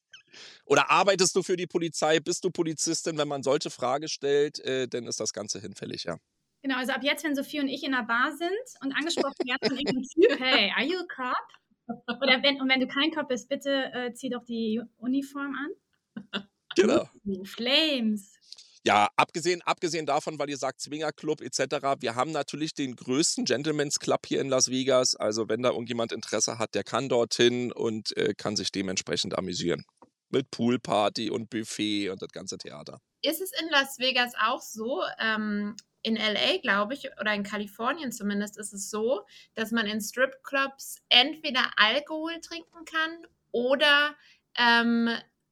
Oder 0.65 0.91
arbeitest 0.91 1.35
du 1.37 1.45
für 1.45 1.57
die 1.57 1.69
Polizei? 1.69 2.19
Bist 2.19 2.43
du 2.43 2.51
Polizistin? 2.51 3.17
Wenn 3.17 3.29
man 3.29 3.45
solche 3.45 3.71
Frage 3.71 4.09
stellt, 4.09 4.59
äh, 4.61 4.89
dann 4.89 5.07
ist 5.07 5.21
das 5.21 5.33
Ganze 5.33 5.61
hinfällig, 5.61 6.05
ja. 6.05 6.19
Genau, 6.63 6.77
also 6.77 6.93
ab 6.93 7.05
jetzt, 7.05 7.23
wenn 7.23 7.37
Sophie 7.37 7.61
und 7.61 7.69
ich 7.69 7.85
in 7.85 7.95
einer 7.95 8.05
Bar 8.05 8.37
sind 8.37 8.51
und 8.83 8.93
angesprochen 8.93 9.47
werden 9.47 9.69
von 9.69 9.79
irgendeinem 9.79 10.03
Typ, 10.03 10.41
hey, 10.41 10.73
are 10.77 10.85
you 10.85 10.99
a 10.99 11.05
cop? 11.05 11.58
Oder 11.89 12.43
wenn, 12.43 12.61
und 12.61 12.69
wenn 12.69 12.81
du 12.81 12.87
kein 12.87 13.11
Cop 13.11 13.29
bist, 13.29 13.49
bitte 13.49 13.93
äh, 13.93 14.13
zieh 14.13 14.31
doch 14.31 14.45
die 14.45 14.81
Uniform 14.99 15.55
an. 15.55 16.49
Genau. 16.77 17.09
Uh, 17.25 17.45
Flames. 17.45 18.39
Ja, 18.85 19.09
abgesehen, 19.17 19.63
abgesehen 19.63 20.07
davon, 20.07 20.39
weil 20.39 20.49
ihr 20.49 20.57
sagt 20.57 20.81
Swingerclub 20.81 21.41
etc., 21.41 22.01
wir 22.01 22.15
haben 22.15 22.31
natürlich 22.31 22.73
den 22.73 22.95
größten 22.95 23.45
Gentleman's 23.45 23.99
Club 23.99 24.27
hier 24.27 24.41
in 24.41 24.49
Las 24.49 24.71
Vegas. 24.71 25.17
Also 25.17 25.49
wenn 25.49 25.63
da 25.63 25.71
irgendjemand 25.71 26.13
Interesse 26.13 26.59
hat, 26.59 26.75
der 26.75 26.85
kann 26.85 27.09
dorthin 27.09 27.73
und 27.73 28.17
äh, 28.17 28.35
kann 28.35 28.55
sich 28.55 28.71
dementsprechend 28.71 29.37
amüsieren. 29.37 29.85
Mit 30.31 30.51
Poolparty 30.51 31.31
und 31.31 31.51
Buffet 31.51 32.11
und 32.11 32.23
das 32.23 32.31
ganze 32.31 32.59
Theater. 32.59 33.01
Ist 33.23 33.41
es 33.41 33.51
in 33.61 33.69
Las 33.71 33.99
Vegas 33.99 34.35
auch 34.41 34.61
so? 34.61 35.03
Ähm, 35.19 35.75
in 36.09 36.17
LA, 36.17 36.59
glaube 36.63 36.95
ich, 36.95 37.09
oder 37.21 37.33
in 37.35 37.43
Kalifornien 37.45 38.11
zumindest, 38.13 38.59
ist 38.59 38.73
es 38.73 38.91
so, 38.91 39.23
dass 39.55 39.71
man 39.71 39.87
in 39.87 40.01
Stripclubs 40.01 40.97
entweder 41.09 41.61
Alkohol 41.77 42.41
trinken 42.41 42.85
kann 42.85 43.27
oder 43.53 44.17
ähm, 44.57 45.09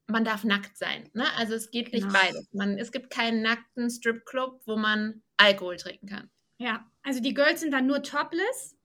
man 0.09 0.25
darf 0.25 0.45
nackt 0.45 0.77
sein. 0.77 1.11
Ne? 1.15 1.25
Also 1.37 1.55
es 1.55 1.71
geht 1.71 1.93
nicht 1.93 2.07
Genau. 2.07 2.19
beides. 2.19 2.49
Man, 2.53 2.79
es 2.79 2.91
gibt 2.93 3.11
keinen 3.11 3.43
nackten 3.43 3.91
Stripclub, 3.91 4.61
wo 4.67 4.77
man 4.77 5.23
Alkohol 5.37 5.77
trinken 5.77 6.07
kann. 6.09 6.31
Ja, 6.59 6.91
also 7.03 7.21
die 7.21 7.35
Girls 7.35 7.61
sind 7.61 7.73
dann 7.73 7.87
nur 7.87 8.03
topless, 8.03 8.77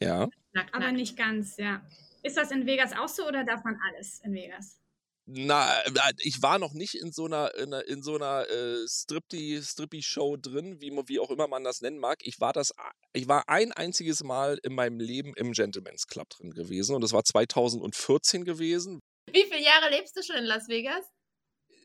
Ja. 0.00 0.28
Nackt, 0.52 0.72
aber 0.74 0.84
nackt. 0.84 0.96
nicht 0.96 1.16
ganz, 1.16 1.56
ja. 1.58 1.82
Ist 2.22 2.36
das 2.36 2.50
in 2.50 2.66
Vegas 2.66 2.92
auch 2.92 3.08
so 3.08 3.26
oder 3.26 3.44
darf 3.44 3.64
man 3.64 3.78
alles 3.88 4.20
in 4.20 4.32
Vegas? 4.32 4.80
Na, 5.28 5.80
äh, 5.82 6.12
ich 6.18 6.40
war 6.40 6.58
noch 6.60 6.72
nicht 6.72 6.94
in 6.94 7.10
so 7.10 7.24
einer, 7.24 7.52
in, 7.56 7.72
in 7.72 8.02
so 8.02 8.14
einer 8.14 8.48
äh, 8.48 8.86
Stripty, 8.88 9.60
Strippy-Show 9.60 10.36
drin, 10.36 10.80
wie, 10.80 10.92
man- 10.92 11.08
wie 11.08 11.18
auch 11.18 11.30
immer 11.30 11.48
man 11.48 11.64
das 11.64 11.80
nennen 11.80 11.98
mag. 11.98 12.18
Ich 12.22 12.38
war 12.40 12.52
das, 12.52 12.72
ich 13.12 13.26
war 13.26 13.48
ein 13.48 13.72
einziges 13.72 14.22
Mal 14.22 14.58
in 14.62 14.74
meinem 14.74 15.00
Leben 15.00 15.32
im 15.36 15.50
Gentleman's 15.52 16.06
Club 16.06 16.28
drin 16.30 16.52
gewesen 16.52 16.94
und 16.94 17.00
das 17.02 17.12
war 17.12 17.24
2014 17.24 18.44
gewesen. 18.44 19.00
Wie 19.32 19.42
viele 19.42 19.62
Jahre 19.62 19.90
lebst 19.90 20.16
du 20.16 20.22
schon 20.22 20.36
in 20.36 20.44
Las 20.44 20.68
Vegas? 20.68 21.04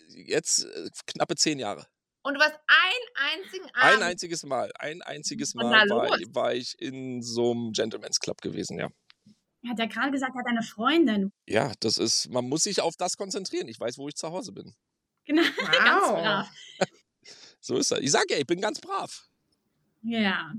Jetzt 0.09 0.65
äh, 0.65 0.89
knappe 1.07 1.35
zehn 1.35 1.57
Jahre. 1.57 1.87
Und 2.23 2.35
du 2.35 2.39
warst 2.39 2.53
einen 2.67 3.39
einzigen 3.41 3.65
Ein 3.73 3.93
Abend. 3.93 4.03
einziges 4.03 4.43
Mal, 4.43 4.71
ein 4.77 5.01
einziges 5.01 5.55
Mal 5.55 5.89
war, 5.89 6.11
war 6.35 6.53
ich 6.53 6.75
in 6.77 7.23
so 7.23 7.49
einem 7.51 7.71
Gentleman's 7.71 8.19
Club 8.19 8.41
gewesen, 8.41 8.77
ja. 8.77 8.89
Er 9.63 9.71
hat 9.71 9.79
ja 9.79 9.85
gerade 9.85 10.11
gesagt, 10.11 10.33
er 10.35 10.39
hat 10.39 10.47
eine 10.47 10.63
Freundin. 10.63 11.31
Ja, 11.47 11.71
das 11.79 11.97
ist, 11.97 12.29
man 12.29 12.47
muss 12.49 12.63
sich 12.63 12.81
auf 12.81 12.95
das 12.97 13.15
konzentrieren. 13.17 13.67
Ich 13.67 13.79
weiß, 13.79 13.97
wo 13.97 14.07
ich 14.07 14.15
zu 14.15 14.29
Hause 14.31 14.51
bin. 14.51 14.73
Genau, 15.25 15.41
ganz 15.57 16.03
Wow. 16.07 16.21
brav. 16.21 16.47
So 17.59 17.77
ist 17.77 17.91
das. 17.91 17.99
Ich 17.99 18.11
sag 18.11 18.29
ja, 18.31 18.37
ich 18.37 18.47
bin 18.47 18.59
ganz 18.59 18.79
brav. 18.81 19.27
Ja, 20.03 20.51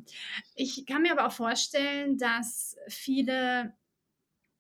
ich 0.55 0.87
kann 0.87 1.03
mir 1.03 1.11
aber 1.13 1.27
auch 1.27 1.33
vorstellen, 1.33 2.17
dass 2.17 2.77
viele 2.87 3.75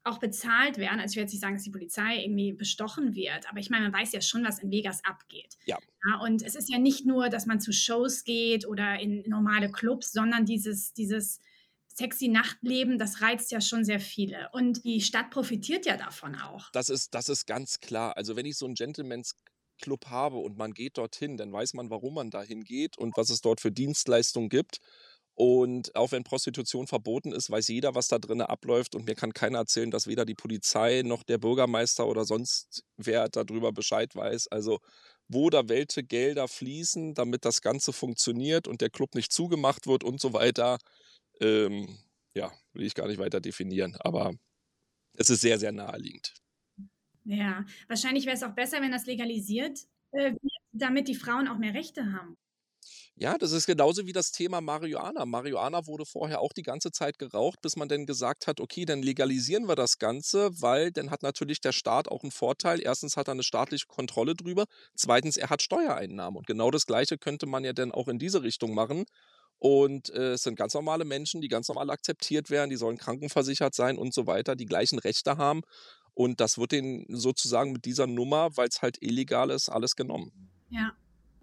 auch 0.03 0.19
bezahlt 0.19 0.79
werden. 0.79 0.99
Also 0.99 1.13
ich 1.13 1.17
will 1.17 1.23
jetzt 1.23 1.31
nicht 1.33 1.41
sagen, 1.41 1.55
dass 1.55 1.63
die 1.63 1.71
Polizei 1.71 2.25
irgendwie 2.25 2.53
bestochen 2.53 3.15
wird, 3.15 3.49
aber 3.49 3.61
ich 3.61 3.71
meine, 3.71 3.89
man 3.89 4.01
weiß 4.01 4.11
ja 4.11 4.21
schon, 4.21 4.45
was 4.45 4.59
in 4.59 4.73
Vegas 4.73 5.05
abgeht. 5.05 5.57
Ja. 5.67 5.79
und 6.25 6.43
es 6.43 6.57
ist 6.57 6.69
ja 6.69 6.79
nicht 6.79 7.07
nur, 7.07 7.29
dass 7.29 7.47
man 7.47 7.61
zu 7.61 7.73
Shows 7.73 8.25
geht 8.25 8.67
oder 8.67 8.99
in 8.99 9.23
normale 9.29 9.71
Clubs, 9.71 10.11
sondern 10.11 10.45
dieses, 10.45 10.93
dieses 10.95 11.41
sexy 12.03 12.29
Nachtleben, 12.29 12.99
das 12.99 13.21
reizt 13.21 13.53
ja 13.53 13.61
schon 13.61 13.85
sehr 13.85 14.01
viele. 14.01 14.49
Und 14.53 14.85
die 14.85 15.01
Stadt 15.01 15.31
profitiert 15.31 15.87
ja 15.87 15.97
davon 15.97 16.35
auch. 16.35 16.69
Das 16.73 16.89
ist, 16.89 17.15
das 17.15 17.29
ist 17.29 17.47
ganz 17.47 17.79
klar. 17.79 18.17
Also 18.17 18.35
wenn 18.35 18.47
ich 18.47 18.57
so 18.57 18.67
einen 18.67 18.75
Gentleman's 18.75 19.37
Club 19.81 20.07
habe 20.07 20.39
und 20.39 20.59
man 20.59 20.73
geht 20.73 20.99
dorthin, 20.99 21.37
dann 21.37 21.53
weiß 21.53 21.75
man, 21.75 21.91
warum 21.91 22.15
man 22.15 22.31
dahin 22.31 22.65
geht 22.65 22.99
und 22.99 23.17
was 23.17 23.31
es 23.31 23.41
dort 23.41 23.61
für 23.61 23.71
Dienstleistungen 23.71 24.49
gibt. 24.49 24.79
Und 25.35 25.95
auch 25.97 26.13
wenn 26.13 26.25
Prostitution 26.25 26.87
verboten 26.87 27.33
ist, 27.33 27.51
weiß 27.51 27.69
jeder, 27.69 27.95
was 27.95 28.09
da 28.09 28.19
drinnen 28.19 28.43
abläuft. 28.43 28.95
Und 28.95 29.07
mir 29.07 29.15
kann 29.15 29.33
keiner 29.33 29.59
erzählen, 29.59 29.91
dass 29.91 30.07
weder 30.07 30.25
die 30.25 30.35
Polizei 30.35 31.03
noch 31.05 31.23
der 31.23 31.39
Bürgermeister 31.39 32.07
oder 32.07 32.25
sonst 32.25 32.85
wer 32.97 33.29
darüber 33.29 33.73
Bescheid 33.73 34.15
weiß. 34.15 34.49
Also 34.49 34.79
wo 35.29 35.51
da 35.51 35.69
welche 35.69 36.03
Gelder 36.03 36.49
fließen, 36.49 37.15
damit 37.15 37.45
das 37.45 37.63
Ganze 37.63 37.93
funktioniert 37.93 38.69
und 38.69 38.81
der 38.81 38.91
Club 38.91 39.15
nicht 39.15 39.33
zugemacht 39.33 39.87
wird 39.87 40.05
und 40.05 40.21
so 40.21 40.33
weiter. 40.33 40.79
Ähm, 41.43 41.99
ja, 42.35 42.51
will 42.73 42.87
ich 42.87 42.95
gar 42.95 43.09
nicht 43.09 43.19
weiter 43.19 43.41
definieren. 43.41 43.97
Aber 44.01 44.35
es 45.15 45.29
ist 45.29 45.41
sehr, 45.41 45.59
sehr 45.59 45.73
naheliegend. 45.73 46.35
Ja, 47.25 47.65
wahrscheinlich 47.89 48.27
wäre 48.27 48.37
es 48.37 48.43
auch 48.43 48.55
besser, 48.55 48.81
wenn 48.81 48.93
das 48.93 49.07
legalisiert 49.07 49.79
äh, 50.13 50.33
wird, 50.33 50.53
damit 50.73 51.09
die 51.09 51.15
Frauen 51.15 51.49
auch 51.49 51.59
mehr 51.59 51.75
Rechte 51.75 52.13
haben. 52.13 52.37
Ja, 53.15 53.37
das 53.39 53.53
ist 53.53 53.67
genauso 53.67 54.07
wie 54.07 54.13
das 54.13 54.33
Thema 54.33 54.61
Marihuana. 54.61 55.27
Marihuana 55.27 55.87
wurde 55.87 56.07
vorher 56.07 56.41
auch 56.41 56.53
die 56.53 56.63
ganze 56.63 56.91
Zeit 56.91 57.19
geraucht, 57.19 57.61
bis 57.61 57.77
man 57.77 57.89
dann 57.89 58.07
gesagt 58.07 58.47
hat, 58.47 58.59
okay, 58.59 58.87
dann 58.87 59.03
legalisieren 59.03 59.69
wir 59.69 59.77
das 59.77 59.99
Ganze, 59.99 60.51
weil 60.61 60.91
dann 60.91 61.11
hat 61.11 61.23
natürlich 61.23 61.61
der 61.61 61.73
Staat 61.73 62.09
auch 62.09 62.23
einen 62.23 62.33
Vorteil. 62.33 62.81
Erstens 62.81 63.17
hat 63.17 63.29
er 63.29 63.33
eine 63.33 63.43
staatliche 63.43 63.87
Kontrolle 63.87 64.35
drüber, 64.35 64.65
zweitens 64.97 65.37
er 65.37 65.51
hat 65.51 65.63
Steuereinnahmen. 65.63 66.39
Und 66.39 66.47
genau 66.47 66.71
das 66.71 66.87
Gleiche 66.87 67.19
könnte 67.19 67.47
man 67.47 67.65
ja 67.65 67.75
dann 67.75 67.93
auch 67.93 68.09
in 68.09 68.19
diese 68.19 68.43
Richtung 68.43 68.75
machen. 68.75 69.05
Und 69.63 70.11
äh, 70.11 70.33
es 70.33 70.43
sind 70.43 70.57
ganz 70.57 70.75
normale 70.75 71.05
Menschen, 71.05 71.41
die 71.41 71.47
ganz 71.47 71.69
normal 71.69 71.89
akzeptiert 71.91 72.51
werden, 72.51 72.69
die 72.69 72.75
sollen 72.75 72.99
krankenversichert 72.99 73.77
sein 73.77 73.97
und 73.97 74.13
so 74.13 74.27
weiter, 74.27 74.57
die 74.57 74.67
gleichen 74.67 74.99
Rechte 74.99 75.37
haben. 75.37 75.61
Und 76.15 76.41
das 76.41 76.59
wird 76.59 76.73
denen 76.73 77.07
sozusagen 77.09 77.71
mit 77.71 77.85
dieser 77.85 78.09
Nummer, 78.09 78.57
weil 78.57 78.67
es 78.67 78.83
halt 78.83 79.01
illegal 79.01 79.51
ist, 79.51 79.69
alles 79.69 79.95
genommen. 79.95 80.33
Ja. 80.71 80.97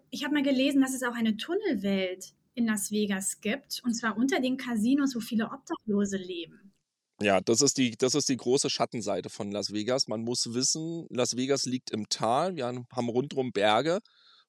Ich 0.10 0.26
habe 0.26 0.34
mal 0.34 0.44
gelesen, 0.44 0.82
dass 0.82 0.94
es 0.94 1.02
auch 1.04 1.14
eine 1.14 1.38
Tunnelwelt 1.38 2.34
in 2.56 2.66
Las 2.66 2.92
Vegas 2.92 3.40
gibt, 3.40 3.80
und 3.86 3.94
zwar 3.94 4.18
unter 4.18 4.42
den 4.42 4.58
Casinos, 4.58 5.16
wo 5.16 5.22
viele 5.22 5.46
Obdachlose 5.46 6.18
leben. 6.18 6.74
Ja, 7.22 7.40
das 7.40 7.62
ist 7.62 7.78
die, 7.78 7.92
das 7.92 8.16
ist 8.16 8.28
die 8.28 8.36
große 8.36 8.70
Schattenseite 8.70 9.30
von 9.30 9.50
Las 9.50 9.72
Vegas. 9.72 10.10
Man 10.10 10.24
muss 10.24 10.54
wissen, 10.54 11.06
Las 11.10 11.38
Vegas 11.38 11.66
liegt 11.66 11.90
im 11.92 12.10
Tal. 12.10 12.58
Wir 12.58 12.66
haben 12.66 12.86
haben 12.92 13.08
rundherum 13.08 13.54
Berge. 13.54 14.00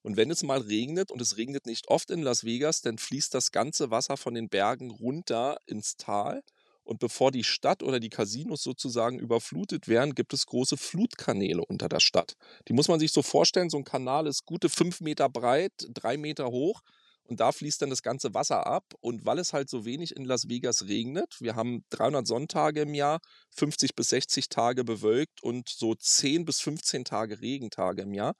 Und 0.03 0.17
wenn 0.17 0.31
es 0.31 0.43
mal 0.43 0.59
regnet, 0.59 1.11
und 1.11 1.21
es 1.21 1.37
regnet 1.37 1.65
nicht 1.65 1.87
oft 1.87 2.09
in 2.09 2.21
Las 2.21 2.43
Vegas, 2.43 2.81
dann 2.81 2.97
fließt 2.97 3.33
das 3.33 3.51
ganze 3.51 3.91
Wasser 3.91 4.17
von 4.17 4.33
den 4.33 4.49
Bergen 4.49 4.89
runter 4.89 5.57
ins 5.67 5.95
Tal. 5.97 6.41
Und 6.83 6.99
bevor 6.99 7.31
die 7.31 7.43
Stadt 7.43 7.83
oder 7.83 7.99
die 7.99 8.09
Casinos 8.09 8.63
sozusagen 8.63 9.19
überflutet 9.19 9.87
werden, 9.87 10.15
gibt 10.15 10.33
es 10.33 10.47
große 10.47 10.77
Flutkanäle 10.77 11.63
unter 11.63 11.87
der 11.87 11.99
Stadt. 11.99 12.35
Die 12.67 12.73
muss 12.73 12.87
man 12.87 12.99
sich 12.99 13.11
so 13.11 13.21
vorstellen, 13.21 13.69
so 13.69 13.77
ein 13.77 13.83
Kanal 13.83 14.27
ist 14.27 14.45
gute 14.45 14.69
fünf 14.69 14.99
Meter 14.99 15.29
breit, 15.29 15.73
drei 15.93 16.17
Meter 16.17 16.47
hoch. 16.47 16.81
Und 17.23 17.39
da 17.39 17.51
fließt 17.51 17.81
dann 17.81 17.91
das 17.91 18.01
ganze 18.01 18.33
Wasser 18.33 18.65
ab. 18.65 18.93
Und 18.99 19.25
weil 19.25 19.39
es 19.39 19.53
halt 19.53 19.69
so 19.69 19.85
wenig 19.85 20.15
in 20.15 20.25
Las 20.25 20.49
Vegas 20.49 20.87
regnet, 20.87 21.37
wir 21.39 21.55
haben 21.55 21.85
300 21.91 22.27
Sonntage 22.27 22.81
im 22.81 22.93
Jahr, 22.93 23.19
50 23.51 23.95
bis 23.95 24.09
60 24.09 24.49
Tage 24.49 24.83
bewölkt 24.83 25.41
und 25.43 25.69
so 25.69 25.95
10 25.95 26.43
bis 26.45 26.59
15 26.59 27.05
Tage 27.05 27.39
Regentage 27.39 28.01
im 28.01 28.13
Jahr, 28.13 28.35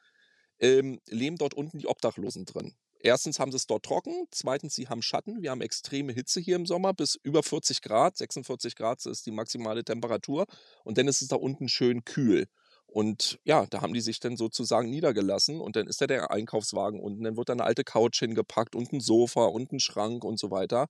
ähm, 0.62 1.00
leben 1.08 1.38
dort 1.38 1.54
unten 1.54 1.80
die 1.80 1.88
Obdachlosen 1.88 2.46
drin. 2.46 2.76
Erstens 3.04 3.40
haben 3.40 3.52
sie 3.52 3.58
es 3.58 3.66
dort 3.66 3.84
trocken, 3.84 4.28
zweitens, 4.30 4.76
sie 4.76 4.88
haben 4.88 5.02
Schatten. 5.02 5.42
Wir 5.42 5.52
haben 5.52 5.62
extreme 5.62 6.14
Hitze 6.14 6.40
hier 6.40 6.56
im 6.56 6.68
Sommer 6.68 6.94
bis 6.94 7.16
über 7.24 7.42
40 7.42 7.82
Grad, 7.82 8.16
46 8.16 8.76
Grad 8.76 9.04
ist 9.08 9.26
die 9.26 9.32
maximale 9.32 9.84
Temperatur. 9.84 10.46
Und 10.84 11.00
dann 11.00 11.08
ist 11.08 11.22
es 11.22 11.28
da 11.28 11.36
unten 11.36 11.68
schön 11.68 12.06
kühl. 12.06 12.48
Und 12.86 13.40
ja, 13.44 13.66
da 13.68 13.82
haben 13.82 13.94
die 13.94 14.02
sich 14.02 14.20
dann 14.20 14.38
sozusagen 14.38 14.90
niedergelassen 14.90 15.62
und 15.62 15.78
dann 15.78 15.88
ist 15.88 16.02
da 16.02 16.08
der 16.08 16.30
Einkaufswagen 16.30 17.00
unten, 17.00 17.24
dann 17.24 17.38
wird 17.38 17.48
da 17.48 17.54
eine 17.54 17.64
alte 17.64 17.86
Couch 17.86 18.20
hingepackt 18.20 18.76
und 18.76 18.92
ein 18.92 19.00
Sofa 19.00 19.46
und 19.46 19.72
ein 19.72 19.80
Schrank 19.80 20.26
und 20.26 20.38
so 20.38 20.52
weiter. 20.52 20.88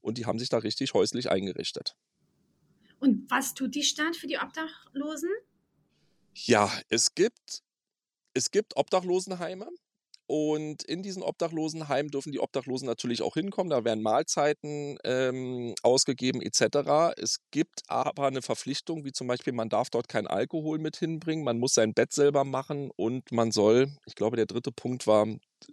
Und 0.00 0.18
die 0.18 0.26
haben 0.26 0.38
sich 0.38 0.48
da 0.48 0.58
richtig 0.58 0.94
häuslich 0.94 1.30
eingerichtet. 1.30 1.96
Und 2.98 3.30
was 3.30 3.54
tut 3.54 3.74
die 3.74 3.84
Stadt 3.84 4.16
für 4.16 4.26
die 4.26 4.38
Obdachlosen? 4.38 5.30
Ja, 6.34 6.70
es 6.88 7.14
gibt 7.14 7.62
es 8.34 8.50
gibt 8.50 8.76
Obdachlosenheime. 8.76 9.68
Und 10.26 10.84
in 10.84 11.02
diesen 11.02 11.22
Obdachlosenheimen 11.22 12.10
dürfen 12.10 12.32
die 12.32 12.40
Obdachlosen 12.40 12.86
natürlich 12.86 13.20
auch 13.20 13.34
hinkommen. 13.34 13.68
Da 13.68 13.84
werden 13.84 14.02
Mahlzeiten 14.02 14.96
ähm, 15.04 15.74
ausgegeben 15.82 16.40
etc. 16.40 17.12
Es 17.18 17.40
gibt 17.50 17.82
aber 17.88 18.26
eine 18.26 18.40
Verpflichtung, 18.40 19.04
wie 19.04 19.12
zum 19.12 19.26
Beispiel, 19.26 19.52
man 19.52 19.68
darf 19.68 19.90
dort 19.90 20.08
kein 20.08 20.26
Alkohol 20.26 20.78
mit 20.78 20.96
hinbringen, 20.96 21.44
man 21.44 21.58
muss 21.58 21.74
sein 21.74 21.92
Bett 21.92 22.14
selber 22.14 22.44
machen 22.44 22.90
und 22.96 23.32
man 23.32 23.52
soll, 23.52 23.88
ich 24.06 24.14
glaube, 24.14 24.36
der 24.36 24.46
dritte 24.46 24.72
Punkt 24.72 25.06
war, 25.06 25.26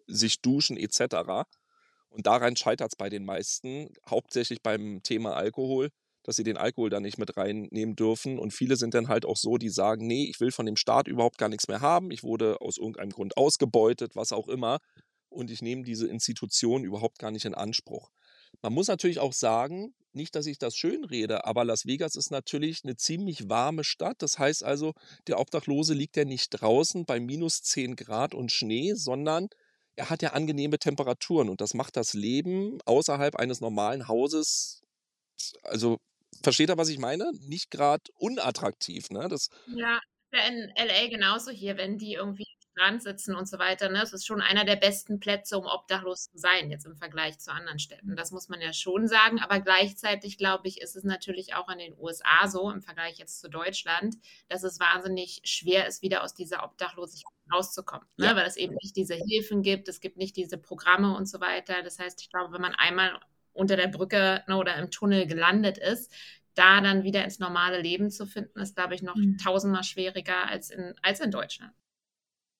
sich 0.07 0.41
duschen 0.41 0.75
etc. 0.75 1.47
Und 2.09 2.27
daran 2.27 2.57
scheitert 2.57 2.91
es 2.91 2.97
bei 2.97 3.09
den 3.09 3.23
meisten, 3.23 3.87
hauptsächlich 4.09 4.61
beim 4.61 5.01
Thema 5.01 5.33
Alkohol 5.33 5.91
dass 6.23 6.35
sie 6.35 6.43
den 6.43 6.57
Alkohol 6.57 6.89
da 6.89 6.99
nicht 6.99 7.17
mit 7.17 7.35
reinnehmen 7.37 7.95
dürfen. 7.95 8.39
Und 8.39 8.51
viele 8.51 8.75
sind 8.75 8.93
dann 8.93 9.07
halt 9.07 9.25
auch 9.25 9.37
so, 9.37 9.57
die 9.57 9.69
sagen, 9.69 10.07
nee, 10.07 10.25
ich 10.29 10.39
will 10.39 10.51
von 10.51 10.65
dem 10.65 10.75
Staat 10.75 11.07
überhaupt 11.07 11.37
gar 11.37 11.49
nichts 11.49 11.67
mehr 11.67 11.81
haben. 11.81 12.11
Ich 12.11 12.23
wurde 12.23 12.61
aus 12.61 12.77
irgendeinem 12.77 13.11
Grund 13.11 13.37
ausgebeutet, 13.37 14.15
was 14.15 14.31
auch 14.31 14.47
immer. 14.47 14.79
Und 15.29 15.49
ich 15.49 15.61
nehme 15.61 15.83
diese 15.83 16.07
Institution 16.07 16.83
überhaupt 16.83 17.19
gar 17.19 17.31
nicht 17.31 17.45
in 17.45 17.55
Anspruch. 17.55 18.11
Man 18.61 18.73
muss 18.73 18.87
natürlich 18.87 19.19
auch 19.19 19.33
sagen, 19.33 19.93
nicht, 20.13 20.35
dass 20.35 20.45
ich 20.45 20.57
das 20.57 20.75
schön 20.75 21.05
rede, 21.05 21.45
aber 21.45 21.63
Las 21.63 21.85
Vegas 21.85 22.15
ist 22.15 22.31
natürlich 22.31 22.81
eine 22.83 22.97
ziemlich 22.97 23.49
warme 23.49 23.85
Stadt. 23.85 24.17
Das 24.19 24.37
heißt 24.37 24.63
also, 24.63 24.93
der 25.27 25.39
Obdachlose 25.39 25.93
liegt 25.93 26.17
ja 26.17 26.25
nicht 26.25 26.49
draußen 26.49 27.05
bei 27.05 27.21
minus 27.21 27.61
10 27.63 27.95
Grad 27.95 28.35
und 28.35 28.51
Schnee, 28.51 28.93
sondern 28.93 29.47
er 29.95 30.09
hat 30.09 30.21
ja 30.21 30.33
angenehme 30.33 30.79
Temperaturen 30.79 31.47
und 31.47 31.61
das 31.61 31.73
macht 31.73 31.95
das 31.95 32.13
Leben 32.13 32.79
außerhalb 32.85 33.37
eines 33.37 33.61
normalen 33.61 34.07
Hauses 34.09 34.81
also 35.63 35.99
versteht 36.43 36.69
ihr, 36.69 36.77
was 36.77 36.89
ich 36.89 36.99
meine? 36.99 37.31
Nicht 37.47 37.71
gerade 37.71 38.03
unattraktiv, 38.15 39.09
ne? 39.09 39.27
Das 39.29 39.49
ja, 39.67 39.99
in 40.31 40.71
LA 40.77 41.07
genauso 41.09 41.51
hier, 41.51 41.77
wenn 41.77 41.97
die 41.97 42.13
irgendwie 42.13 42.45
am 42.45 42.61
Strand 42.71 43.03
sitzen 43.03 43.35
und 43.35 43.49
so 43.49 43.59
weiter. 43.59 43.89
Ne? 43.89 44.01
Es 44.01 44.13
ist 44.13 44.25
schon 44.25 44.41
einer 44.41 44.63
der 44.63 44.77
besten 44.77 45.19
Plätze, 45.19 45.57
um 45.57 45.65
obdachlos 45.65 46.29
zu 46.31 46.37
sein, 46.37 46.71
jetzt 46.71 46.85
im 46.85 46.95
Vergleich 46.95 47.39
zu 47.39 47.51
anderen 47.51 47.79
Städten. 47.79 48.15
Das 48.15 48.31
muss 48.31 48.47
man 48.47 48.61
ja 48.61 48.71
schon 48.71 49.07
sagen. 49.07 49.39
Aber 49.39 49.59
gleichzeitig, 49.59 50.37
glaube 50.37 50.67
ich, 50.67 50.81
ist 50.81 50.95
es 50.95 51.03
natürlich 51.03 51.53
auch 51.53 51.69
in 51.69 51.79
den 51.79 51.97
USA 51.97 52.47
so, 52.47 52.71
im 52.71 52.81
Vergleich 52.81 53.17
jetzt 53.17 53.41
zu 53.41 53.49
Deutschland, 53.49 54.15
dass 54.47 54.63
es 54.63 54.79
wahnsinnig 54.79 55.41
schwer 55.43 55.85
ist, 55.87 56.01
wieder 56.01 56.23
aus 56.23 56.33
dieser 56.33 56.63
Obdachlosigkeit 56.63 57.33
rauszukommen. 57.53 58.07
Ne? 58.15 58.27
Ja. 58.27 58.35
Weil 58.35 58.47
es 58.47 58.55
eben 58.55 58.75
nicht 58.81 58.95
diese 58.95 59.15
Hilfen 59.15 59.61
gibt, 59.61 59.89
es 59.89 59.99
gibt 59.99 60.15
nicht 60.15 60.37
diese 60.37 60.57
Programme 60.57 61.15
und 61.15 61.25
so 61.27 61.41
weiter. 61.41 61.83
Das 61.83 61.99
heißt, 61.99 62.21
ich 62.21 62.29
glaube, 62.29 62.53
wenn 62.53 62.61
man 62.61 62.75
einmal 62.75 63.19
unter 63.53 63.75
der 63.75 63.87
Brücke 63.87 64.43
ne, 64.47 64.57
oder 64.57 64.75
im 64.77 64.91
Tunnel 64.91 65.27
gelandet 65.27 65.77
ist, 65.77 66.11
da 66.55 66.81
dann 66.81 67.03
wieder 67.03 67.23
ins 67.23 67.39
normale 67.39 67.81
Leben 67.81 68.09
zu 68.09 68.25
finden, 68.25 68.59
ist, 68.59 68.75
glaube 68.75 68.95
ich, 68.95 69.01
noch 69.01 69.15
mhm. 69.15 69.37
tausendmal 69.37 69.83
schwieriger 69.83 70.47
als 70.47 70.69
in, 70.69 70.93
als 71.01 71.19
in 71.19 71.31
Deutschland. 71.31 71.73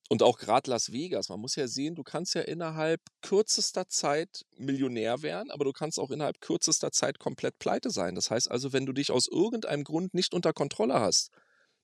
Und 0.08 0.22
auch 0.22 0.38
gerade 0.38 0.70
Las 0.70 0.92
Vegas, 0.92 1.30
man 1.30 1.40
muss 1.40 1.56
ja 1.56 1.66
sehen, 1.66 1.94
du 1.94 2.02
kannst 2.02 2.34
ja 2.34 2.42
innerhalb 2.42 3.00
kürzester 3.22 3.88
Zeit 3.88 4.44
Millionär 4.58 5.22
werden, 5.22 5.50
aber 5.50 5.64
du 5.64 5.72
kannst 5.72 5.98
auch 5.98 6.10
innerhalb 6.10 6.40
kürzester 6.40 6.92
Zeit 6.92 7.18
komplett 7.18 7.58
pleite 7.58 7.88
sein. 7.88 8.14
Das 8.14 8.30
heißt 8.30 8.50
also, 8.50 8.74
wenn 8.74 8.84
du 8.84 8.92
dich 8.92 9.10
aus 9.10 9.26
irgendeinem 9.26 9.84
Grund 9.84 10.12
nicht 10.12 10.34
unter 10.34 10.52
Kontrolle 10.52 11.00
hast, 11.00 11.30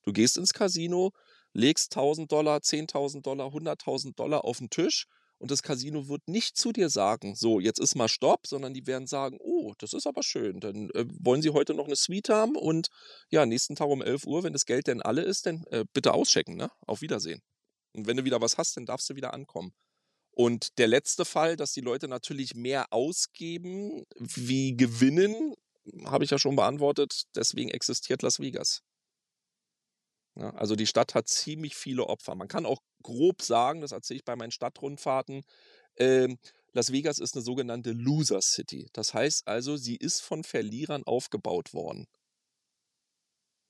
du 0.03 0.13
gehst 0.13 0.37
ins 0.37 0.53
Casino, 0.53 1.13
legst 1.55 1.97
1000 1.97 2.31
Dollar, 2.31 2.59
10.000 2.59 3.23
Dollar, 3.23 3.47
100.000 3.49 4.15
Dollar 4.15 4.45
auf 4.45 4.59
den 4.59 4.69
Tisch 4.69 5.07
und 5.39 5.51
das 5.51 5.63
Casino 5.63 6.09
wird 6.09 6.27
nicht 6.29 6.57
zu 6.57 6.73
dir 6.73 6.91
sagen, 6.91 7.35
so, 7.35 7.61
jetzt 7.61 7.79
ist 7.79 7.95
mal 7.95 8.09
Stopp, 8.09 8.47
sondern 8.47 8.75
die 8.75 8.87
werden 8.87 9.07
sagen, 9.07 9.39
oh, 9.41 9.73
das 9.79 9.93
ist 9.93 10.07
aber 10.07 10.23
schön, 10.23 10.61
dann 10.61 10.91
äh, 10.91 11.05
wollen 11.21 11.43
Sie 11.43 11.51
heute 11.51 11.75
noch 11.75 11.87
eine 11.87 11.97
Suite 11.97 12.29
haben 12.29 12.57
und 12.57 12.89
ja, 13.31 13.47
nächsten 13.47 13.77
Tag 13.77 13.89
um 13.89 14.03
11 14.03 14.27
Uhr, 14.27 14.43
wenn 14.43 14.53
das 14.53 14.67
Geld 14.67 14.87
denn 14.89 15.03
alle 15.03 15.23
ist, 15.23 15.47
dann 15.47 15.65
äh, 15.71 15.85
bitte 15.93 16.13
auschecken, 16.13 16.57
ne? 16.57 16.71
Auf 16.87 17.01
Wiedersehen. 17.03 17.41
Und 17.93 18.07
wenn 18.07 18.17
du 18.17 18.25
wieder 18.25 18.41
was 18.41 18.59
hast, 18.59 18.77
dann 18.77 18.87
darfst 18.87 19.09
du 19.11 19.17
wieder 19.17 19.33
ankommen. 19.33 19.73
Und 20.31 20.79
der 20.79 20.87
letzte 20.87 21.25
Fall, 21.25 21.57
dass 21.57 21.73
die 21.73 21.81
Leute 21.81 22.07
natürlich 22.07 22.55
mehr 22.55 22.93
ausgeben 22.93 24.05
wie 24.19 24.77
gewinnen, 24.77 25.55
habe 26.05 26.25
ich 26.25 26.31
ja 26.31 26.39
schon 26.39 26.55
beantwortet. 26.55 27.25
Deswegen 27.35 27.71
existiert 27.71 28.23
Las 28.23 28.39
Vegas. 28.39 28.83
Ja, 30.39 30.51
also 30.51 30.77
die 30.77 30.87
Stadt 30.87 31.15
hat 31.15 31.29
ziemlich 31.29 31.75
viele 31.75 32.07
Opfer. 32.07 32.35
Man 32.37 32.49
kann 32.49 32.65
auch 32.65 32.81
grob 33.03 33.43
sagen, 33.43 33.81
das 33.81 33.93
erzähle 33.93 34.19
ich 34.19 34.25
bei 34.25 34.37
meinen 34.37 34.53
Stadtrundfahrten, 34.53 35.43
äh, 35.97 36.29
Las 36.73 36.93
Vegas 36.93 37.19
ist 37.19 37.35
eine 37.35 37.43
sogenannte 37.43 37.93
Loser 37.93 38.41
City. 38.41 38.89
Das 38.93 39.15
heißt 39.15 39.49
also, 39.49 39.77
sie 39.77 39.97
ist 39.97 40.21
von 40.21 40.45
Verlierern 40.45 41.03
aufgebaut 41.05 41.73
worden. 41.73 42.07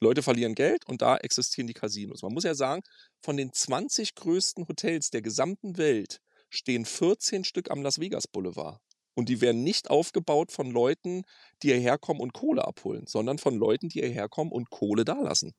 Leute 0.01 0.23
verlieren 0.23 0.55
Geld 0.55 0.87
und 0.87 1.01
da 1.01 1.17
existieren 1.17 1.67
die 1.67 1.75
Casinos. 1.75 2.23
Man 2.23 2.35
muss 2.35 2.45
ja 2.45 2.55
sagen, 2.55 2.83
von 3.23 3.37
den 3.37 3.53
20 3.53 4.15
größten 4.15 4.69
Hotels 4.69 5.11
der 5.11 5.23
gesamten 5.23 5.79
Welt 5.79 6.21
stehen 6.51 6.85
14 6.85 7.45
Stück 7.45 7.71
am 7.71 7.83
Las 7.83 7.99
Vegas 7.99 8.27
Boulevard. 8.27 8.81
Und 9.15 9.29
die 9.29 9.41
werden 9.41 9.65
nicht 9.65 9.91
aufgebaut 9.91 10.53
von 10.53 10.71
Leuten, 10.71 11.23
die 11.63 11.69
hierher 11.69 11.99
kommen 11.99 12.21
und 12.21 12.33
Kohle 12.33 12.67
abholen, 12.67 13.07
sondern 13.07 13.39
von 13.39 13.57
Leuten, 13.57 13.89
die 13.89 14.01
hierher 14.01 14.29
kommen 14.29 14.53
und 14.53 14.71
Kohle 14.71 15.05
dalassen. 15.05 15.55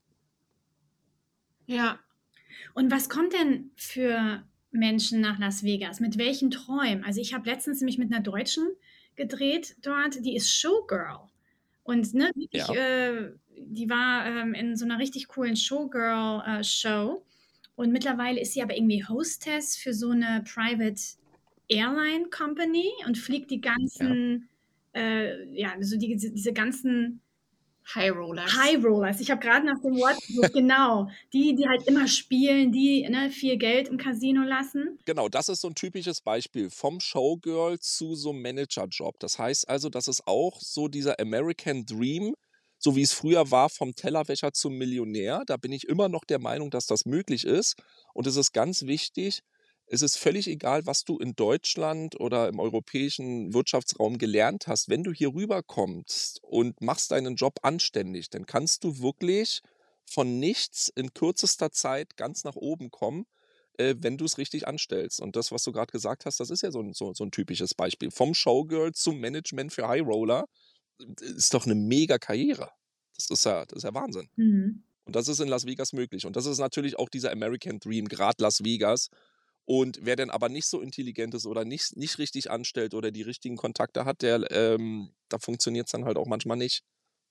Ja. 1.69 1.99
Und 2.73 2.91
was 2.91 3.09
kommt 3.09 3.33
denn 3.33 3.69
für 3.75 4.43
Menschen 4.71 5.21
nach 5.21 5.37
Las 5.37 5.63
Vegas? 5.63 5.99
Mit 5.99 6.17
welchen 6.17 6.49
Träumen? 6.49 7.03
Also 7.03 7.21
ich 7.21 7.33
habe 7.33 7.47
letztens 7.47 7.79
nämlich 7.79 7.99
mit 7.99 8.11
einer 8.11 8.23
Deutschen 8.23 8.67
gedreht 9.15 9.75
dort, 9.83 10.25
die 10.25 10.35
ist 10.35 10.51
Showgirl. 10.51 11.19
Und 11.83 12.13
ne, 12.15 12.31
wirklich, 12.35 12.67
ja. 12.67 12.73
äh, 12.73 13.31
die 13.55 13.89
war 13.89 14.25
ähm, 14.25 14.53
in 14.55 14.75
so 14.75 14.85
einer 14.85 14.97
richtig 14.97 15.27
coolen 15.27 15.55
Showgirl-Show. 15.55 17.17
Äh, 17.17 17.71
und 17.75 17.91
mittlerweile 17.91 18.41
ist 18.41 18.53
sie 18.53 18.63
aber 18.63 18.75
irgendwie 18.75 19.05
Hostess 19.05 19.77
für 19.77 19.93
so 19.93 20.09
eine 20.09 20.43
Private 20.51 21.01
Airline 21.67 22.29
Company 22.29 22.89
und 23.05 23.17
fliegt 23.17 23.51
die 23.51 23.61
ganzen, 23.61 24.49
ja, 24.95 25.01
äh, 25.01 25.53
ja 25.53 25.73
so 25.81 25.97
die, 25.97 26.15
diese 26.15 26.53
ganzen 26.53 27.21
High 27.95 28.11
Rollers. 28.11 28.55
High 28.55 28.83
Rollers. 28.83 29.19
Ich 29.19 29.31
habe 29.31 29.41
gerade 29.41 29.65
nach 29.65 29.81
dem 29.81 29.97
Wort 29.97 30.17
gesucht, 30.27 30.53
genau. 30.53 31.09
Die, 31.33 31.55
die 31.55 31.67
halt 31.67 31.87
immer 31.87 32.07
spielen, 32.07 32.71
die 32.71 33.07
ne, 33.09 33.29
viel 33.31 33.57
Geld 33.57 33.87
im 33.87 33.97
Casino 33.97 34.43
lassen. 34.43 34.99
Genau, 35.05 35.29
das 35.29 35.49
ist 35.49 35.61
so 35.61 35.69
ein 35.69 35.75
typisches 35.75 36.21
Beispiel. 36.21 36.69
Vom 36.69 36.99
Showgirl 36.99 37.79
zu 37.79 38.15
so 38.15 38.29
einem 38.29 38.41
Managerjob. 38.41 39.19
Das 39.19 39.39
heißt 39.39 39.67
also, 39.67 39.89
das 39.89 40.07
ist 40.07 40.27
auch 40.27 40.59
so 40.59 40.87
dieser 40.87 41.19
American 41.19 41.85
Dream, 41.85 42.35
so 42.77 42.95
wie 42.95 43.01
es 43.01 43.13
früher 43.13 43.51
war, 43.51 43.69
vom 43.69 43.95
Tellerwäscher 43.95 44.53
zum 44.53 44.77
Millionär. 44.77 45.43
Da 45.45 45.57
bin 45.57 45.71
ich 45.71 45.87
immer 45.87 46.09
noch 46.09 46.23
der 46.23 46.39
Meinung, 46.39 46.69
dass 46.69 46.85
das 46.85 47.05
möglich 47.05 47.43
ist. 47.43 47.75
Und 48.13 48.27
es 48.27 48.35
ist 48.35 48.53
ganz 48.53 48.83
wichtig, 48.83 49.41
es 49.91 50.01
ist 50.03 50.17
völlig 50.17 50.47
egal, 50.47 50.85
was 50.85 51.03
du 51.03 51.17
in 51.17 51.35
Deutschland 51.35 52.19
oder 52.19 52.47
im 52.47 52.59
europäischen 52.59 53.53
Wirtschaftsraum 53.53 54.17
gelernt 54.17 54.67
hast. 54.67 54.87
Wenn 54.87 55.03
du 55.03 55.11
hier 55.11 55.33
rüberkommst 55.33 56.43
und 56.43 56.79
machst 56.81 57.11
deinen 57.11 57.35
Job 57.35 57.59
anständig, 57.63 58.29
dann 58.29 58.45
kannst 58.45 58.83
du 58.83 58.99
wirklich 58.99 59.61
von 60.05 60.39
nichts 60.39 60.91
in 60.95 61.13
kürzester 61.13 61.71
Zeit 61.71 62.17
ganz 62.17 62.43
nach 62.43 62.55
oben 62.55 62.91
kommen, 62.91 63.25
äh, 63.77 63.95
wenn 63.99 64.17
du 64.17 64.25
es 64.25 64.37
richtig 64.37 64.67
anstellst. 64.67 65.21
Und 65.21 65.35
das, 65.35 65.51
was 65.51 65.63
du 65.63 65.71
gerade 65.71 65.91
gesagt 65.91 66.25
hast, 66.25 66.39
das 66.39 66.51
ist 66.51 66.61
ja 66.61 66.71
so 66.71 66.81
ein, 66.81 66.93
so, 66.93 67.13
so 67.13 67.23
ein 67.23 67.31
typisches 67.31 67.73
Beispiel. 67.73 68.11
Vom 68.11 68.33
Showgirl 68.33 68.93
zum 68.93 69.19
Management 69.19 69.73
für 69.73 69.87
High 69.87 70.05
Roller 70.05 70.45
ist 71.19 71.53
doch 71.53 71.65
eine 71.65 71.75
mega 71.75 72.17
Karriere. 72.19 72.69
Das 73.15 73.29
ist 73.29 73.45
ja, 73.45 73.65
das 73.65 73.77
ist 73.77 73.83
ja 73.83 73.93
Wahnsinn. 73.93 74.29
Mhm. 74.35 74.83
Und 75.05 75.15
das 75.15 75.27
ist 75.27 75.39
in 75.39 75.47
Las 75.47 75.65
Vegas 75.65 75.93
möglich. 75.93 76.27
Und 76.27 76.35
das 76.35 76.45
ist 76.45 76.59
natürlich 76.59 76.99
auch 76.99 77.09
dieser 77.09 77.31
American 77.31 77.79
Dream, 77.79 78.07
gerade 78.07 78.43
Las 78.43 78.63
Vegas 78.63 79.09
und 79.69 79.99
wer 80.01 80.15
denn 80.15 80.31
aber 80.31 80.49
nicht 80.49 80.65
so 80.65 80.81
intelligent 80.81 81.35
ist 81.35 81.45
oder 81.45 81.63
nicht, 81.63 81.95
nicht 81.95 82.17
richtig 82.17 82.49
anstellt 82.49 82.95
oder 82.95 83.11
die 83.11 83.21
richtigen 83.21 83.55
Kontakte 83.55 84.03
hat, 84.03 84.23
der, 84.23 84.49
ähm, 84.49 85.13
da 85.29 85.37
funktioniert 85.37 85.85
es 85.85 85.91
dann 85.91 86.05
halt 86.05 86.17
auch 86.17 86.25
manchmal 86.25 86.57
nicht. 86.57 86.81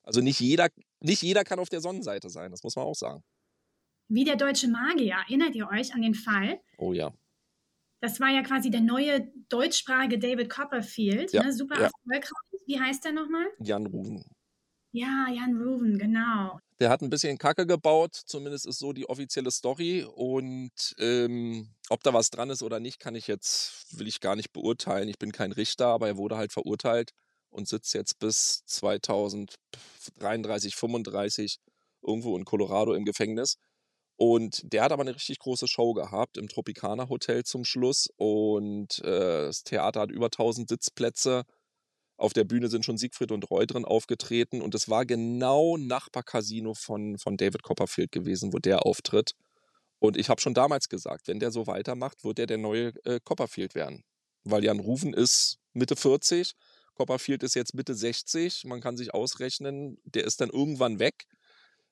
Also 0.04 0.20
nicht 0.20 0.38
jeder, 0.38 0.68
nicht 1.00 1.20
jeder 1.20 1.42
kann 1.42 1.58
auf 1.58 1.68
der 1.68 1.80
Sonnenseite 1.80 2.30
sein, 2.30 2.52
das 2.52 2.62
muss 2.62 2.76
man 2.76 2.84
auch 2.84 2.94
sagen. 2.94 3.24
Wie 4.06 4.22
der 4.22 4.36
deutsche 4.36 4.68
Magier, 4.68 5.16
erinnert 5.16 5.56
ihr 5.56 5.68
euch 5.68 5.92
an 5.92 6.02
den 6.02 6.14
Fall? 6.14 6.60
Oh 6.78 6.92
ja. 6.92 7.12
Das 8.00 8.20
war 8.20 8.28
ja 8.28 8.42
quasi 8.42 8.70
der 8.70 8.82
neue 8.82 9.32
deutschsprachige 9.48 10.20
David 10.20 10.48
Copperfield, 10.48 11.32
ja, 11.32 11.42
ne? 11.42 11.52
super 11.52 11.74
ja. 11.74 11.86
erfolgreich. 11.86 12.30
Wie 12.66 12.78
heißt 12.78 13.04
der 13.04 13.14
nochmal? 13.14 13.48
Jan 13.58 13.86
Ruven. 13.86 14.24
Ja, 14.92 15.26
Jan 15.30 15.60
Ruven, 15.60 15.98
genau. 15.98 16.58
Der 16.80 16.90
hat 16.90 17.02
ein 17.02 17.10
bisschen 17.10 17.38
Kacke 17.38 17.66
gebaut, 17.66 18.14
zumindest 18.14 18.66
ist 18.66 18.78
so 18.78 18.92
die 18.92 19.08
offizielle 19.08 19.50
Story. 19.50 20.04
Und 20.04 20.94
ähm, 20.98 21.74
ob 21.88 22.02
da 22.02 22.12
was 22.14 22.30
dran 22.30 22.50
ist 22.50 22.62
oder 22.62 22.80
nicht, 22.80 23.00
kann 23.00 23.14
ich 23.14 23.26
jetzt, 23.26 23.98
will 23.98 24.06
ich 24.06 24.20
gar 24.20 24.36
nicht 24.36 24.52
beurteilen. 24.52 25.08
Ich 25.08 25.18
bin 25.18 25.32
kein 25.32 25.52
Richter, 25.52 25.88
aber 25.88 26.08
er 26.08 26.16
wurde 26.16 26.36
halt 26.36 26.52
verurteilt 26.52 27.12
und 27.50 27.68
sitzt 27.68 27.94
jetzt 27.94 28.18
bis 28.18 28.64
2033, 28.66 30.76
35 30.76 31.58
irgendwo 32.02 32.36
in 32.36 32.44
Colorado 32.44 32.94
im 32.94 33.04
Gefängnis. 33.04 33.56
Und 34.16 34.72
der 34.72 34.82
hat 34.82 34.92
aber 34.92 35.02
eine 35.02 35.14
richtig 35.14 35.38
große 35.38 35.68
Show 35.68 35.94
gehabt 35.94 36.36
im 36.38 36.48
Tropicana 36.48 37.08
Hotel 37.08 37.44
zum 37.44 37.64
Schluss. 37.64 38.08
Und 38.16 38.98
äh, 39.04 39.46
das 39.46 39.62
Theater 39.62 40.00
hat 40.00 40.10
über 40.10 40.26
1000 40.26 40.68
Sitzplätze 40.68 41.44
auf 42.18 42.32
der 42.32 42.44
Bühne 42.44 42.68
sind 42.68 42.84
schon 42.84 42.98
Siegfried 42.98 43.32
und 43.32 43.48
Roy 43.50 43.66
drin 43.66 43.84
aufgetreten 43.84 44.60
und 44.60 44.74
es 44.74 44.88
war 44.88 45.06
genau 45.06 45.76
Nachbarcasino 45.76 46.74
von, 46.74 47.16
von 47.16 47.36
David 47.36 47.62
Copperfield 47.62 48.12
gewesen, 48.12 48.52
wo 48.52 48.58
der 48.58 48.84
auftritt. 48.84 49.32
Und 50.00 50.16
ich 50.16 50.28
habe 50.28 50.40
schon 50.40 50.54
damals 50.54 50.88
gesagt, 50.88 51.28
wenn 51.28 51.40
der 51.40 51.50
so 51.52 51.66
weitermacht, 51.66 52.24
wird 52.24 52.38
er 52.40 52.46
der 52.46 52.58
neue 52.58 52.92
äh, 53.04 53.20
Copperfield 53.22 53.74
werden. 53.74 54.04
Weil 54.44 54.64
Jan 54.64 54.80
Rufen 54.80 55.14
ist 55.14 55.58
Mitte 55.72 55.96
40, 55.96 56.54
Copperfield 56.94 57.44
ist 57.44 57.54
jetzt 57.54 57.74
Mitte 57.74 57.94
60. 57.94 58.64
Man 58.64 58.80
kann 58.80 58.96
sich 58.96 59.14
ausrechnen, 59.14 59.98
der 60.04 60.24
ist 60.24 60.40
dann 60.40 60.50
irgendwann 60.50 60.98
weg. 60.98 61.26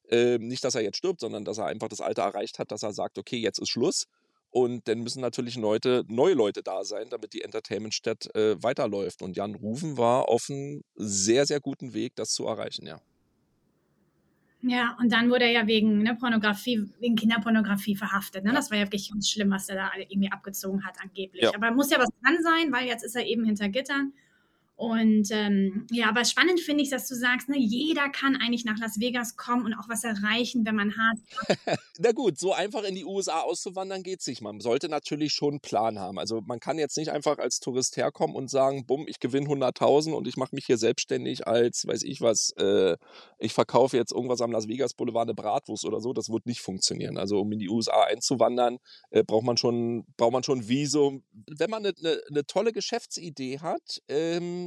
Äh, 0.09 0.39
nicht, 0.39 0.65
dass 0.65 0.75
er 0.75 0.83
jetzt 0.83 0.99
stirbt, 0.99 1.21
sondern 1.21 1.45
dass 1.45 1.59
er 1.59 1.67
einfach 1.67 1.89
das 1.89 2.01
Alter 2.01 2.23
erreicht 2.23 2.59
hat, 2.59 2.73
dass 2.73 2.83
er 2.83 2.93
sagt, 2.93 3.17
okay, 3.17 3.37
jetzt 3.37 3.61
ist 3.61 3.69
Schluss. 3.69 4.07
Und 4.51 4.89
dann 4.89 5.01
müssen 5.01 5.21
natürlich 5.21 5.57
Leute, 5.57 6.05
neue 6.09 6.35
Leute 6.35 6.63
da 6.63 6.85
sein, 6.85 7.09
damit 7.11 7.35
die 7.35 7.43
Entertainment-Stadt 7.43 8.35
äh, 8.35 8.63
weiterläuft. 8.63 9.23
Und 9.23 9.37
Jan 9.37 9.55
Rufen 9.55 9.99
war 9.99 10.29
auf 10.29 10.49
einem 10.49 10.83
sehr, 10.95 11.47
sehr 11.47 11.61
guten 11.61 11.93
Weg, 11.93 12.17
das 12.17 12.31
zu 12.31 12.47
erreichen, 12.47 12.87
ja. 12.87 13.01
Ja, 14.63 14.97
und 14.99 15.13
dann 15.13 15.31
wurde 15.31 15.45
er 15.45 15.53
ja 15.53 15.67
wegen 15.67 16.03
ne, 16.03 16.17
Pornografie, 16.17 16.89
wegen 16.99 17.15
Kinderpornografie 17.15 17.95
verhaftet. 17.95 18.45
Ne? 18.45 18.53
Das 18.53 18.71
war 18.71 18.79
ja 18.79 18.85
wirklich 18.85 19.11
ganz 19.13 19.31
schlimm, 19.31 19.51
was 19.51 19.69
er 19.69 19.77
da 19.77 19.91
irgendwie 19.97 20.33
abgezogen 20.33 20.85
hat, 20.85 20.97
angeblich. 21.01 21.43
Ja. 21.43 21.55
Aber 21.55 21.71
muss 21.71 21.91
ja 21.91 21.99
was 21.99 22.09
dran 22.23 22.43
sein, 22.43 22.73
weil 22.73 22.87
jetzt 22.87 23.05
ist 23.05 23.15
er 23.15 23.25
eben 23.27 23.45
hinter 23.45 23.69
Gittern. 23.69 24.13
Und 24.77 25.29
ähm, 25.31 25.87
ja, 25.91 26.09
aber 26.09 26.25
spannend 26.27 26.61
finde 26.61 26.83
ich, 26.83 26.91
dass 26.91 27.09
du 27.09 27.15
sagst, 27.15 27.49
ne, 27.49 27.59
jeder 27.59 28.11
kann 28.11 28.37
eigentlich 28.37 28.67
nach 28.67 28.79
Las 28.79 29.01
Vegas 29.01 29.37
kommen 29.37 29.65
und 29.65 29.75
auch 29.75 29.89
was 29.89 30.05
erreichen, 30.05 30.67
wenn 30.67 30.77
man 30.77 30.95
hart. 30.97 31.79
Na 31.99 32.13
gut, 32.13 32.39
so 32.39 32.53
einfach 32.53 32.85
in 32.85 32.95
die 32.95 33.07
USA 33.07 33.41
auszuwandern 33.41 34.03
geht 34.03 34.27
nicht. 34.27 34.43
Man 34.43 34.61
sollte 34.61 34.89
natürlich 34.89 35.33
schon 35.33 35.55
einen 35.55 35.61
Plan 35.61 35.99
haben. 35.99 36.19
Also 36.19 36.43
man 36.43 36.61
kann 36.61 36.79
jetzt 36.79 36.97
nicht 36.97 37.11
einfach 37.11 37.39
als 37.39 37.61
Tourist 37.61 37.97
herkommen 37.97 38.37
und 38.37 38.51
sagen, 38.51 38.85
bumm, 38.87 39.07
ich 39.09 39.19
gewinne 39.19 39.47
100.000 39.47 40.13
und 40.13 40.29
ich 40.29 40.37
mache 40.37 40.55
mich 40.55 40.67
hier 40.67 40.79
selbstständig 40.79 41.47
als, 41.47 41.87
weiß 41.87 42.03
ich 42.03 42.21
was, 42.21 42.51
äh, 42.59 42.97
ich 43.39 43.55
verkaufe 43.55 43.97
jetzt 43.97 44.13
irgendwas 44.13 44.41
am 44.41 44.53
Las 44.53 44.69
Vegas 44.69 44.95
Boulevard 44.95 45.27
eine 45.27 45.35
Bratwurst 45.35 45.85
oder 45.85 46.01
so. 46.01 46.13
Das 46.13 46.29
wird 46.29 46.47
nicht 46.47 46.61
funktionieren. 46.61 47.17
Also 47.17 47.41
um 47.41 47.53
in 47.53 47.59
die 47.59 47.69
USA 47.69 48.05
einzuwandern, 48.05 48.79
äh, 49.11 49.23
braucht 49.25 49.45
man 49.45 49.57
schon, 49.57 50.05
braucht 50.17 50.33
man 50.33 50.43
schon 50.43 50.59
ein 50.59 50.69
Visum. 50.69 51.23
Wenn 51.47 51.71
man 51.71 51.85
eine 51.85 51.95
ne, 52.01 52.21
ne 52.31 52.47
tolle 52.47 52.73
Geschäftsidee 52.73 53.61
hat, 53.61 54.03
ähm, 54.09 54.66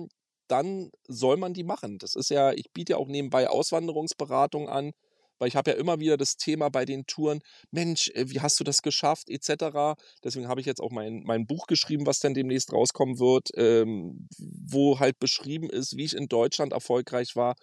dann 0.50 0.92
soll 1.08 1.38
man 1.38 1.54
die 1.54 1.64
machen. 1.64 1.98
Das 2.00 2.16
ist 2.16 2.30
ja, 2.30 2.52
ich 2.52 2.72
biete 2.74 2.94
ja 2.94 2.98
auch 2.98 3.08
nebenbei 3.08 3.50
Auswanderungsberatung 3.50 4.70
an, 4.70 4.92
weil 5.40 5.48
ich 5.48 5.56
habe 5.56 5.72
ja 5.72 5.78
immer 5.78 6.00
wieder 6.00 6.18
das 6.18 6.36
Thema 6.36 6.70
bei 6.70 6.86
den 6.86 7.06
Touren, 7.06 7.42
Mensch, 7.72 8.10
äh, 8.10 8.30
wie 8.30 8.42
hast 8.42 8.60
du 8.60 8.64
das 8.64 8.82
geschafft, 8.82 9.30
etc. 9.30 9.96
Deswegen 10.24 10.48
habe 10.48 10.60
ich 10.60 10.68
jetzt 10.68 10.82
auch 10.82 10.92
mein, 10.92 11.24
mein 11.24 11.48
Buch 11.48 11.66
geschrieben, 11.68 12.06
was 12.06 12.20
dann 12.20 12.34
demnächst 12.34 12.74
rauskommen 12.74 13.20
wird, 13.20 13.50
ähm, 13.56 14.28
wo 14.38 15.00
halt 15.00 15.20
beschrieben 15.20 15.70
ist, 15.70 15.98
wie 15.98 16.06
ich 16.06 16.16
in 16.16 16.28
Deutschland 16.28 16.74
erfolgreich 16.74 17.36
war, 17.36 17.56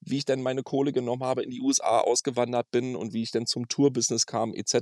wie 0.00 0.18
ich 0.18 0.24
dann 0.24 0.42
meine 0.42 0.62
Kohle 0.62 0.92
genommen 0.92 1.24
habe, 1.24 1.42
in 1.42 1.50
die 1.50 1.60
USA 1.60 2.00
ausgewandert 2.00 2.70
bin 2.70 2.94
und 2.94 3.12
wie 3.14 3.22
ich 3.22 3.30
dann 3.30 3.46
zum 3.46 3.68
Tourbusiness 3.68 4.26
kam, 4.26 4.54
etc. 4.54 4.74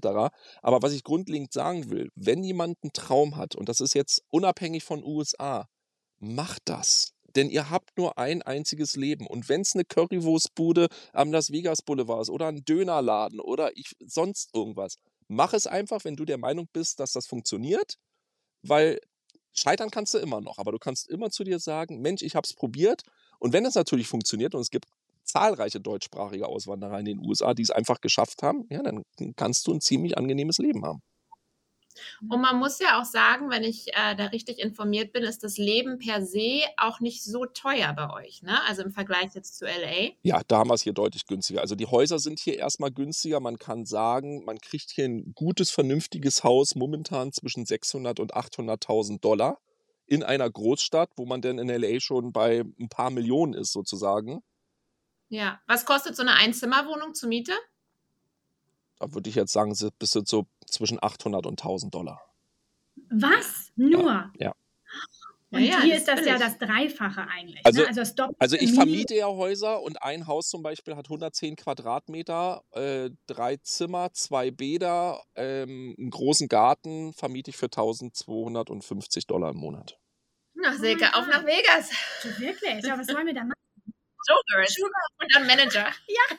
Aber 0.63 0.83
was 0.83 0.93
ich 0.93 1.05
grundlegend 1.05 1.53
sagen 1.53 1.91
will, 1.91 2.11
wenn 2.15 2.43
jemand 2.45 2.79
einen 2.83 2.93
Traum 2.93 3.37
hat, 3.37 3.55
und 3.55 3.69
das 3.69 3.81
ist 3.81 3.95
jetzt 3.95 4.23
unabhängig 4.31 4.85
von 4.85 5.05
USA, 5.05 5.69
macht 6.19 6.63
das 6.67 7.12
denn 7.37 7.51
ihr 7.51 7.71
habt 7.71 7.97
nur 7.97 8.19
ein 8.19 8.43
einziges 8.43 8.97
Leben. 8.97 9.27
Und 9.27 9.49
wenn 9.49 9.63
es 9.63 9.75
eine 9.75 9.85
Currywurstbude 9.85 10.89
am 11.13 11.33
Las 11.33 11.51
Vegas 11.51 11.83
Boulevard 11.83 12.23
ist 12.23 12.31
oder 12.31 12.49
ein 12.49 12.65
Dönerladen 12.65 13.41
oder 13.41 13.77
ich, 13.77 13.93
sonst 14.05 14.55
irgendwas, 14.55 14.97
mach 15.29 15.53
es 15.53 15.67
einfach, 15.67 16.05
wenn 16.05 16.17
du 16.17 16.25
der 16.25 16.39
Meinung 16.39 16.69
bist, 16.73 17.01
dass 17.01 17.13
das 17.13 17.27
funktioniert, 17.27 17.97
weil 18.63 19.01
scheitern 19.53 19.91
kannst 19.91 20.15
du 20.15 20.19
immer 20.19 20.41
noch, 20.41 20.59
aber 20.59 20.73
du 20.73 20.79
kannst 20.79 21.09
immer 21.09 21.31
zu 21.31 21.45
dir 21.45 21.59
sagen, 21.59 22.01
Mensch, 22.01 22.23
ich 22.23 22.35
habe 22.35 22.47
es 22.47 22.55
probiert. 22.55 23.03
Und 23.39 23.53
wenn 23.53 23.67
es 23.67 23.75
natürlich 23.75 24.09
funktioniert 24.09 24.55
und 24.55 24.61
es 24.61 24.71
gibt 24.71 24.87
zahlreiche 25.25 25.81
deutschsprachige 25.81 26.47
Auswanderer 26.47 26.99
in 26.99 27.05
den 27.05 27.19
USA, 27.19 27.55
die 27.55 27.63
es 27.63 27.71
einfach 27.71 28.01
geschafft 28.01 28.43
haben, 28.43 28.67
ja, 28.71 28.83
dann 28.83 29.03
kannst 29.37 29.67
du 29.67 29.73
ein 29.73 29.81
ziemlich 29.81 30.19
angenehmes 30.19 30.59
Leben 30.59 30.85
haben. 30.85 31.03
Und 32.29 32.41
man 32.41 32.59
muss 32.59 32.79
ja 32.79 33.01
auch 33.01 33.05
sagen, 33.05 33.51
wenn 33.51 33.63
ich 33.63 33.89
äh, 33.89 34.15
da 34.17 34.27
richtig 34.27 34.59
informiert 34.59 35.13
bin, 35.13 35.23
ist 35.23 35.43
das 35.43 35.59
Leben 35.59 35.99
per 35.99 36.25
se 36.25 36.63
auch 36.77 37.01
nicht 37.01 37.23
so 37.23 37.47
teuer 37.47 37.93
bei 37.93 38.13
euch, 38.13 38.43
ne? 38.43 38.59
Also 38.67 38.83
im 38.83 38.93
Vergleich 38.93 39.35
jetzt 39.35 39.59
zu 39.59 39.65
LA. 39.65 40.13
Ja, 40.23 40.43
da 40.47 40.59
haben 40.59 40.71
wir 40.71 40.75
es 40.75 40.83
hier 40.83 40.93
deutlich 40.93 41.27
günstiger. 41.27 41.61
Also 41.61 41.75
die 41.75 41.87
Häuser 41.87 42.19
sind 42.19 42.39
hier 42.39 42.59
erstmal 42.59 42.91
günstiger. 42.91 43.41
Man 43.41 43.59
kann 43.59 43.85
sagen, 43.85 44.45
man 44.45 44.59
kriegt 44.59 44.91
hier 44.91 45.05
ein 45.05 45.33
gutes, 45.35 45.71
vernünftiges 45.71 46.45
Haus 46.45 46.75
momentan 46.75 47.33
zwischen 47.33 47.67
600 47.67 48.21
und 48.21 48.35
800.000 48.35 49.21
Dollar 49.21 49.59
in 50.07 50.23
einer 50.23 50.51
Großstadt, 50.51 51.11
wo 51.17 51.27
man 51.27 51.41
denn 51.41 51.59
in 51.59 51.69
LA 51.69 52.01
schon 52.01 52.33
bei 52.33 52.65
ein 52.79 52.89
paar 52.89 53.11
Millionen 53.11 53.55
ist 53.55 53.73
sozusagen. 53.73 54.43
Ja, 55.29 55.63
was 55.67 55.87
kostet 55.87 56.15
so 56.15 56.23
eine 56.23 56.35
Einzimmerwohnung 56.35 57.15
zur 57.15 57.31
Miete? 57.31 57.53
Da 59.03 59.13
würde 59.13 59.29
ich 59.29 59.35
jetzt 59.35 59.53
sagen, 59.53 59.77
bist 59.99 60.15
du 60.15 60.23
so 60.25 60.47
zwischen 60.65 61.03
800 61.03 61.45
und 61.45 61.61
1000 61.61 61.93
Dollar. 61.93 62.23
Was? 63.11 63.73
Nur? 63.75 64.05
Ja. 64.05 64.31
ja. 64.39 64.55
Und 65.51 65.63
ja, 65.65 65.83
hier 65.83 65.97
ist 65.97 66.07
das 66.07 66.25
ja 66.25 66.39
das 66.39 66.57
Dreifache 66.57 67.27
eigentlich. 67.29 67.61
Also, 67.67 67.83
ne? 67.83 67.89
also, 67.89 68.29
also, 68.39 68.57
ich 68.57 68.73
vermiete 68.73 69.17
ja 69.17 69.27
Häuser 69.27 69.83
und 69.83 70.01
ein 70.03 70.29
Haus 70.29 70.49
zum 70.49 70.63
Beispiel 70.63 70.95
hat 70.95 71.07
110 71.07 71.57
Quadratmeter, 71.57 72.63
äh, 72.71 73.11
drei 73.27 73.57
Zimmer, 73.57 74.13
zwei 74.13 74.53
Bäder, 74.53 75.21
ähm, 75.35 75.97
einen 75.99 76.11
großen 76.11 76.47
Garten, 76.47 77.13
vermiete 77.13 77.51
ich 77.51 77.57
für 77.57 77.67
1250 77.67 79.27
Dollar 79.27 79.51
im 79.51 79.59
Monat. 79.59 79.99
Nach 80.55 80.75
Silke, 80.75 81.11
oh 81.13 81.19
auf 81.19 81.27
nach 81.27 81.45
Vegas. 81.45 81.91
Wirklich? 82.39 82.85
Ja, 82.85 82.97
was 82.97 83.09
wollen 83.09 83.27
wir 83.27 83.35
da 83.35 83.43
machen? 83.43 83.53
Sugar. 84.27 84.67
Sugar 84.67 85.07
und 85.21 85.35
dann 85.35 85.47
Manager. 85.47 85.87
Ja. 86.09 86.37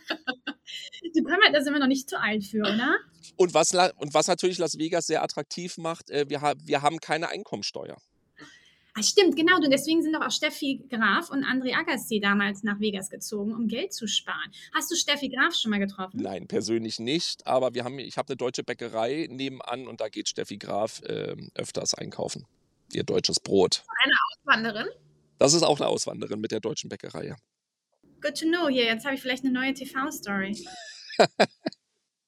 Die 1.15 1.21
wir, 1.21 1.51
da 1.51 1.61
sind 1.61 1.73
wir 1.73 1.79
noch 1.79 1.87
nicht 1.87 2.09
zu 2.09 2.19
alt 2.19 2.43
für, 2.43 2.61
oder? 2.61 2.97
Und 3.35 3.53
was, 3.53 3.73
und 3.73 4.13
was 4.13 4.27
natürlich 4.27 4.57
Las 4.57 4.77
Vegas 4.77 5.07
sehr 5.07 5.21
attraktiv 5.21 5.77
macht, 5.77 6.09
äh, 6.09 6.29
wir, 6.29 6.41
wir 6.63 6.81
haben 6.81 6.99
keine 6.99 7.29
Einkommensteuer. 7.29 7.97
Ah, 8.95 9.01
stimmt, 9.01 9.35
genau. 9.35 9.55
Und 9.55 9.71
deswegen 9.71 10.03
sind 10.03 10.13
doch 10.13 10.21
auch 10.21 10.31
Steffi 10.31 10.85
Graf 10.87 11.31
und 11.31 11.43
André 11.43 11.75
Agassi 11.75 12.19
damals 12.19 12.61
nach 12.61 12.79
Vegas 12.79 13.09
gezogen, 13.09 13.53
um 13.53 13.67
Geld 13.67 13.91
zu 13.91 14.07
sparen. 14.07 14.51
Hast 14.73 14.91
du 14.91 14.95
Steffi 14.95 15.29
Graf 15.29 15.55
schon 15.55 15.71
mal 15.71 15.79
getroffen? 15.79 16.21
Nein, 16.21 16.47
persönlich 16.47 16.99
nicht. 16.99 17.47
Aber 17.47 17.73
wir 17.73 17.85
haben, 17.85 17.97
ich 17.97 18.17
habe 18.17 18.29
eine 18.29 18.37
deutsche 18.37 18.63
Bäckerei 18.63 19.27
nebenan 19.31 19.87
und 19.87 19.99
da 19.99 20.09
geht 20.09 20.29
Steffi 20.29 20.57
Graf 20.57 21.01
äh, 21.03 21.35
öfters 21.55 21.95
einkaufen. 21.95 22.45
Ihr 22.91 23.03
deutsches 23.03 23.39
Brot. 23.39 23.83
Eine 24.03 24.13
Auswanderin? 24.31 24.87
Das 25.39 25.53
ist 25.53 25.63
auch 25.63 25.79
eine 25.79 25.89
Auswanderin 25.89 26.39
mit 26.39 26.51
der 26.51 26.59
deutschen 26.59 26.89
Bäckerei, 26.89 27.25
ja. 27.25 27.35
Good 28.23 28.35
to 28.35 28.45
know 28.45 28.69
hier. 28.69 28.85
Jetzt 28.85 29.03
habe 29.03 29.15
ich 29.15 29.21
vielleicht 29.21 29.43
eine 29.43 29.51
neue 29.51 29.73
TV-Story. 29.73 30.65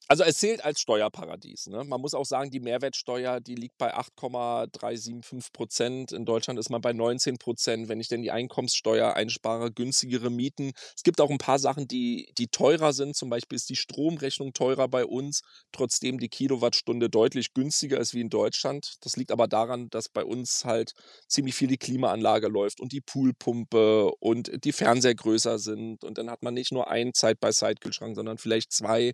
Also 0.08 0.24
es 0.24 0.38
zählt 0.38 0.64
als 0.64 0.82
Steuerparadies. 0.82 1.68
Ne? 1.68 1.84
Man 1.84 2.00
muss 2.00 2.14
auch 2.14 2.26
sagen, 2.26 2.52
die 2.52 2.60
Mehrwertsteuer, 2.60 3.40
die 3.40 3.56
liegt 3.56 3.78
bei 3.80 3.94
8,375 3.94 5.52
Prozent. 5.52 6.12
In 6.12 6.26
Deutschland 6.26 6.60
ist 6.60 6.70
man 6.70 6.82
bei 6.82 6.94
19 6.94 7.38
Prozent. 7.38 7.90
Wenn 7.90 8.00
ich 8.00 8.08
denn 8.08 8.22
die 8.22 8.30
Einkommenssteuer 8.30 9.14
einspare, 9.16 9.72
günstigere 9.72 10.30
Mieten. 10.30 10.74
Es 10.96 11.02
gibt 11.02 11.20
auch 11.20 11.32
ein 11.32 11.40
paar 11.40 11.58
Sachen, 11.58 11.88
die, 11.88 12.32
die 12.38 12.48
teurer 12.48 12.94
sind. 12.94 13.16
Zum 13.16 13.30
Beispiel 13.32 13.56
ist 13.56 13.70
die 13.70 13.76
Stromrechnung 13.76 14.54
teurer 14.54 14.88
bei 14.88 15.06
uns, 15.06 15.42
trotzdem 15.72 16.20
die 16.20 16.30
Kilowattstunde 16.30 17.10
deutlich 17.10 17.54
günstiger 17.54 18.00
ist 18.00 18.14
wie 18.14 18.22
in 18.22 18.30
Deutschland. 18.30 18.98
Das 19.02 19.18
liegt 19.18 19.32
aber 19.32 19.48
daran, 19.48 19.90
dass 19.90 20.10
bei 20.10 20.24
uns 20.24 20.66
halt 20.66 20.94
ziemlich 21.28 21.56
viel 21.56 21.68
die 21.68 21.78
Klimaanlage 21.78 22.48
läuft 22.48 22.80
und 22.80 22.92
die 22.92 23.02
Poolpumpe 23.02 24.12
und 24.20 24.64
die 24.64 24.72
Fernseher 24.72 25.16
größer 25.16 25.58
sind. 25.58 26.04
Und 26.04 26.20
dann 26.20 26.30
hat 26.30 26.44
man 26.44 26.54
nicht 26.54 26.72
nur 26.72 26.90
einen 26.90 27.14
Zeit-by-Side-Kühlschrank, 27.14 28.16
sondern 28.16 28.38
vielleicht 28.38 28.72
zwei. 28.72 29.14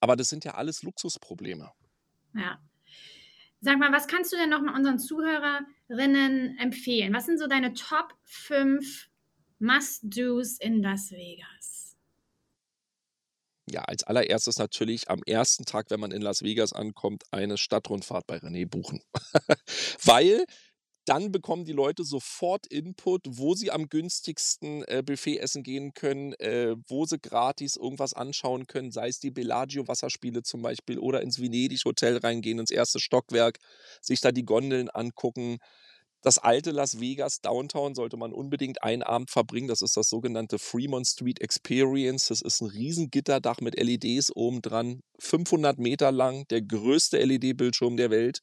Aber 0.00 0.16
das 0.16 0.28
sind 0.28 0.44
ja 0.44 0.54
alles 0.54 0.82
Luxusprobleme. 0.82 1.70
Ja. 2.34 2.58
Sag 3.60 3.78
mal, 3.78 3.92
was 3.92 4.06
kannst 4.06 4.32
du 4.32 4.36
denn 4.36 4.48
noch 4.48 4.62
mal 4.62 4.74
unseren 4.74 4.98
Zuhörerinnen 4.98 6.56
empfehlen? 6.58 7.12
Was 7.12 7.26
sind 7.26 7.38
so 7.38 7.46
deine 7.46 7.74
Top 7.74 8.14
5 8.24 9.08
Must-Dos 9.58 10.58
in 10.58 10.82
Las 10.82 11.10
Vegas? 11.10 11.96
Ja, 13.70 13.82
als 13.82 14.02
allererstes 14.02 14.58
natürlich 14.58 15.10
am 15.10 15.22
ersten 15.26 15.64
Tag, 15.64 15.90
wenn 15.90 16.00
man 16.00 16.10
in 16.10 16.22
Las 16.22 16.42
Vegas 16.42 16.72
ankommt, 16.72 17.24
eine 17.30 17.58
Stadtrundfahrt 17.58 18.26
bei 18.26 18.38
René 18.38 18.66
buchen. 18.66 19.02
Weil 20.04 20.44
dann 21.04 21.32
bekommen 21.32 21.64
die 21.64 21.72
Leute 21.72 22.04
sofort 22.04 22.66
Input, 22.66 23.22
wo 23.26 23.54
sie 23.54 23.70
am 23.70 23.88
günstigsten 23.88 24.84
äh, 24.84 25.02
Buffet 25.04 25.38
essen 25.38 25.62
gehen 25.62 25.94
können, 25.94 26.34
äh, 26.34 26.76
wo 26.88 27.06
sie 27.06 27.18
gratis 27.18 27.76
irgendwas 27.76 28.12
anschauen 28.12 28.66
können, 28.66 28.90
sei 28.90 29.08
es 29.08 29.18
die 29.18 29.30
Bellagio 29.30 29.88
Wasserspiele 29.88 30.42
zum 30.42 30.62
Beispiel 30.62 30.98
oder 30.98 31.22
ins 31.22 31.40
Venedig 31.40 31.84
Hotel 31.84 32.18
reingehen, 32.18 32.58
ins 32.58 32.70
erste 32.70 33.00
Stockwerk, 33.00 33.58
sich 34.00 34.20
da 34.20 34.30
die 34.30 34.44
Gondeln 34.44 34.88
angucken. 34.90 35.58
Das 36.22 36.36
alte 36.36 36.70
Las 36.70 37.00
Vegas 37.00 37.40
Downtown 37.40 37.94
sollte 37.94 38.18
man 38.18 38.34
unbedingt 38.34 38.82
einen 38.82 39.02
Abend 39.02 39.30
verbringen. 39.30 39.68
Das 39.68 39.80
ist 39.80 39.96
das 39.96 40.10
sogenannte 40.10 40.58
Fremont 40.58 41.06
Street 41.06 41.40
Experience. 41.40 42.28
Das 42.28 42.42
ist 42.42 42.60
ein 42.60 42.68
Riesengitterdach 42.68 43.62
mit 43.62 43.80
LEDs 43.80 44.30
oben 44.36 44.60
dran, 44.60 45.00
500 45.18 45.78
Meter 45.78 46.12
lang, 46.12 46.46
der 46.48 46.60
größte 46.60 47.18
LED-Bildschirm 47.18 47.96
der 47.96 48.10
Welt 48.10 48.42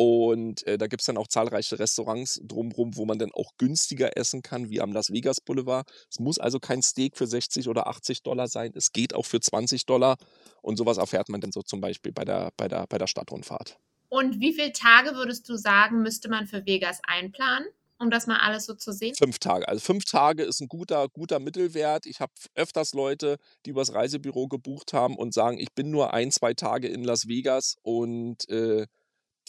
Und 0.00 0.64
äh, 0.68 0.78
da 0.78 0.86
gibt 0.86 1.02
es 1.02 1.06
dann 1.06 1.16
auch 1.16 1.26
zahlreiche 1.26 1.80
Restaurants 1.80 2.40
drumherum, 2.44 2.96
wo 2.96 3.04
man 3.04 3.18
dann 3.18 3.32
auch 3.32 3.56
günstiger 3.58 4.16
essen 4.16 4.42
kann, 4.42 4.70
wie 4.70 4.80
am 4.80 4.92
Las 4.92 5.10
Vegas 5.12 5.40
Boulevard. 5.40 5.90
Es 6.08 6.20
muss 6.20 6.38
also 6.38 6.60
kein 6.60 6.82
Steak 6.82 7.16
für 7.16 7.26
60 7.26 7.68
oder 7.68 7.88
80 7.88 8.22
Dollar 8.22 8.46
sein. 8.46 8.70
Es 8.76 8.92
geht 8.92 9.12
auch 9.12 9.26
für 9.26 9.40
20 9.40 9.86
Dollar. 9.86 10.16
Und 10.62 10.76
sowas 10.76 10.98
erfährt 10.98 11.28
man 11.30 11.40
dann 11.40 11.50
so 11.50 11.62
zum 11.62 11.80
Beispiel 11.80 12.12
bei 12.12 12.24
der, 12.24 12.52
bei 12.56 12.68
der, 12.68 12.86
bei 12.86 12.96
der 12.96 13.08
Stadtrundfahrt. 13.08 13.76
Und 14.08 14.38
wie 14.38 14.52
viele 14.52 14.72
Tage 14.72 15.16
würdest 15.16 15.48
du 15.48 15.56
sagen, 15.56 16.00
müsste 16.00 16.28
man 16.28 16.46
für 16.46 16.64
Vegas 16.64 17.00
einplanen? 17.02 17.66
um 18.00 18.10
das 18.10 18.28
mal 18.28 18.38
alles 18.38 18.66
so 18.66 18.74
zu 18.74 18.92
sehen? 18.92 19.16
Fünf 19.16 19.40
Tage. 19.40 19.66
Also 19.66 19.80
fünf 19.80 20.04
Tage 20.04 20.44
ist 20.44 20.60
ein 20.60 20.68
guter, 20.68 21.08
guter 21.08 21.40
Mittelwert. 21.40 22.06
Ich 22.06 22.20
habe 22.20 22.30
öfters 22.54 22.94
Leute, 22.94 23.38
die 23.66 23.70
übers 23.70 23.92
Reisebüro 23.92 24.46
gebucht 24.46 24.92
haben 24.92 25.16
und 25.16 25.34
sagen, 25.34 25.58
ich 25.58 25.72
bin 25.72 25.90
nur 25.90 26.14
ein, 26.14 26.30
zwei 26.30 26.54
Tage 26.54 26.86
in 26.86 27.02
Las 27.02 27.26
Vegas 27.26 27.76
und 27.82 28.48
äh, 28.48 28.86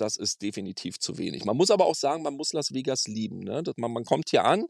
das 0.01 0.17
ist 0.17 0.41
definitiv 0.41 0.99
zu 0.99 1.17
wenig. 1.17 1.45
Man 1.45 1.57
muss 1.57 1.71
aber 1.71 1.85
auch 1.85 1.95
sagen, 1.95 2.23
man 2.23 2.35
muss 2.35 2.53
Las 2.53 2.73
Vegas 2.73 3.07
lieben. 3.07 3.39
Ne? 3.39 3.63
Man, 3.77 3.91
man 3.91 4.05
kommt 4.05 4.29
hier 4.29 4.45
an 4.45 4.65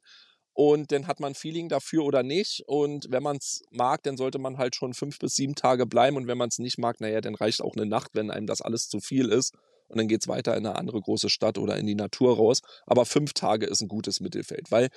und 0.54 0.92
dann 0.92 1.08
hat 1.08 1.20
man 1.20 1.32
ein 1.32 1.36
Feeling 1.36 1.70
dafür 1.70 2.04
oder 2.04 2.24
nicht. 2.24 2.64
Und 2.68 3.08
wenn 3.10 3.24
man 3.24 3.38
es 3.38 3.62
mag, 3.72 4.04
dann 4.04 4.18
sollte 4.18 4.40
man 4.40 4.58
halt 4.58 4.76
schon 4.76 4.94
fünf 4.94 5.20
bis 5.20 5.36
sieben 5.36 5.56
Tage 5.56 5.86
bleiben. 5.86 6.18
Und 6.18 6.28
wenn 6.28 6.38
man 6.38 6.50
es 6.50 6.60
nicht 6.60 6.78
mag, 6.78 7.00
naja, 7.00 7.22
dann 7.22 7.36
reicht 7.36 7.62
auch 7.62 7.76
eine 7.76 7.86
Nacht, 7.86 8.12
wenn 8.14 8.32
einem 8.32 8.48
das 8.48 8.62
alles 8.62 8.90
zu 8.90 9.00
viel 9.00 9.30
ist. 9.30 9.54
Und 9.88 9.98
dann 9.98 10.08
geht 10.08 10.22
es 10.22 10.28
weiter 10.28 10.56
in 10.56 10.66
eine 10.66 10.76
andere 10.76 11.02
große 11.02 11.30
Stadt 11.30 11.58
oder 11.58 11.78
in 11.78 11.88
die 11.88 11.96
Natur 11.96 12.36
raus. 12.36 12.60
Aber 12.86 13.06
fünf 13.06 13.34
Tage 13.34 13.66
ist 13.66 13.82
ein 13.82 13.88
gutes 13.88 14.20
Mittelfeld, 14.20 14.70
weil 14.70 14.90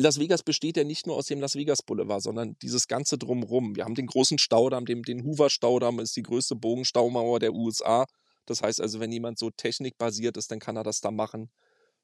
Las 0.00 0.20
Vegas 0.20 0.44
besteht 0.44 0.76
ja 0.76 0.84
nicht 0.84 1.08
nur 1.08 1.16
aus 1.16 1.26
dem 1.26 1.40
Las 1.40 1.56
Vegas 1.56 1.82
Boulevard, 1.82 2.22
sondern 2.22 2.56
dieses 2.62 2.86
ganze 2.86 3.18
Drumrum. 3.18 3.74
Wir 3.74 3.84
haben 3.84 3.96
den 3.96 4.06
großen 4.06 4.38
Staudamm, 4.38 4.84
den, 4.84 5.02
den 5.02 5.24
Hoover-Staudamm 5.24 5.98
ist 5.98 6.14
die 6.14 6.22
größte 6.22 6.54
Bogenstaumauer 6.54 7.40
der 7.40 7.52
USA. 7.52 8.06
Das 8.50 8.62
heißt 8.62 8.80
also, 8.80 9.00
wenn 9.00 9.12
jemand 9.12 9.38
so 9.38 9.50
technikbasiert 9.50 10.36
ist, 10.36 10.50
dann 10.50 10.58
kann 10.58 10.76
er 10.76 10.84
das 10.84 11.00
da 11.00 11.10
machen. 11.10 11.50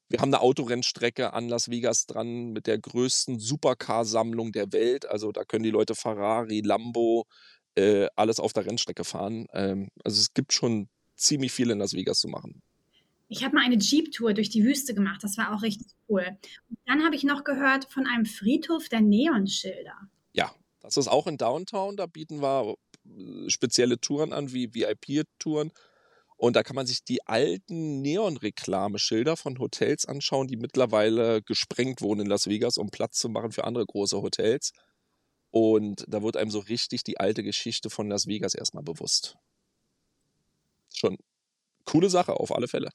Wir 0.07 0.19
haben 0.19 0.33
eine 0.33 0.41
Autorennstrecke 0.41 1.33
an 1.33 1.49
Las 1.49 1.69
Vegas 1.69 2.05
dran 2.05 2.51
mit 2.51 2.67
der 2.67 2.77
größten 2.77 3.39
Supercar-Sammlung 3.39 4.51
der 4.51 4.71
Welt. 4.71 5.07
Also 5.07 5.31
da 5.31 5.43
können 5.43 5.63
die 5.63 5.71
Leute 5.71 5.95
Ferrari, 5.95 6.61
Lambo, 6.61 7.25
äh, 7.75 8.07
alles 8.15 8.39
auf 8.39 8.53
der 8.53 8.65
Rennstrecke 8.67 9.03
fahren. 9.03 9.47
Ähm, 9.53 9.89
also 10.03 10.21
es 10.21 10.33
gibt 10.33 10.53
schon 10.53 10.89
ziemlich 11.15 11.51
viel 11.51 11.71
in 11.71 11.79
Las 11.79 11.93
Vegas 11.93 12.19
zu 12.19 12.27
machen. 12.27 12.61
Ich 13.27 13.43
habe 13.43 13.55
mal 13.55 13.65
eine 13.65 13.77
Jeep-Tour 13.77 14.33
durch 14.33 14.49
die 14.49 14.63
Wüste 14.63 14.93
gemacht. 14.93 15.23
Das 15.23 15.37
war 15.37 15.55
auch 15.55 15.63
richtig 15.63 15.87
cool. 16.07 16.37
Und 16.69 16.77
dann 16.85 17.03
habe 17.03 17.15
ich 17.15 17.23
noch 17.23 17.43
gehört 17.43 17.85
von 17.85 18.05
einem 18.05 18.27
Friedhof 18.27 18.87
der 18.89 19.01
Neonschilder. 19.01 19.95
Ja, 20.33 20.53
das 20.81 20.97
ist 20.97 21.07
auch 21.07 21.25
in 21.25 21.37
Downtown. 21.37 21.97
Da 21.97 22.05
bieten 22.05 22.43
wir 22.43 22.75
äh, 23.05 23.49
spezielle 23.49 23.99
Touren 23.99 24.33
an, 24.33 24.53
wie 24.53 24.73
VIP-Touren. 24.75 25.71
Und 26.37 26.55
da 26.55 26.63
kann 26.63 26.75
man 26.75 26.85
sich 26.85 27.03
die 27.03 27.25
alten 27.25 28.01
Neon-Reklameschilder 28.01 29.37
von 29.37 29.57
Hotels 29.57 30.05
anschauen, 30.05 30.47
die 30.47 30.57
mittlerweile 30.57 31.41
gesprengt 31.41 32.01
wurden 32.01 32.21
in 32.21 32.27
Las 32.27 32.47
Vegas, 32.47 32.77
um 32.77 32.89
Platz 32.89 33.17
zu 33.19 33.29
machen 33.29 33.51
für 33.51 33.63
andere 33.63 33.85
große 33.85 34.21
Hotels. 34.21 34.71
Und 35.51 36.03
da 36.09 36.21
wird 36.21 36.35
einem 36.35 36.51
so 36.51 36.59
richtig 36.59 37.03
die 37.03 37.17
alte 37.19 37.41
Geschichte 37.41 37.89
von 37.89 38.09
Las 38.09 38.27
Vegas 38.27 38.53
erstmal 38.53 38.83
bewusst. 38.83 39.37
Schon 40.93 41.17
coole 41.85 42.09
Sache, 42.09 42.33
auf 42.33 42.53
alle 42.53 42.67
Fälle. 42.67 42.89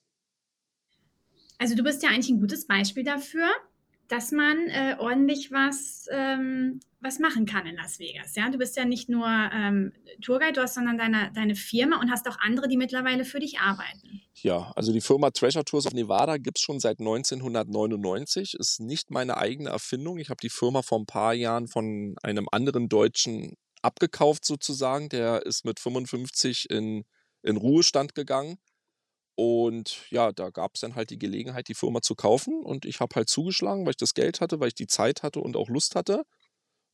Also 1.58 1.74
du 1.74 1.82
bist 1.82 2.02
ja 2.02 2.10
eigentlich 2.10 2.30
ein 2.30 2.40
gutes 2.40 2.66
Beispiel 2.66 3.04
dafür, 3.04 3.48
dass 4.10 4.32
man 4.32 4.66
äh, 4.68 4.96
ordentlich 4.98 5.52
was, 5.52 6.06
ähm, 6.10 6.80
was 7.00 7.20
machen 7.20 7.46
kann 7.46 7.64
in 7.66 7.76
Las 7.76 8.00
Vegas. 8.00 8.34
Ja? 8.34 8.50
Du 8.50 8.58
bist 8.58 8.76
ja 8.76 8.84
nicht 8.84 9.08
nur 9.08 9.26
ähm, 9.26 9.92
Tourguide, 10.20 10.54
du 10.54 10.62
hast 10.62 10.74
sondern 10.74 10.98
deine, 10.98 11.30
deine 11.32 11.54
Firma 11.54 12.00
und 12.00 12.10
hast 12.10 12.28
auch 12.28 12.36
andere, 12.40 12.66
die 12.66 12.76
mittlerweile 12.76 13.24
für 13.24 13.38
dich 13.38 13.60
arbeiten. 13.60 14.20
Ja, 14.34 14.72
also 14.74 14.92
die 14.92 15.00
Firma 15.00 15.30
Treasure 15.30 15.64
Tours 15.64 15.86
of 15.86 15.92
Nevada 15.92 16.38
gibt 16.38 16.58
es 16.58 16.62
schon 16.62 16.80
seit 16.80 16.98
1999. 16.98 18.54
Ist 18.54 18.80
nicht 18.80 19.12
meine 19.12 19.36
eigene 19.36 19.70
Erfindung. 19.70 20.18
Ich 20.18 20.28
habe 20.28 20.40
die 20.42 20.50
Firma 20.50 20.82
vor 20.82 20.98
ein 20.98 21.06
paar 21.06 21.32
Jahren 21.34 21.68
von 21.68 22.16
einem 22.22 22.48
anderen 22.50 22.88
Deutschen 22.88 23.54
abgekauft 23.80 24.44
sozusagen. 24.44 25.08
Der 25.08 25.46
ist 25.46 25.64
mit 25.64 25.78
55 25.78 26.68
in, 26.68 27.04
in 27.42 27.56
Ruhestand 27.56 28.16
gegangen 28.16 28.58
und 29.34 30.10
ja, 30.10 30.32
da 30.32 30.50
gab 30.50 30.74
es 30.74 30.80
dann 30.80 30.94
halt 30.94 31.10
die 31.10 31.18
Gelegenheit, 31.18 31.68
die 31.68 31.74
Firma 31.74 32.02
zu 32.02 32.14
kaufen. 32.14 32.62
Und 32.62 32.84
ich 32.84 33.00
habe 33.00 33.14
halt 33.14 33.28
zugeschlagen, 33.28 33.84
weil 33.84 33.92
ich 33.92 33.96
das 33.96 34.14
Geld 34.14 34.40
hatte, 34.40 34.60
weil 34.60 34.68
ich 34.68 34.74
die 34.74 34.86
Zeit 34.86 35.22
hatte 35.22 35.40
und 35.40 35.56
auch 35.56 35.68
Lust 35.68 35.94
hatte. 35.94 36.24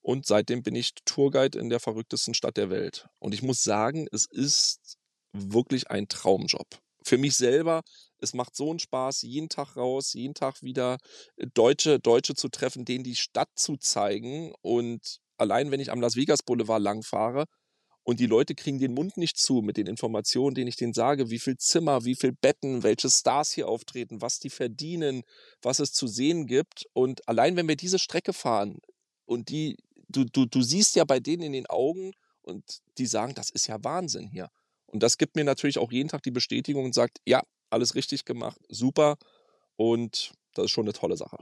Und 0.01 0.27
seitdem 0.27 0.63
bin 0.63 0.77
ich 0.77 0.95
Tourguide 1.05 1.59
in 1.59 1.69
der 1.69 1.81
verrücktesten 1.81 2.35
Stadt 2.35 2.57
der 2.57 2.71
Welt. 2.71 3.09
Und 3.19 3.35
ich 3.35 3.43
muss 3.43 3.65
sagen, 3.65 4.07
es 4.13 4.27
ist 4.31 4.97
wirklich 5.33 5.91
ein 5.91 6.09
Traumjob. 6.09 6.67
Für 7.03 7.19
mich 7.19 7.37
selber, 7.37 7.83
es 8.19 8.33
macht 8.33 8.55
so 8.57 8.71
einen 8.71 8.79
Spaß, 8.79 9.23
jeden 9.23 9.49
Tag 9.49 9.77
raus, 9.77 10.13
jeden 10.13 10.35
Tag 10.35 10.63
wieder 10.63 10.99
Deutsche, 11.55 11.99
Deutsche 11.99 12.35
zu 12.35 12.49
treffen, 12.49 12.85
denen 12.85 13.05
die 13.05 13.17
Stadt 13.17 13.51
zu 13.57 13.77
zeigen. 13.77 14.53
Und 14.63 15.19
allein 15.37 15.71
wenn 15.71 15.81
ich 15.81 15.91
am 15.91 16.01
Las 16.01 16.17
Vegas 16.17 16.43
Boulevard 16.43 16.83
langfahre, 16.83 17.47
und 18.07 18.21
die 18.21 18.27
Leute 18.27 18.55
kriegen 18.55 18.79
den 18.79 18.95
Mund 18.95 19.17
nicht 19.17 19.37
zu 19.37 19.63
mit 19.63 19.77
den 19.77 19.89
Informationen, 19.89 20.55
denen 20.55 20.69
ich 20.69 20.77
denen 20.77 20.93
sage, 20.93 21.29
wie 21.29 21.41
viel 21.41 21.57
Zimmer, 21.59 22.05
wie 22.05 22.15
viel 22.15 22.31
Betten, 22.31 22.85
welche 22.85 23.11
Stars 23.11 23.51
hier 23.51 23.67
auftreten, 23.67 24.23
was 24.23 24.39
die 24.39 24.49
verdienen, 24.49 25.25
was 25.61 25.81
es 25.81 25.93
zu 25.93 26.07
sehen 26.07 26.47
gibt. 26.47 26.87
Und 26.93 27.29
allein 27.29 27.57
wenn 27.57 27.67
wir 27.67 27.75
diese 27.75 27.99
Strecke 27.99 28.33
fahren 28.33 28.79
und 29.25 29.49
die, 29.49 29.77
du, 30.09 30.23
du, 30.23 30.47
du 30.47 30.63
siehst 30.63 30.95
ja 30.95 31.05
bei 31.05 31.19
denen 31.19 31.43
in 31.43 31.53
den 31.53 31.67
Augen 31.67 32.13
und 32.43 32.79
die 32.97 33.07
sagen, 33.07 33.35
das 33.35 33.51
ist 33.51 33.67
ja 33.67 33.83
Wahnsinn 33.83 34.29
hier. 34.29 34.51
Und 34.87 35.03
das 35.03 35.19
gibt 35.19 35.35
mir 35.35 35.45
natürlich 35.45 35.79
auch 35.79 35.91
jeden 35.91 36.09
Tag 36.09 36.23
die 36.23 36.31
Bestätigung 36.31 36.85
und 36.85 36.95
sagt, 36.95 37.19
ja, 37.27 37.43
alles 37.71 37.97
richtig 37.97 38.25
gemacht, 38.25 38.61
super. 38.69 39.19
Und 39.75 40.33
das 40.55 40.67
ist 40.67 40.71
schon 40.71 40.85
eine 40.85 40.93
tolle 40.93 41.17
Sache. 41.17 41.39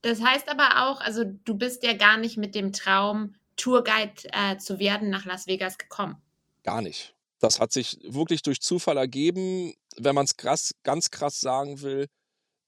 Das 0.00 0.22
heißt 0.22 0.48
aber 0.48 0.88
auch, 0.88 1.02
also 1.02 1.24
du 1.24 1.58
bist 1.58 1.82
ja 1.82 1.92
gar 1.92 2.16
nicht 2.16 2.38
mit 2.38 2.54
dem 2.54 2.72
Traum 2.72 3.34
Tourguide 3.58 4.22
äh, 4.32 4.56
zu 4.56 4.78
werden 4.78 5.10
nach 5.10 5.26
Las 5.26 5.46
Vegas 5.46 5.76
gekommen? 5.76 6.16
Gar 6.62 6.80
nicht. 6.80 7.14
Das 7.38 7.60
hat 7.60 7.72
sich 7.72 7.98
wirklich 8.02 8.42
durch 8.42 8.60
Zufall 8.60 8.96
ergeben. 8.96 9.74
Wenn 9.96 10.14
man 10.14 10.24
es 10.24 10.36
krass, 10.36 10.74
ganz 10.82 11.10
krass 11.10 11.40
sagen 11.40 11.82
will, 11.82 12.08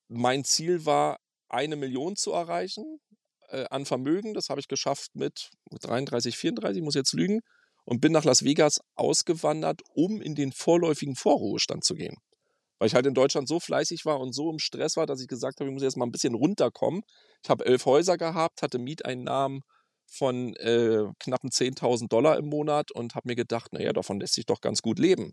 mein 0.09 0.45
Ziel 0.45 0.85
war, 0.85 1.19
eine 1.49 1.77
Million 1.77 2.17
zu 2.17 2.33
erreichen 2.33 3.01
äh, 3.49 3.65
an 3.71 3.87
Vermögen. 3.87 4.35
Das 4.35 4.49
habe 4.49 4.61
ich 4.61 4.69
geschafft 4.69 5.15
mit 5.15 5.51
33, 5.71 6.37
34, 6.37 6.83
muss 6.83 6.95
jetzt 6.95 7.13
lügen. 7.13 7.41
Und 7.85 8.01
bin 8.01 8.13
nach 8.13 8.25
Las 8.25 8.45
Vegas 8.45 8.81
ausgewandert, 8.95 9.81
um 9.95 10.21
in 10.21 10.35
den 10.35 10.53
vorläufigen 10.53 11.17
Vorruhestand 11.17 11.83
zu 11.83 11.95
gehen. 11.95 12.17
Weil 12.79 12.87
ich 12.87 12.95
halt 12.95 13.07
in 13.07 13.15
Deutschland 13.15 13.49
so 13.49 13.59
fleißig 13.59 14.05
war 14.05 14.21
und 14.21 14.33
so 14.33 14.51
im 14.51 14.59
Stress 14.59 14.97
war, 14.97 15.07
dass 15.07 15.21
ich 15.21 15.29
gesagt 15.29 15.59
habe, 15.59 15.69
ich 15.69 15.75
muss 15.75 15.83
jetzt 15.83 15.97
mal 15.97 16.07
ein 16.07 16.13
bisschen 16.13 16.35
runterkommen. 16.35 17.03
Ich 17.43 17.51
habe 17.51 17.65
elf 17.65 17.87
Häuser 17.87 18.17
gehabt, 18.17 18.63
hatte 18.63 18.79
Mieteinnahmen 18.79 19.63
von 20.11 20.55
äh, 20.57 21.05
knappen 21.21 21.51
10.000 21.51 22.09
Dollar 22.09 22.37
im 22.37 22.49
Monat 22.49 22.91
und 22.91 23.15
habe 23.15 23.29
mir 23.29 23.37
gedacht, 23.37 23.73
naja, 23.73 23.93
davon 23.93 24.21
lässt 24.21 24.35
sich 24.35 24.45
doch 24.45 24.61
ganz 24.61 24.83
gut 24.83 24.99
leben. 24.99 25.33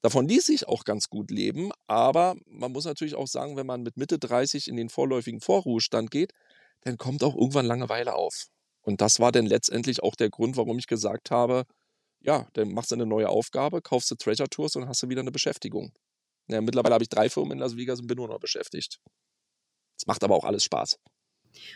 Davon 0.00 0.26
ließ 0.28 0.46
sich 0.46 0.68
auch 0.68 0.84
ganz 0.84 1.08
gut 1.08 1.30
leben, 1.30 1.70
aber 1.86 2.36
man 2.46 2.72
muss 2.72 2.84
natürlich 2.84 3.16
auch 3.16 3.26
sagen, 3.26 3.56
wenn 3.56 3.66
man 3.66 3.82
mit 3.82 3.96
Mitte 3.96 4.18
30 4.18 4.68
in 4.68 4.76
den 4.76 4.88
vorläufigen 4.88 5.40
Vorruhestand 5.40 6.10
geht, 6.10 6.32
dann 6.82 6.98
kommt 6.98 7.22
auch 7.22 7.36
irgendwann 7.36 7.66
Langeweile 7.66 8.14
auf. 8.14 8.46
Und 8.82 9.00
das 9.00 9.20
war 9.20 9.32
dann 9.32 9.46
letztendlich 9.46 10.02
auch 10.02 10.14
der 10.16 10.30
Grund, 10.30 10.56
warum 10.56 10.78
ich 10.78 10.86
gesagt 10.86 11.30
habe, 11.30 11.64
ja, 12.20 12.48
dann 12.52 12.72
machst 12.72 12.92
du 12.92 12.94
eine 12.94 13.06
neue 13.06 13.28
Aufgabe, 13.28 13.82
kaufst 13.82 14.10
du 14.10 14.14
Treasure 14.14 14.48
Tours 14.48 14.76
und 14.76 14.88
hast 14.88 15.02
du 15.02 15.08
wieder 15.08 15.20
eine 15.20 15.32
Beschäftigung. 15.32 15.92
Ja, 16.48 16.60
mittlerweile 16.60 16.94
habe 16.94 17.04
ich 17.04 17.08
drei 17.08 17.28
Firmen 17.28 17.52
in 17.52 17.58
Las 17.58 17.76
Vegas 17.76 18.00
und 18.00 18.06
bin 18.06 18.16
nur 18.16 18.28
noch 18.28 18.40
beschäftigt. 18.40 19.00
Es 19.96 20.06
macht 20.06 20.22
aber 20.24 20.34
auch 20.36 20.44
alles 20.44 20.64
Spaß. 20.64 20.98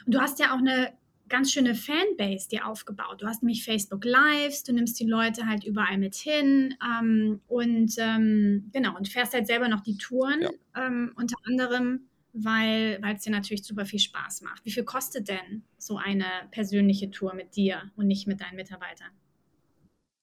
Und 0.07 0.15
du 0.15 0.21
hast 0.21 0.39
ja 0.39 0.53
auch 0.53 0.59
eine 0.59 0.97
ganz 1.29 1.53
schöne 1.53 1.75
Fanbase 1.75 2.49
dir 2.49 2.67
aufgebaut. 2.67 3.23
Du 3.23 3.27
hast 3.27 3.43
nämlich 3.43 3.65
Facebook 3.65 4.05
Lives, 4.05 4.63
du 4.63 4.73
nimmst 4.73 4.99
die 5.01 5.07
Leute 5.07 5.47
halt 5.47 5.65
überall 5.65 5.99
mit 5.99 6.15
hin 6.15 6.75
ähm, 6.85 7.41
und 7.49 7.95
ähm, 7.99 8.71
genau, 8.73 8.97
und 8.97 9.09
fährst 9.09 9.35
halt 9.35 9.47
selber 9.47 9.69
noch 9.69 9.81
die 9.81 9.97
Touren, 9.97 10.43
ja. 10.43 10.51
ähm, 10.77 11.13
unter 11.17 11.37
anderem, 11.45 12.09
weil 12.33 13.01
es 13.15 13.23
dir 13.23 13.31
natürlich 13.31 13.65
super 13.65 13.87
viel 13.87 13.99
Spaß 13.99 14.43
macht. 14.43 14.65
Wie 14.65 14.71
viel 14.71 14.85
kostet 14.85 15.29
denn 15.29 15.65
so 15.79 15.97
eine 15.97 16.27
persönliche 16.51 17.11
Tour 17.11 17.35
mit 17.35 17.57
dir 17.57 17.91
und 17.97 18.07
nicht 18.07 18.27
mit 18.27 18.41
deinen 18.41 18.57
Mitarbeitern? 18.57 19.11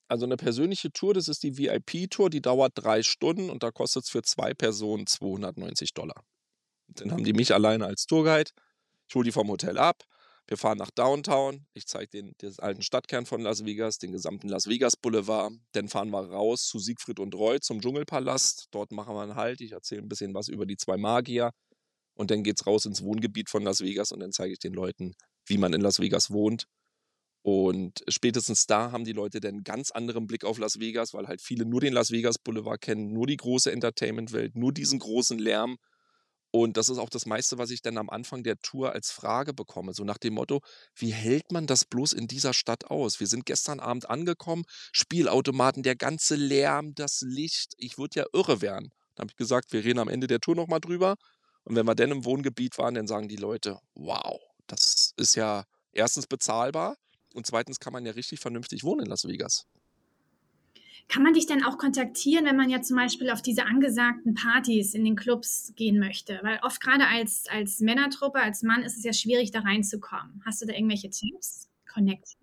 Also 0.08 0.26
eine 0.26 0.38
persönliche 0.38 0.91
Tour, 0.91 1.14
das 1.14 1.28
ist 1.28 1.43
die 1.43 1.58
VIP-Tour, 1.58 2.30
die 2.30 2.41
dauert 2.41 2.74
drei 2.76 3.01
Stunden 3.01 3.49
und 3.49 3.64
da 3.64 3.72
kostet 3.72 4.04
es 4.04 4.10
für 4.10 4.22
zwei 4.22 4.54
Personen 4.54 5.08
290 5.08 5.93
Dollar. 5.93 6.24
dann 6.88 7.12
haben 7.12 7.24
die 7.24 7.34
mich 7.34 7.54
alleine 7.54 7.86
als 7.86 8.06
Tourguide. 8.06 8.51
Ich 9.08 9.16
hole 9.16 9.26
die 9.26 9.32
vom 9.32 9.47
Hotel 9.49 9.78
ab, 9.78 10.04
wir 10.47 10.57
fahren 10.57 10.77
nach 10.77 10.91
Downtown. 10.91 11.65
Ich 11.73 11.87
zeige 11.87 12.09
den, 12.09 12.33
den 12.41 12.53
alten 12.59 12.81
Stadtkern 12.81 13.25
von 13.25 13.41
Las 13.41 13.65
Vegas, 13.65 13.97
den 13.97 14.11
gesamten 14.11 14.49
Las 14.49 14.67
Vegas 14.67 14.97
Boulevard. 14.97 15.53
Dann 15.71 15.87
fahren 15.87 16.09
wir 16.09 16.29
raus 16.29 16.67
zu 16.67 16.79
Siegfried 16.79 17.19
und 17.19 17.33
Roy 17.33 17.59
zum 17.61 17.81
Dschungelpalast. 17.81 18.67
Dort 18.71 18.91
machen 18.91 19.15
wir 19.15 19.21
einen 19.21 19.35
Halt. 19.35 19.61
Ich 19.61 19.71
erzähle 19.71 20.01
ein 20.01 20.09
bisschen 20.09 20.33
was 20.33 20.49
über 20.49 20.65
die 20.65 20.77
zwei 20.77 20.97
Magier. 20.97 21.51
Und 22.15 22.29
dann 22.29 22.43
geht 22.43 22.59
es 22.59 22.67
raus 22.67 22.85
ins 22.85 23.01
Wohngebiet 23.01 23.49
von 23.49 23.63
Las 23.63 23.81
Vegas 23.81 24.11
und 24.11 24.19
dann 24.19 24.31
zeige 24.31 24.53
ich 24.53 24.59
den 24.59 24.73
Leuten, 24.73 25.13
wie 25.47 25.57
man 25.57 25.73
in 25.73 25.81
Las 25.81 25.99
Vegas 25.99 26.29
wohnt. 26.29 26.65
Und 27.41 28.03
spätestens 28.07 28.67
da 28.67 28.91
haben 28.91 29.03
die 29.03 29.11
Leute 29.11 29.41
dann 29.41 29.55
einen 29.55 29.63
ganz 29.63 29.91
anderen 29.91 30.27
Blick 30.27 30.45
auf 30.45 30.57
Las 30.59 30.79
Vegas, 30.79 31.13
weil 31.13 31.27
halt 31.27 31.41
viele 31.41 31.65
nur 31.65 31.81
den 31.81 31.93
Las 31.93 32.11
Vegas 32.11 32.37
Boulevard 32.37 32.79
kennen, 32.79 33.11
nur 33.11 33.27
die 33.27 33.35
große 33.37 33.71
Entertainment-Welt, 33.71 34.55
nur 34.55 34.71
diesen 34.71 34.99
großen 34.99 35.39
Lärm. 35.39 35.77
Und 36.56 36.78
das 36.78 36.88
ist 36.88 36.99
auch 36.99 37.10
das 37.10 37.26
meiste, 37.26 37.58
was 37.58 37.72
ich 37.72 37.82
dann 37.82 37.97
am 37.97 38.12
Anfang 38.12 38.43
der 38.43 38.60
Tour 38.60 38.91
als 38.91 39.10
Frage 39.10 39.56
bekomme. 39.56 39.95
So 39.95 40.04
nach 40.04 40.20
dem 40.20 40.36
Motto, 40.36 40.62
wie 40.95 41.12
hält 41.12 41.51
man 41.51 41.66
das 41.66 41.84
bloß 41.84 42.14
in 42.14 42.28
dieser 42.28 42.54
Stadt 42.54 42.91
aus? 42.91 43.20
Wir 43.20 43.26
sind 43.26 43.47
gestern 43.47 43.80
Abend 43.80 44.08
angekommen, 44.08 44.64
Spielautomaten, 44.91 45.82
der 45.82 45.95
ganze 45.95 46.36
Lärm, 46.36 46.93
das 46.93 47.22
Licht. 47.22 47.74
Ich 47.78 47.97
würde 47.97 48.20
ja 48.20 48.26
irre 48.34 48.62
werden. 48.62 48.91
Da 49.16 49.22
habe 49.22 49.32
ich 49.32 49.36
gesagt, 49.36 49.74
wir 49.74 49.84
reden 49.84 49.97
am 49.97 50.08
Ende 50.08 50.28
der 50.28 50.39
Tour 50.39 50.56
nochmal 50.56 50.80
drüber. 50.80 51.16
Und 51.64 51.76
wenn 51.76 51.88
wir 51.88 51.95
dann 51.95 52.12
im 52.12 52.24
Wohngebiet 52.24 52.78
waren, 52.78 52.93
dann 52.93 53.08
sagen 53.08 53.28
die 53.28 53.36
Leute, 53.36 53.80
wow, 53.95 54.39
das 54.68 55.14
ist 55.18 55.34
ja 55.34 55.64
erstens 55.91 56.28
bezahlbar 56.28 56.97
und 57.34 57.47
zweitens 57.47 57.80
kann 57.80 57.93
man 57.93 58.06
ja 58.06 58.12
richtig 58.12 58.39
vernünftig 58.39 58.84
wohnen 58.84 59.06
in 59.06 59.10
Las 59.10 59.26
Vegas. 59.26 59.66
Kann 61.08 61.24
man 61.24 61.34
dich 61.34 61.45
denn 61.45 61.64
auch 61.64 61.78
kontaktieren, 61.78 62.45
wenn 62.45 62.58
man 62.58 62.70
ja 62.70 62.82
zum 62.82 62.97
Beispiel 62.97 63.30
auf 63.30 63.41
diese 63.41 63.66
angesagten 63.66 64.34
Partys 64.34 64.93
in 64.93 65.06
den 65.06 65.16
Clubs 65.16 65.74
gehen 65.76 65.99
möchte? 65.99 66.39
Weil 66.41 66.60
oft 66.64 66.82
gerade 66.82 67.08
als, 67.08 67.45
als 67.49 67.80
Männertruppe, 67.80 68.39
als 68.39 68.64
Mann 68.64 68.84
ist 68.84 68.97
es 68.97 69.04
ja 69.04 69.14
schwierig, 69.14 69.51
da 69.51 69.60
reinzukommen. 69.60 70.41
Hast 70.45 70.62
du 70.62 70.66
da 70.66 70.74
irgendwelche 70.74 71.10
Tipps? 71.10 71.70
Connect. 71.93 72.38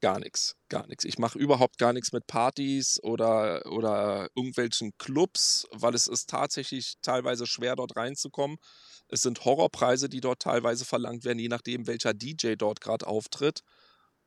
Gar 0.00 0.18
nichts, 0.18 0.56
gar 0.70 0.86
nichts. 0.86 1.04
Ich 1.04 1.18
mache 1.18 1.38
überhaupt 1.38 1.76
gar 1.76 1.92
nichts 1.92 2.12
mit 2.12 2.26
Partys 2.26 2.98
oder, 3.02 3.66
oder 3.70 4.30
irgendwelchen 4.34 4.96
Clubs, 4.96 5.66
weil 5.72 5.94
es 5.94 6.06
ist 6.06 6.30
tatsächlich 6.30 6.94
teilweise 7.02 7.46
schwer, 7.46 7.76
dort 7.76 7.96
reinzukommen. 7.96 8.56
Es 9.08 9.20
sind 9.20 9.44
Horrorpreise, 9.44 10.08
die 10.08 10.22
dort 10.22 10.40
teilweise 10.40 10.86
verlangt 10.86 11.24
werden, 11.24 11.38
je 11.38 11.48
nachdem, 11.48 11.86
welcher 11.86 12.14
DJ 12.14 12.54
dort 12.54 12.80
gerade 12.80 13.06
auftritt. 13.06 13.62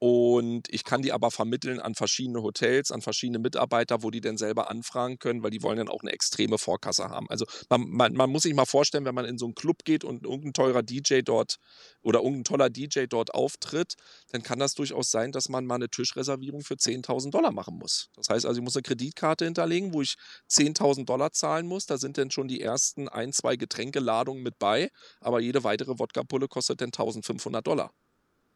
Und 0.06 0.68
ich 0.68 0.84
kann 0.84 1.02
die 1.02 1.14
aber 1.14 1.32
vermitteln 1.32 1.80
an 1.80 1.96
verschiedene 1.96 2.44
Hotels, 2.44 2.92
an 2.92 3.02
verschiedene 3.02 3.40
Mitarbeiter, 3.40 4.04
wo 4.04 4.12
die 4.12 4.20
dann 4.20 4.36
selber 4.36 4.70
anfragen 4.70 5.18
können, 5.18 5.44
weil 5.44 5.52
die 5.52 5.64
wollen 5.64 5.78
dann 5.78 5.88
auch 5.88 6.02
eine 6.02 6.12
extreme 6.12 6.58
Vorkasse 6.58 7.06
haben. 7.06 7.30
Also 7.30 7.46
man, 7.70 7.88
man, 7.88 8.14
man 8.14 8.30
muss 8.30 8.44
sich 8.44 8.54
mal 8.54 8.66
vorstellen, 8.66 9.06
wenn 9.06 9.16
man 9.16 9.24
in 9.24 9.38
so 9.38 9.46
einen 9.46 9.56
Club 9.56 9.86
geht 9.86 10.04
und 10.04 10.26
irgendein 10.26 10.52
teurer 10.52 10.84
DJ 10.84 11.22
dort 11.22 11.56
oder 12.02 12.20
irgendein 12.20 12.44
toller 12.44 12.70
DJ 12.70 13.06
dort 13.08 13.34
auftritt, 13.34 13.94
dann 14.32 14.44
kann 14.44 14.60
das 14.60 14.74
durchaus 14.74 15.10
sein, 15.10 15.32
dass 15.32 15.48
man 15.48 15.66
mal 15.66 15.76
eine 15.76 15.88
Tischreservierung 15.88 16.64
für 16.64 16.74
10.000 16.74 17.32
Dollar 17.32 17.54
machen 17.54 17.78
muss. 17.78 18.10
Das 18.18 18.28
heißt 18.28 18.46
also, 18.46 18.60
ich 18.60 18.64
muss 18.66 18.76
eine 18.76 18.84
Kreditkarte 18.84 19.46
hinterlegen, 19.46 19.94
wo 19.94 20.02
ich 20.02 20.16
10.000 20.52 21.06
Dollar 21.06 21.32
zahlen 21.32 21.66
muss. 21.66 21.86
Da 21.86 21.98
sind 21.98 22.18
dann 22.18 22.30
schon 22.30 22.50
die 22.50 22.60
ersten 22.60 23.08
ein, 23.08 23.32
zwei 23.32 23.56
Getränkeladungen 23.56 24.44
mit 24.44 24.60
bei, 24.60 24.90
aber 25.22 25.40
jede 25.40 25.64
weitere 25.64 25.98
Wodka-Pulle 25.98 26.50
kostet 26.50 26.82
dann 26.82 26.90
1.500 26.90 27.62
Dollar. 27.62 27.94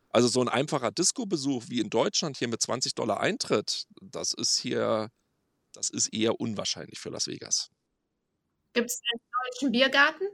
Also 0.09 0.27
so 0.27 0.41
ein 0.41 0.49
einfacher 0.49 0.91
Disco-Besuch 0.91 1.65
wie 1.67 1.79
in 1.79 1.89
Deutschland 1.89 2.37
hier 2.37 2.47
mit 2.47 2.61
20 2.61 2.95
Dollar 2.95 3.19
Eintritt, 3.19 3.85
das 4.01 4.33
ist 4.33 4.57
hier, 4.57 5.09
das 5.73 5.89
ist 5.89 6.13
eher 6.13 6.39
unwahrscheinlich 6.39 6.99
für 6.99 7.09
Las 7.09 7.27
Vegas. 7.27 7.69
Gibt 8.73 8.89
es 8.89 9.01
einen 9.11 9.21
deutschen 9.45 9.71
Biergarten? 9.71 10.27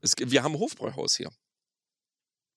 Es, 0.00 0.14
wir 0.18 0.42
haben 0.42 0.54
ein 0.54 0.60
Hofbräuhaus 0.60 1.16
hier. 1.16 1.30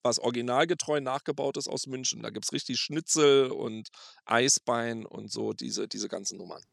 Was 0.03 0.19
originalgetreu 0.19 1.01
nachgebaut 1.01 1.57
ist 1.57 1.67
aus 1.67 1.87
München. 1.87 2.23
Da 2.23 2.29
gibt 2.29 2.45
es 2.45 2.53
richtig 2.53 2.79
Schnitzel 2.79 3.51
und 3.51 3.89
Eisbein 4.25 5.05
und 5.05 5.31
so, 5.31 5.53
diese, 5.53 5.87
diese 5.87 6.07
ganzen 6.07 6.37
Nummern. 6.37 6.63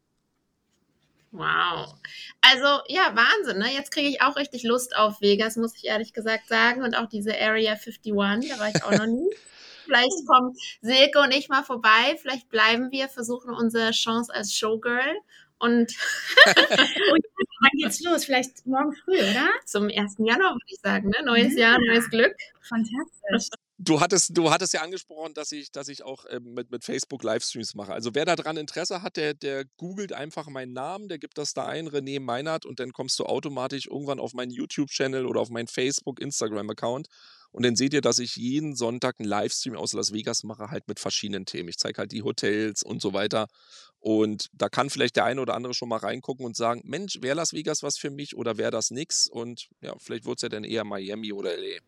Wow. 1.32 1.94
Also, 2.40 2.82
ja, 2.88 3.14
Wahnsinn, 3.14 3.58
ne? 3.58 3.72
Jetzt 3.72 3.90
kriege 3.90 4.08
ich 4.08 4.22
auch 4.22 4.36
richtig 4.36 4.62
Lust 4.62 4.96
auf 4.96 5.20
Vegas, 5.20 5.56
muss 5.56 5.76
ich 5.76 5.84
ehrlich 5.84 6.12
gesagt 6.12 6.48
sagen. 6.48 6.82
Und 6.82 6.94
auch 6.94 7.08
diese 7.08 7.38
Area 7.38 7.72
51, 7.72 8.12
da 8.48 8.58
war 8.58 8.68
ich 8.68 8.82
auch 8.84 8.92
noch 8.92 9.06
nie. 9.06 9.30
Vielleicht 9.86 10.26
kommen 10.26 10.54
Silke 10.82 11.20
und 11.20 11.32
ich 11.32 11.48
mal 11.48 11.62
vorbei. 11.62 12.18
Vielleicht 12.20 12.48
bleiben 12.48 12.90
wir, 12.90 13.08
versuchen 13.08 13.54
unsere 13.54 13.92
Chance 13.92 14.34
als 14.34 14.52
Showgirl. 14.52 15.16
Und 15.58 15.96
wann 16.44 17.70
geht's 17.78 18.00
los? 18.02 18.24
Vielleicht 18.24 18.66
morgen 18.66 18.94
früh, 18.94 19.16
oder? 19.16 19.48
Zum 19.64 19.84
1. 19.84 20.16
Januar 20.18 20.52
würde 20.52 20.66
ich 20.66 20.80
sagen, 20.80 21.08
ne? 21.08 21.24
Neues 21.24 21.54
ja. 21.54 21.70
Jahr, 21.70 21.78
neues 21.78 22.10
Glück. 22.10 22.34
Fantastisch. 22.60 23.48
Du 23.78 24.00
hattest, 24.00 24.36
du 24.36 24.50
hattest 24.50 24.72
ja 24.72 24.80
angesprochen, 24.80 25.34
dass 25.34 25.52
ich, 25.52 25.70
dass 25.70 25.88
ich 25.88 26.02
auch 26.02 26.24
ähm, 26.30 26.54
mit, 26.54 26.70
mit 26.70 26.82
Facebook 26.82 27.22
Livestreams 27.22 27.74
mache. 27.74 27.92
Also 27.92 28.14
wer 28.14 28.24
daran 28.24 28.56
Interesse 28.56 29.02
hat, 29.02 29.16
der, 29.16 29.34
der 29.34 29.66
googelt 29.76 30.14
einfach 30.14 30.48
meinen 30.48 30.72
Namen, 30.72 31.08
der 31.08 31.18
gibt 31.18 31.36
das 31.36 31.52
da 31.52 31.66
ein, 31.66 31.86
René 31.88 32.18
Meinert, 32.18 32.64
und 32.64 32.80
dann 32.80 32.92
kommst 32.92 33.18
du 33.18 33.24
automatisch 33.24 33.86
irgendwann 33.86 34.18
auf 34.18 34.32
meinen 34.32 34.50
YouTube-Channel 34.50 35.26
oder 35.26 35.40
auf 35.40 35.50
meinen 35.50 35.68
Facebook, 35.68 36.20
Instagram-Account. 36.20 37.08
Und 37.52 37.64
dann 37.64 37.76
seht 37.76 37.94
ihr, 37.94 38.00
dass 38.00 38.18
ich 38.18 38.36
jeden 38.36 38.76
Sonntag 38.76 39.16
einen 39.18 39.28
Livestream 39.28 39.76
aus 39.76 39.92
Las 39.92 40.12
Vegas 40.12 40.44
mache, 40.44 40.70
halt 40.70 40.88
mit 40.88 41.00
verschiedenen 41.00 41.46
Themen. 41.46 41.68
Ich 41.68 41.78
zeige 41.78 41.98
halt 41.98 42.12
die 42.12 42.22
Hotels 42.22 42.82
und 42.82 43.00
so 43.00 43.12
weiter. 43.12 43.48
Und 43.98 44.48
da 44.52 44.68
kann 44.68 44.90
vielleicht 44.90 45.16
der 45.16 45.24
eine 45.24 45.40
oder 45.40 45.54
andere 45.54 45.74
schon 45.74 45.88
mal 45.88 45.98
reingucken 45.98 46.44
und 46.44 46.56
sagen, 46.56 46.82
Mensch, 46.84 47.18
wäre 47.22 47.36
Las 47.36 47.52
Vegas 47.52 47.82
was 47.82 47.98
für 47.98 48.10
mich 48.10 48.36
oder 48.36 48.58
wäre 48.58 48.70
das 48.70 48.90
nix? 48.90 49.26
Und 49.28 49.68
ja, 49.80 49.94
vielleicht 49.98 50.26
wird 50.26 50.38
es 50.38 50.42
ja 50.42 50.48
dann 50.48 50.64
eher 50.64 50.84
Miami 50.84 51.32
oder 51.32 51.56
LA. 51.56 51.80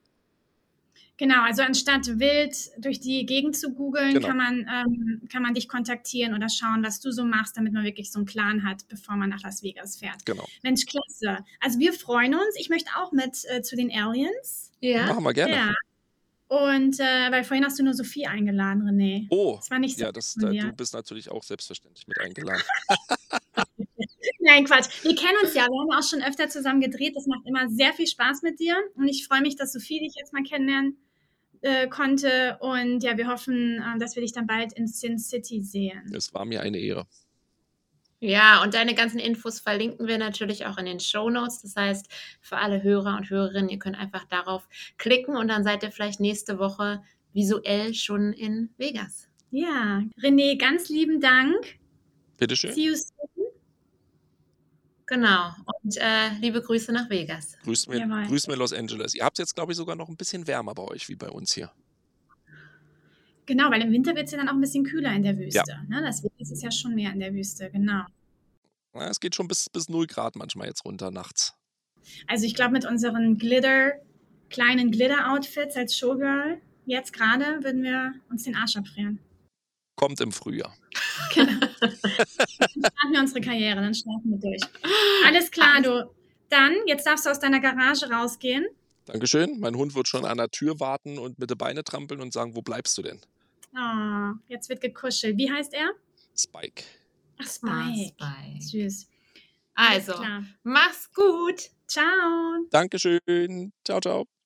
Genau, 1.18 1.42
also 1.42 1.62
anstatt 1.62 2.06
wild 2.20 2.56
durch 2.78 3.00
die 3.00 3.26
Gegend 3.26 3.56
zu 3.56 3.74
googeln, 3.74 4.14
genau. 4.14 4.28
kann, 4.28 4.36
man, 4.36 4.58
ähm, 4.72 5.22
kann 5.30 5.42
man 5.42 5.52
dich 5.52 5.68
kontaktieren 5.68 6.32
oder 6.32 6.48
schauen, 6.48 6.84
was 6.84 7.00
du 7.00 7.10
so 7.10 7.24
machst, 7.24 7.56
damit 7.56 7.72
man 7.72 7.82
wirklich 7.82 8.12
so 8.12 8.20
einen 8.20 8.26
Plan 8.26 8.64
hat, 8.64 8.86
bevor 8.88 9.16
man 9.16 9.28
nach 9.28 9.42
Las 9.42 9.64
Vegas 9.64 9.98
fährt. 9.98 10.24
Genau. 10.24 10.46
Mensch, 10.62 10.86
klasse. 10.86 11.44
Also 11.58 11.80
wir 11.80 11.92
freuen 11.92 12.34
uns. 12.34 12.54
Ich 12.56 12.68
möchte 12.68 12.90
auch 12.96 13.10
mit 13.10 13.36
äh, 13.48 13.62
zu 13.62 13.74
den 13.74 13.90
Aliens. 13.90 14.70
Ja. 14.78 15.06
Machen 15.06 15.24
wir 15.24 15.34
gerne. 15.34 15.54
Ja. 15.54 15.74
Und 16.46 17.00
äh, 17.00 17.32
weil 17.32 17.42
vorhin 17.42 17.64
hast 17.64 17.80
du 17.80 17.82
nur 17.82 17.94
Sophie 17.94 18.28
eingeladen, 18.28 18.84
René. 18.84 19.26
Oh, 19.30 19.56
das 19.56 19.72
war 19.72 19.80
nicht 19.80 19.98
so 19.98 20.04
ja, 20.04 20.12
das, 20.12 20.34
da, 20.34 20.50
du 20.50 20.72
bist 20.72 20.94
natürlich 20.94 21.30
auch 21.30 21.42
selbstverständlich 21.42 22.06
mit 22.06 22.20
eingeladen. 22.20 22.62
Nein, 24.38 24.64
Quatsch. 24.64 25.02
Wir 25.02 25.16
kennen 25.16 25.36
uns 25.42 25.54
ja. 25.54 25.66
Wir 25.66 25.80
haben 25.80 25.98
auch 25.98 26.08
schon 26.08 26.22
öfter 26.22 26.48
zusammen 26.48 26.80
gedreht. 26.80 27.16
Das 27.16 27.26
macht 27.26 27.44
immer 27.44 27.68
sehr 27.68 27.92
viel 27.92 28.06
Spaß 28.06 28.42
mit 28.42 28.60
dir. 28.60 28.76
Und 28.94 29.08
ich 29.08 29.26
freue 29.26 29.40
mich, 29.40 29.56
dass 29.56 29.72
Sophie 29.72 29.98
dich 29.98 30.14
jetzt 30.14 30.32
mal 30.32 30.44
kennenlernen 30.44 30.96
äh, 31.62 31.88
konnte. 31.88 32.58
Und 32.60 33.02
ja, 33.02 33.16
wir 33.16 33.28
hoffen, 33.28 33.78
äh, 33.78 33.98
dass 33.98 34.16
wir 34.16 34.22
dich 34.22 34.32
dann 34.32 34.46
bald 34.46 34.72
in 34.72 34.86
Sin 34.86 35.18
City 35.18 35.62
sehen. 35.62 36.02
Es 36.14 36.32
war 36.34 36.44
mir 36.44 36.60
eine 36.60 36.78
Ehre. 36.78 37.06
Ja, 38.20 38.62
und 38.62 38.74
deine 38.74 38.94
ganzen 38.94 39.20
Infos 39.20 39.60
verlinken 39.60 40.08
wir 40.08 40.18
natürlich 40.18 40.66
auch 40.66 40.76
in 40.78 40.86
den 40.86 40.98
Show 40.98 41.30
Notes. 41.30 41.62
Das 41.62 41.76
heißt, 41.76 42.08
für 42.40 42.56
alle 42.56 42.82
Hörer 42.82 43.16
und 43.16 43.30
Hörerinnen, 43.30 43.68
ihr 43.68 43.78
könnt 43.78 43.96
einfach 43.96 44.24
darauf 44.24 44.68
klicken 44.96 45.36
und 45.36 45.48
dann 45.48 45.62
seid 45.62 45.84
ihr 45.84 45.92
vielleicht 45.92 46.18
nächste 46.18 46.58
Woche 46.58 47.02
visuell 47.32 47.94
schon 47.94 48.32
in 48.32 48.70
Vegas. 48.76 49.28
Ja, 49.50 50.02
René, 50.20 50.58
ganz 50.58 50.88
lieben 50.88 51.20
Dank. 51.20 51.78
Bitteschön. 52.38 52.72
See 52.72 52.86
you 52.86 52.94
soon. 52.94 53.37
Genau. 55.08 55.54
Und 55.82 55.96
äh, 55.96 56.28
liebe 56.40 56.60
Grüße 56.60 56.92
nach 56.92 57.08
Vegas. 57.08 57.56
Grüßt 57.64 57.88
mir, 57.88 58.06
grüßt 58.28 58.48
mir 58.48 58.56
Los 58.56 58.72
Angeles. 58.72 59.14
Ihr 59.14 59.24
habt 59.24 59.38
es 59.38 59.42
jetzt, 59.42 59.54
glaube 59.54 59.72
ich, 59.72 59.78
sogar 59.78 59.96
noch 59.96 60.08
ein 60.08 60.16
bisschen 60.16 60.46
wärmer 60.46 60.74
bei 60.74 60.82
euch 60.82 61.08
wie 61.08 61.16
bei 61.16 61.30
uns 61.30 61.52
hier. 61.54 61.72
Genau, 63.46 63.70
weil 63.70 63.80
im 63.80 63.90
Winter 63.90 64.14
wird 64.14 64.26
es 64.26 64.32
ja 64.32 64.38
dann 64.38 64.48
auch 64.50 64.52
ein 64.52 64.60
bisschen 64.60 64.84
kühler 64.84 65.10
in 65.14 65.22
der 65.22 65.38
Wüste. 65.38 65.62
Ja. 65.66 65.82
Ne? 65.88 66.02
Das 66.02 66.22
ist 66.38 66.52
es 66.52 66.62
ja 66.62 66.70
schon 66.70 66.94
mehr 66.94 67.12
in 67.12 67.20
der 67.20 67.32
Wüste, 67.32 67.70
genau. 67.70 68.04
Ja, 68.94 69.08
es 69.08 69.20
geht 69.20 69.34
schon 69.34 69.48
bis, 69.48 69.70
bis 69.70 69.88
0 69.88 70.06
Grad 70.06 70.36
manchmal 70.36 70.68
jetzt 70.68 70.84
runter 70.84 71.10
nachts. 71.10 71.54
Also 72.26 72.44
ich 72.44 72.54
glaube, 72.54 72.72
mit 72.72 72.84
unseren 72.84 73.38
Glitter, 73.38 73.92
kleinen 74.50 74.90
Glitter-Outfits 74.90 75.76
als 75.76 75.96
Showgirl, 75.96 76.60
jetzt 76.84 77.14
gerade, 77.14 77.64
würden 77.64 77.82
wir 77.82 78.12
uns 78.28 78.42
den 78.42 78.54
Arsch 78.54 78.76
abfrieren. 78.76 79.20
Kommt 79.98 80.20
im 80.20 80.30
Frühjahr. 80.30 80.72
Genau. 81.34 81.58
dann 81.80 81.90
starten 81.90 83.12
wir 83.12 83.20
unsere 83.20 83.40
Karriere, 83.40 83.80
dann 83.80 83.94
starten 83.94 84.30
wir 84.30 84.38
durch. 84.38 84.62
Alles 85.26 85.50
klar, 85.50 85.82
du. 85.82 86.08
Dann, 86.50 86.72
jetzt 86.86 87.04
darfst 87.04 87.26
du 87.26 87.30
aus 87.30 87.40
deiner 87.40 87.58
Garage 87.58 88.08
rausgehen. 88.08 88.64
Dankeschön. 89.06 89.58
Mein 89.58 89.74
Hund 89.74 89.96
wird 89.96 90.06
schon 90.06 90.24
an 90.24 90.38
der 90.38 90.50
Tür 90.50 90.78
warten 90.78 91.18
und 91.18 91.40
mit 91.40 91.50
den 91.50 91.58
Beinen 91.58 91.84
trampeln 91.84 92.20
und 92.20 92.32
sagen, 92.32 92.54
wo 92.54 92.62
bleibst 92.62 92.96
du 92.96 93.02
denn? 93.02 93.20
Oh, 93.76 94.34
jetzt 94.46 94.68
wird 94.68 94.80
gekuschelt. 94.80 95.36
Wie 95.36 95.50
heißt 95.50 95.74
er? 95.74 95.90
Spike. 96.36 96.84
Ach, 97.40 97.46
Spike. 97.46 98.12
Ah, 98.20 98.54
Spike. 98.54 98.62
Süß. 98.62 99.08
Also, 99.74 100.14
mach's 100.62 101.12
gut. 101.12 101.70
Ciao. 101.88 102.66
Dankeschön. 102.70 103.72
Ciao, 103.84 104.00
ciao. 104.00 104.37